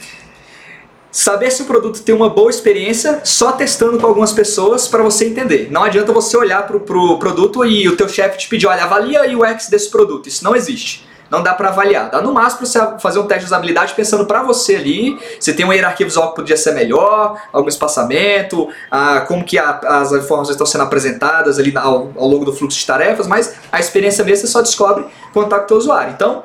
saber 1.10 1.50
se 1.50 1.62
o 1.62 1.64
produto 1.64 2.02
tem 2.02 2.14
uma 2.14 2.28
boa 2.28 2.50
experiência 2.50 3.20
só 3.24 3.52
testando 3.52 3.98
com 3.98 4.06
algumas 4.06 4.32
pessoas 4.32 4.86
para 4.86 5.02
você 5.02 5.26
entender. 5.26 5.68
Não 5.70 5.82
adianta 5.82 6.12
você 6.12 6.36
olhar 6.36 6.66
para 6.66 6.76
o 6.76 6.80
pro 6.80 7.18
produto 7.18 7.64
e 7.64 7.88
o 7.88 7.96
teu 7.96 8.08
chefe 8.08 8.38
te 8.38 8.48
pedir, 8.48 8.66
olha, 8.66 8.84
avalia 8.84 9.22
o 9.36 9.42
UX 9.42 9.68
desse 9.68 9.90
produto. 9.90 10.28
Isso 10.28 10.44
não 10.44 10.54
existe. 10.54 11.08
Não 11.30 11.44
dá 11.44 11.54
para 11.54 11.68
avaliar. 11.68 12.10
Dá 12.10 12.20
no 12.20 12.34
máximo 12.34 12.66
você 12.66 12.80
fazer 12.98 13.20
um 13.20 13.26
teste 13.26 13.44
de 13.44 13.46
usabilidade 13.46 13.94
pensando 13.94 14.26
para 14.26 14.42
você 14.42 14.74
ali, 14.74 15.16
se 15.38 15.54
tem 15.54 15.64
uma 15.64 15.74
hierarquia 15.74 16.04
visual 16.04 16.30
que 16.30 16.36
podia 16.36 16.56
ser 16.56 16.72
melhor, 16.72 17.40
algum 17.52 17.68
espaçamento, 17.68 18.68
ah, 18.90 19.24
como 19.28 19.44
que 19.44 19.56
a, 19.56 19.78
as 19.78 20.10
informações 20.10 20.54
estão 20.54 20.66
sendo 20.66 20.82
apresentadas 20.82 21.60
ali 21.60 21.72
ao, 21.76 22.10
ao 22.16 22.26
longo 22.26 22.44
do 22.44 22.52
fluxo 22.52 22.80
de 22.80 22.84
tarefas, 22.84 23.28
mas 23.28 23.54
a 23.70 23.78
experiência 23.78 24.24
mesmo 24.24 24.46
você 24.46 24.52
só 24.52 24.60
descobre 24.60 25.06
quando 25.32 25.44
está 25.44 25.58
com 25.58 25.64
o 25.64 25.68
teu 25.68 25.76
usuário. 25.76 26.12
Então, 26.12 26.42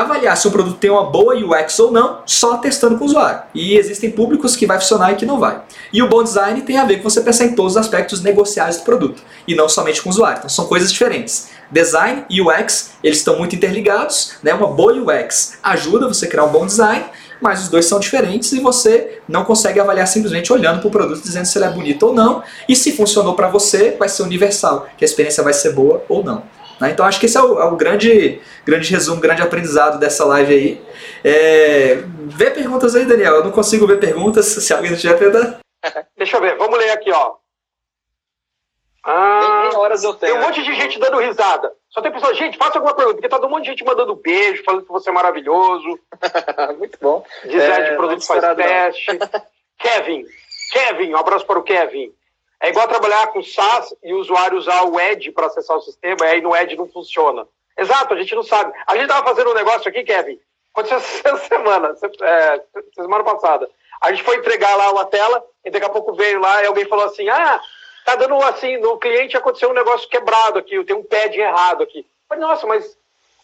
avaliar 0.00 0.36
se 0.36 0.46
o 0.48 0.50
produto 0.50 0.78
tem 0.78 0.90
uma 0.90 1.04
boa 1.04 1.34
UX 1.34 1.78
ou 1.78 1.90
não, 1.90 2.20
só 2.26 2.58
testando 2.58 2.96
com 2.96 3.04
o 3.04 3.06
usuário. 3.06 3.42
E 3.54 3.76
existem 3.76 4.10
públicos 4.10 4.56
que 4.56 4.66
vai 4.66 4.78
funcionar 4.78 5.12
e 5.12 5.16
que 5.16 5.26
não 5.26 5.38
vai. 5.38 5.62
E 5.92 6.02
o 6.02 6.08
bom 6.08 6.22
design 6.22 6.60
tem 6.62 6.78
a 6.78 6.84
ver 6.84 6.98
com 6.98 7.08
você 7.08 7.20
pensar 7.20 7.44
em 7.44 7.54
todos 7.54 7.72
os 7.72 7.78
aspectos 7.78 8.22
negociais 8.22 8.78
do 8.78 8.84
produto, 8.84 9.22
e 9.46 9.54
não 9.54 9.68
somente 9.68 10.02
com 10.02 10.08
o 10.08 10.12
usuário. 10.12 10.38
Então 10.38 10.48
são 10.48 10.66
coisas 10.66 10.92
diferentes. 10.92 11.48
Design 11.70 12.24
e 12.30 12.40
UX, 12.40 12.90
eles 13.02 13.18
estão 13.18 13.36
muito 13.38 13.56
interligados, 13.56 14.34
né? 14.42 14.54
Uma 14.54 14.68
boa 14.68 14.92
UX 14.92 15.58
ajuda 15.62 16.08
você 16.08 16.26
a 16.26 16.28
criar 16.28 16.44
um 16.44 16.52
bom 16.52 16.66
design, 16.66 17.04
mas 17.40 17.62
os 17.62 17.68
dois 17.68 17.86
são 17.86 17.98
diferentes 17.98 18.52
e 18.52 18.60
você 18.60 19.20
não 19.28 19.44
consegue 19.44 19.78
avaliar 19.78 20.06
simplesmente 20.06 20.52
olhando 20.52 20.80
para 20.80 20.88
o 20.88 20.90
produto 20.90 21.22
dizendo 21.22 21.44
se 21.44 21.58
ele 21.58 21.66
é 21.66 21.70
bonito 21.70 22.06
ou 22.06 22.14
não, 22.14 22.42
e 22.68 22.74
se 22.74 22.92
funcionou 22.92 23.34
para 23.34 23.48
você, 23.48 23.96
vai 23.98 24.08
ser 24.08 24.22
universal, 24.22 24.88
que 24.96 25.04
a 25.04 25.06
experiência 25.06 25.42
vai 25.42 25.52
ser 25.52 25.72
boa 25.72 26.02
ou 26.08 26.24
não. 26.24 26.42
Né? 26.80 26.90
Então 26.90 27.06
acho 27.06 27.18
que 27.18 27.26
esse 27.26 27.36
é 27.36 27.42
o, 27.42 27.60
é 27.60 27.64
o, 27.64 27.76
grande, 27.76 28.40
grande 28.64 28.90
resumo, 28.90 29.20
grande 29.20 29.42
aprendizado 29.42 29.98
dessa 29.98 30.24
live 30.24 30.54
aí. 30.54 30.82
É, 31.24 32.02
vê 32.26 32.50
perguntas 32.50 32.94
aí, 32.94 33.04
Daniel. 33.04 33.36
Eu 33.36 33.44
não 33.44 33.52
consigo 33.52 33.86
ver 33.86 33.98
perguntas, 33.98 34.46
se 34.46 34.72
alguém 34.72 34.90
não 34.90 34.98
tiver 34.98 35.18
pergunta. 35.18 35.58
Deixa 36.16 36.36
eu 36.36 36.40
ver, 36.40 36.56
vamos 36.56 36.78
ler 36.78 36.90
aqui, 36.90 37.10
ó. 37.10 37.36
Ah, 39.08 39.68
nem, 39.68 39.78
horas 39.78 40.02
eu 40.02 40.14
tenho. 40.14 40.32
Tem 40.32 40.42
um 40.42 40.44
monte 40.44 40.64
de 40.64 40.74
gente 40.74 40.98
dando 40.98 41.18
risada. 41.18 41.72
Só 41.88 42.02
tem 42.02 42.10
pessoas, 42.10 42.36
gente, 42.36 42.58
faça 42.58 42.76
alguma 42.76 42.92
pergunta, 42.92 43.16
porque 43.16 43.28
tá 43.28 43.46
um 43.46 43.48
monte 43.48 43.62
de 43.62 43.70
gente 43.70 43.84
mandando 43.84 44.16
beijo, 44.16 44.64
falando 44.64 44.82
que 44.82 44.90
você 44.90 45.10
é 45.10 45.12
maravilhoso. 45.12 46.00
Muito 46.76 46.98
bom. 47.00 47.24
Design 47.44 47.86
é, 47.86 47.90
de 47.90 47.96
produto 47.96 48.26
faz 48.26 48.56
teste. 48.56 49.18
Kevin, 49.78 50.24
Kevin, 50.72 51.12
um 51.12 51.18
abraço 51.18 51.46
para 51.46 51.58
o 51.58 51.62
Kevin. 51.62 52.12
É 52.60 52.70
igual 52.70 52.88
trabalhar 52.88 53.26
com 53.28 53.42
SaaS 53.42 53.94
e 54.02 54.12
o 54.14 54.18
usuário 54.18 54.58
usar 54.58 54.82
o 54.84 54.98
Edge 54.98 55.30
para 55.30 55.46
acessar 55.46 55.76
o 55.76 55.82
sistema, 55.82 56.24
e 56.24 56.30
aí 56.30 56.40
no 56.40 56.56
Edge 56.56 56.76
não 56.76 56.88
funciona. 56.88 57.46
Exato, 57.76 58.14
a 58.14 58.16
gente 58.16 58.34
não 58.34 58.42
sabe. 58.42 58.72
A 58.86 58.94
gente 58.94 59.04
estava 59.04 59.26
fazendo 59.26 59.50
um 59.50 59.54
negócio 59.54 59.88
aqui, 59.88 60.02
Kevin, 60.02 60.40
aconteceu 60.72 60.96
essa 61.34 61.48
semana, 61.48 61.94
é, 62.22 62.62
semana 62.94 63.24
passada. 63.24 63.68
A 64.00 64.10
gente 64.10 64.22
foi 64.22 64.36
entregar 64.36 64.74
lá 64.76 64.90
uma 64.90 65.04
tela, 65.04 65.44
e 65.64 65.70
daqui 65.70 65.84
a 65.86 65.90
pouco 65.90 66.14
veio 66.14 66.40
lá 66.40 66.62
e 66.62 66.66
alguém 66.66 66.86
falou 66.86 67.04
assim: 67.04 67.28
ah, 67.28 67.60
tá 68.04 68.14
dando 68.14 68.36
assim, 68.44 68.76
no 68.78 68.98
cliente 68.98 69.36
aconteceu 69.36 69.70
um 69.70 69.74
negócio 69.74 70.08
quebrado 70.08 70.58
aqui, 70.58 70.82
tem 70.84 70.96
um 70.96 71.02
pad 71.02 71.38
errado 71.38 71.82
aqui. 71.82 71.98
Eu 71.98 72.04
falei, 72.28 72.44
nossa, 72.44 72.66
mas 72.66 72.96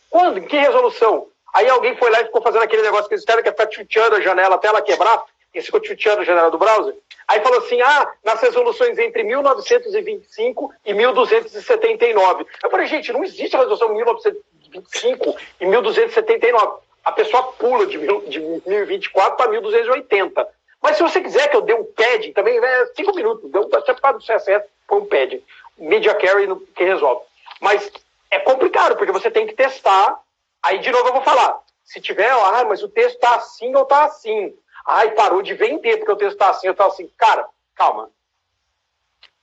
quando? 0.08 0.38
Em 0.38 0.46
que 0.46 0.56
resolução? 0.56 1.26
Aí 1.52 1.68
alguém 1.68 1.96
foi 1.96 2.10
lá 2.10 2.20
e 2.20 2.26
ficou 2.26 2.40
fazendo 2.42 2.62
aquele 2.62 2.82
negócio 2.82 3.08
que 3.08 3.14
eles 3.14 3.24
disseram 3.24 3.42
que 3.42 3.48
é 3.48 3.52
ficar 3.52 3.70
chuteando 3.70 4.16
a 4.16 4.20
janela 4.20 4.54
até 4.54 4.68
ela 4.68 4.80
quebrar, 4.80 5.22
e 5.54 5.60
ficou 5.60 5.84
chuteando 5.84 6.22
a 6.22 6.24
janela 6.24 6.50
do 6.50 6.58
browser. 6.58 6.94
Aí 7.28 7.40
falou 7.40 7.58
assim: 7.58 7.80
ah, 7.80 8.12
nas 8.24 8.40
resoluções 8.40 8.98
entre 8.98 9.22
1925 9.22 10.72
e 10.84 10.94
1279. 10.94 12.46
Eu 12.62 12.70
falei, 12.70 12.86
gente, 12.86 13.12
não 13.12 13.24
existe 13.24 13.56
resolução 13.56 13.94
1925 13.94 15.36
e 15.60 15.66
1279. 15.66 16.80
A 17.04 17.12
pessoa 17.12 17.52
pula 17.54 17.86
de, 17.86 17.98
mil, 17.98 18.20
de 18.28 18.40
1024 18.40 19.36
para 19.36 19.50
1280. 19.50 20.48
Mas 20.80 20.96
se 20.96 21.02
você 21.02 21.20
quiser 21.20 21.48
que 21.48 21.56
eu 21.56 21.62
dê 21.62 21.74
um 21.74 21.84
pad, 21.84 22.32
também 22.32 22.58
é 22.58 22.86
5 22.86 23.14
minutos. 23.14 23.50
Deu, 23.50 23.68
você 23.68 23.94
faz 23.94 24.16
do 24.16 24.24
CSS, 24.24 24.64
põe 24.86 25.00
um 25.00 25.06
pad. 25.06 25.42
Media 25.78 26.14
carry 26.14 26.48
que 26.74 26.84
resolve. 26.84 27.24
Mas 27.60 27.90
é 28.30 28.38
complicado, 28.40 28.96
porque 28.96 29.12
você 29.12 29.30
tem 29.30 29.46
que 29.46 29.54
testar. 29.54 30.18
Aí, 30.62 30.78
de 30.78 30.90
novo, 30.90 31.08
eu 31.08 31.12
vou 31.12 31.22
falar. 31.22 31.60
Se 31.84 32.00
tiver, 32.00 32.30
ah, 32.30 32.64
mas 32.68 32.82
o 32.82 32.88
texto 32.88 33.16
está 33.16 33.36
assim 33.36 33.74
ou 33.74 33.82
está 33.82 34.04
assim. 34.04 34.54
Ai, 34.86 35.10
parou 35.12 35.42
de 35.42 35.54
vender 35.54 35.98
porque 35.98 36.12
o 36.12 36.16
texto 36.16 36.32
está 36.32 36.50
assim, 36.50 36.66
eu 36.66 36.72
estou 36.72 36.86
assim. 36.86 37.08
Cara, 37.16 37.48
calma. 37.74 38.10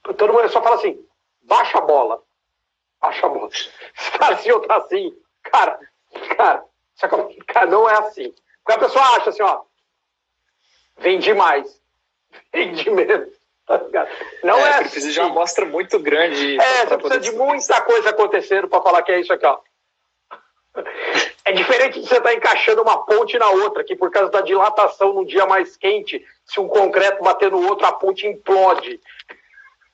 Todo 0.04 0.34
mundo 0.34 0.50
só 0.50 0.62
fala 0.62 0.76
assim, 0.76 1.06
baixa 1.44 1.78
a 1.78 1.82
bola. 1.82 2.22
Baixa 3.00 3.26
a 3.26 3.30
bola. 3.30 3.50
Se 3.52 3.70
está 3.96 4.30
assim 4.30 4.52
ou 4.52 4.62
está 4.62 4.78
assim. 4.78 5.18
Cara, 5.44 5.80
cara, 6.36 6.66
cara, 7.48 7.66
não 7.68 7.90
é 7.90 7.98
assim. 8.00 8.34
Porque 8.64 8.74
a 8.74 8.80
pessoa 8.80 9.04
acha 9.16 9.30
assim, 9.30 9.42
ó, 9.42 9.62
vendi 10.98 11.34
mais, 11.34 11.82
vendi 12.54 12.90
menos. 12.90 13.40
Tá 13.66 13.80
não 14.44 14.58
é, 14.58 14.62
é 14.62 14.70
assim. 14.70 14.80
precisa 14.80 15.12
de 15.12 15.20
uma 15.20 15.30
amostra 15.30 15.64
muito 15.64 16.00
grande. 16.00 16.60
É, 16.60 16.88
você 16.88 16.98
precisa 16.98 17.20
de 17.20 17.32
muita 17.34 17.82
coisa 17.82 18.10
acontecendo 18.10 18.68
para 18.68 18.82
falar 18.82 19.04
que 19.04 19.12
é 19.12 19.20
isso 19.20 19.32
aqui, 19.32 19.46
ó. 19.46 19.60
É 21.50 21.52
diferente 21.52 22.00
de 22.00 22.08
você 22.08 22.18
estar 22.18 22.30
tá 22.30 22.36
encaixando 22.36 22.84
uma 22.84 23.00
ponte 23.00 23.36
na 23.40 23.50
outra, 23.50 23.84
que 23.84 23.96
por 23.96 24.12
causa 24.12 24.30
da 24.30 24.42
dilatação 24.42 25.14
num 25.14 25.26
dia 25.26 25.48
mais 25.48 25.76
quente, 25.76 26.24
se 26.46 26.60
um 26.60 26.68
concreto 26.68 27.24
bater 27.24 27.50
no 27.50 27.68
outro, 27.68 27.88
a 27.88 27.92
ponte 27.92 28.28
implode. 28.28 29.00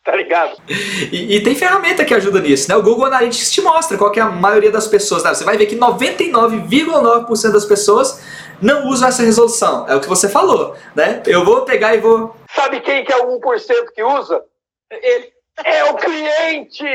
Tá 0.04 0.14
ligado? 0.18 0.62
E, 0.68 1.38
e, 1.38 1.42
tem 1.42 1.56
ferramenta 1.56 2.04
que 2.04 2.14
ajuda 2.14 2.42
nisso, 2.42 2.70
né? 2.70 2.76
O 2.76 2.84
Google 2.84 3.06
Analytics 3.06 3.54
te 3.54 3.62
mostra 3.62 3.98
qual 3.98 4.14
é 4.14 4.20
a 4.20 4.26
maioria 4.26 4.70
das 4.70 4.86
pessoas. 4.86 5.24
Né? 5.24 5.34
Você 5.34 5.46
vai 5.46 5.56
ver 5.58 5.66
que 5.66 5.78
99,9% 5.78 7.54
das 7.54 7.66
pessoas 7.66 8.22
não 8.62 8.90
usam 8.90 9.08
essa 9.08 9.24
resolução. 9.24 9.88
É 9.88 9.96
o 9.96 10.02
que 10.02 10.10
você 10.10 10.28
falou, 10.28 10.76
né? 10.94 11.24
Eu 11.26 11.46
vou 11.46 11.62
pegar 11.62 11.96
e 11.96 12.00
vou. 12.00 12.36
Sabe 12.54 12.82
quem 12.82 13.06
que 13.06 13.14
é 13.14 13.18
o 13.18 13.40
1% 13.40 13.94
que 13.96 14.04
usa? 14.04 14.44
Ele. 14.92 15.34
É 15.64 15.86
o 15.86 15.96
cliente! 15.96 16.86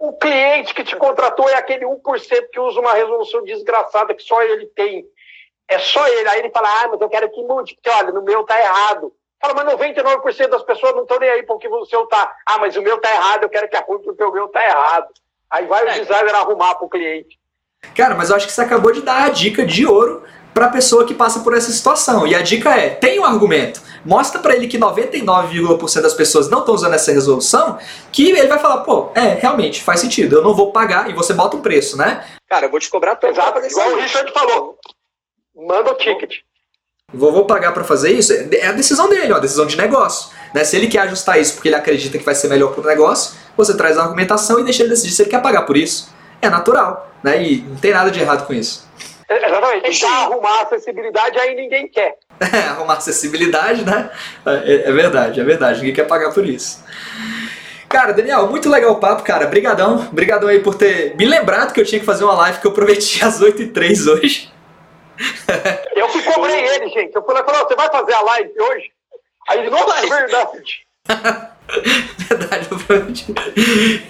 O 0.00 0.14
cliente 0.14 0.72
que 0.72 0.82
te 0.82 0.96
contratou 0.96 1.46
é 1.50 1.56
aquele 1.56 1.84
1% 1.84 2.00
que 2.50 2.58
usa 2.58 2.80
uma 2.80 2.94
resolução 2.94 3.44
desgraçada 3.44 4.14
que 4.14 4.22
só 4.22 4.42
ele 4.42 4.64
tem. 4.68 5.04
É 5.68 5.78
só 5.78 6.08
ele. 6.08 6.26
Aí 6.26 6.38
ele 6.38 6.48
fala, 6.48 6.68
ah, 6.68 6.88
mas 6.88 7.00
eu 7.02 7.08
quero 7.10 7.30
que 7.30 7.42
mude, 7.42 7.74
porque 7.74 7.90
olha, 7.90 8.10
no 8.10 8.22
meu 8.22 8.42
tá 8.44 8.58
errado. 8.58 9.12
Fala, 9.38 9.52
mas 9.52 9.74
99% 9.74 10.48
das 10.48 10.62
pessoas 10.62 10.94
não 10.94 11.02
estão 11.02 11.18
nem 11.18 11.28
aí 11.28 11.42
porque 11.42 11.68
o 11.68 11.84
seu 11.84 12.06
tá. 12.06 12.34
Ah, 12.46 12.56
mas 12.58 12.74
o 12.76 12.82
meu 12.82 12.98
tá 12.98 13.14
errado, 13.14 13.42
eu 13.42 13.50
quero 13.50 13.68
que 13.68 13.76
arrume 13.76 14.02
porque 14.02 14.24
o 14.24 14.32
meu 14.32 14.48
tá 14.48 14.64
errado. 14.64 15.08
Aí 15.50 15.66
vai 15.66 15.86
é. 15.86 15.90
o 15.90 16.00
designer 16.00 16.34
arrumar 16.34 16.76
para 16.76 16.86
o 16.86 16.88
cliente. 16.88 17.38
Cara, 17.94 18.14
mas 18.14 18.30
eu 18.30 18.36
acho 18.36 18.46
que 18.46 18.52
você 18.52 18.62
acabou 18.62 18.92
de 18.92 19.02
dar 19.02 19.24
a 19.24 19.28
dica 19.28 19.66
de 19.66 19.86
ouro 19.86 20.24
para 20.52 20.66
a 20.66 20.70
pessoa 20.70 21.04
que 21.04 21.14
passa 21.14 21.40
por 21.40 21.54
essa 21.54 21.70
situação. 21.70 22.26
E 22.26 22.34
a 22.34 22.42
dica 22.42 22.70
é: 22.70 22.90
tem 22.90 23.18
um 23.18 23.24
argumento 23.24 23.80
mostra 24.04 24.40
para 24.40 24.54
ele 24.54 24.66
que 24.66 24.78
99,% 24.78 26.00
das 26.00 26.14
pessoas 26.14 26.48
não 26.48 26.60
estão 26.60 26.74
usando 26.74 26.94
essa 26.94 27.12
resolução, 27.12 27.78
que 28.12 28.30
ele 28.30 28.46
vai 28.46 28.58
falar, 28.58 28.78
pô, 28.78 29.10
é, 29.14 29.34
realmente, 29.34 29.82
faz 29.82 30.00
sentido, 30.00 30.36
eu 30.36 30.42
não 30.42 30.54
vou 30.54 30.72
pagar, 30.72 31.10
e 31.10 31.12
você 31.12 31.32
bota 31.34 31.56
um 31.56 31.60
preço, 31.60 31.96
né? 31.96 32.24
Cara, 32.48 32.66
eu 32.66 32.70
vou 32.70 32.80
te 32.80 32.90
cobrar 32.90 33.16
tanto. 33.16 33.34
Exato, 33.34 33.58
igual 33.58 33.92
o 33.92 33.96
Richard 33.96 34.32
falou. 34.32 34.78
Manda 35.54 35.92
o 35.92 35.94
ticket. 35.94 36.38
Vou, 37.12 37.32
vou 37.32 37.44
pagar 37.44 37.72
para 37.72 37.84
fazer 37.84 38.12
isso? 38.12 38.32
É 38.32 38.68
a 38.68 38.72
decisão 38.72 39.08
dele, 39.08 39.32
ó, 39.32 39.36
a 39.36 39.40
decisão 39.40 39.66
de 39.66 39.76
negócio. 39.76 40.30
Né? 40.54 40.64
Se 40.64 40.76
ele 40.76 40.86
quer 40.86 41.00
ajustar 41.00 41.40
isso 41.40 41.54
porque 41.54 41.68
ele 41.68 41.74
acredita 41.74 42.16
que 42.16 42.24
vai 42.24 42.34
ser 42.34 42.48
melhor 42.48 42.72
para 42.72 42.82
o 42.82 42.86
negócio, 42.86 43.34
você 43.56 43.76
traz 43.76 43.98
a 43.98 44.04
argumentação 44.04 44.60
e 44.60 44.64
deixa 44.64 44.82
ele 44.82 44.90
decidir 44.90 45.12
se 45.12 45.22
ele 45.22 45.30
quer 45.30 45.42
pagar 45.42 45.62
por 45.62 45.76
isso. 45.76 46.14
É 46.40 46.48
natural, 46.48 47.10
né? 47.22 47.42
E 47.42 47.62
não 47.62 47.76
tem 47.76 47.92
nada 47.92 48.10
de 48.10 48.20
errado 48.20 48.46
com 48.46 48.54
isso. 48.54 48.88
Exatamente. 49.30 49.92
Já 49.92 50.10
arrumar 50.24 50.58
a 50.58 50.62
acessibilidade 50.62 51.38
aí 51.38 51.54
ninguém 51.54 51.86
quer. 51.86 52.16
É, 52.40 52.58
arrumar 52.68 52.94
acessibilidade, 52.94 53.84
né? 53.84 54.10
É, 54.44 54.88
é, 54.88 54.92
verdade, 54.92 55.40
é 55.40 55.44
verdade. 55.44 55.78
Ninguém 55.78 55.94
quer 55.94 56.06
pagar 56.08 56.34
por 56.34 56.44
isso. 56.44 56.84
Cara, 57.88 58.12
Daniel, 58.12 58.48
muito 58.48 58.68
legal 58.68 58.92
o 58.92 59.00
papo, 59.00 59.22
cara. 59.22 59.46
Brigadão. 59.46 60.08
Brigadão 60.12 60.48
aí 60.48 60.60
por 60.60 60.74
ter 60.74 61.16
me 61.16 61.24
lembrado 61.24 61.72
que 61.72 61.80
eu 61.80 61.84
tinha 61.84 62.00
que 62.00 62.06
fazer 62.06 62.24
uma 62.24 62.34
live 62.34 62.60
que 62.60 62.66
eu 62.66 62.72
prometi 62.72 63.24
às 63.24 63.40
8 63.40 63.62
e 63.62 63.66
3 63.68 64.06
hoje. 64.08 64.52
Eu 65.94 66.08
fui 66.08 66.22
cobrei 66.22 66.58
ele, 66.58 66.88
gente. 66.88 67.14
Eu 67.14 67.22
falei, 67.22 67.42
você 67.42 67.76
vai 67.76 67.90
fazer 67.90 68.14
a 68.14 68.22
live 68.22 68.52
hoje? 68.58 68.90
Aí 69.48 69.58
ele, 69.60 69.70
nossa, 69.70 70.06
é 70.06 70.08
verdade. 70.08 70.86
verdade, 72.28 72.68
eu 72.70 72.78
prometi. 72.78 73.26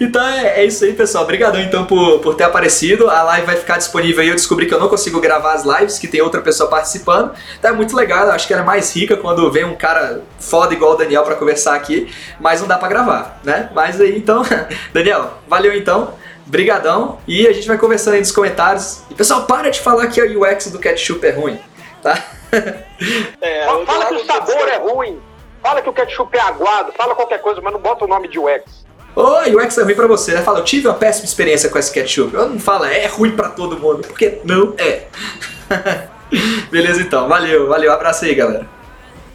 Então 0.00 0.26
é, 0.26 0.60
é, 0.60 0.64
isso 0.64 0.84
aí, 0.84 0.92
pessoal. 0.92 1.24
Obrigadão 1.24 1.60
então 1.60 1.84
por, 1.84 2.20
por 2.20 2.34
ter 2.34 2.44
aparecido. 2.44 3.08
A 3.08 3.22
live 3.22 3.46
vai 3.46 3.56
ficar 3.56 3.78
disponível 3.78 4.22
aí. 4.22 4.28
Eu 4.28 4.34
descobri 4.34 4.66
que 4.66 4.74
eu 4.74 4.80
não 4.80 4.88
consigo 4.88 5.20
gravar 5.20 5.52
as 5.52 5.64
lives, 5.64 5.98
que 5.98 6.08
tem 6.08 6.20
outra 6.20 6.40
pessoa 6.40 6.68
participando. 6.68 7.32
Então 7.58 7.70
é 7.70 7.74
muito 7.74 7.94
legal. 7.94 8.26
Eu 8.26 8.32
acho 8.32 8.46
que 8.46 8.54
era 8.54 8.62
mais 8.62 8.94
rica 8.94 9.16
quando 9.16 9.50
vem 9.50 9.64
um 9.64 9.76
cara 9.76 10.22
foda 10.38 10.74
igual 10.74 10.92
o 10.92 10.96
Daniel 10.96 11.22
para 11.22 11.34
conversar 11.34 11.74
aqui, 11.74 12.12
mas 12.40 12.60
não 12.60 12.68
dá 12.68 12.78
para 12.78 12.88
gravar, 12.88 13.40
né? 13.44 13.70
Mas 13.74 14.00
aí 14.00 14.16
então, 14.16 14.42
Daniel, 14.92 15.38
valeu 15.48 15.74
então. 15.74 16.14
Brigadão. 16.46 17.18
E 17.28 17.46
a 17.46 17.52
gente 17.52 17.68
vai 17.68 17.78
conversando 17.78 18.14
aí 18.14 18.20
nos 18.20 18.32
comentários. 18.32 19.02
E 19.08 19.14
pessoal, 19.14 19.44
para 19.44 19.70
de 19.70 19.80
falar 19.80 20.08
que 20.08 20.20
o 20.20 20.42
UX 20.42 20.66
do 20.70 20.80
ketchup 20.80 21.24
é 21.24 21.30
ruim, 21.30 21.58
tá? 22.02 22.18
É, 23.40 23.64
fala 23.86 24.06
que 24.06 24.14
o 24.14 24.26
sabor 24.26 24.68
é 24.68 24.76
ruim. 24.76 25.18
Fala 25.62 25.82
que 25.82 25.88
o 25.88 25.92
ketchup 25.92 26.36
é 26.36 26.40
aguado. 26.40 26.92
Fala 26.92 27.14
qualquer 27.14 27.40
coisa, 27.40 27.60
mas 27.60 27.72
não 27.72 27.80
bota 27.80 28.04
o 28.04 28.08
nome 28.08 28.28
de 28.28 28.38
UX. 28.38 28.86
Oi, 29.14 29.54
UX 29.54 29.76
é 29.76 29.82
ruim 29.82 29.94
pra 29.94 30.06
você, 30.06 30.34
né? 30.34 30.42
Fala, 30.42 30.60
eu 30.60 30.64
tive 30.64 30.86
uma 30.86 30.94
péssima 30.94 31.24
experiência 31.24 31.68
com 31.68 31.78
esse 31.78 31.92
ketchup. 31.92 32.34
Eu 32.34 32.48
não 32.48 32.58
falo, 32.58 32.84
é 32.84 33.06
ruim 33.06 33.32
pra 33.32 33.48
todo 33.48 33.78
mundo, 33.78 34.06
porque 34.06 34.40
não 34.44 34.74
é. 34.78 35.06
Beleza 36.70 37.02
então, 37.02 37.28
valeu, 37.28 37.68
valeu, 37.68 37.92
abraço 37.92 38.24
aí, 38.24 38.34
galera. 38.34 38.68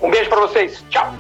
Um 0.02 0.10
beijo 0.10 0.30
pra 0.30 0.42
vocês, 0.42 0.84
tchau. 0.90 1.14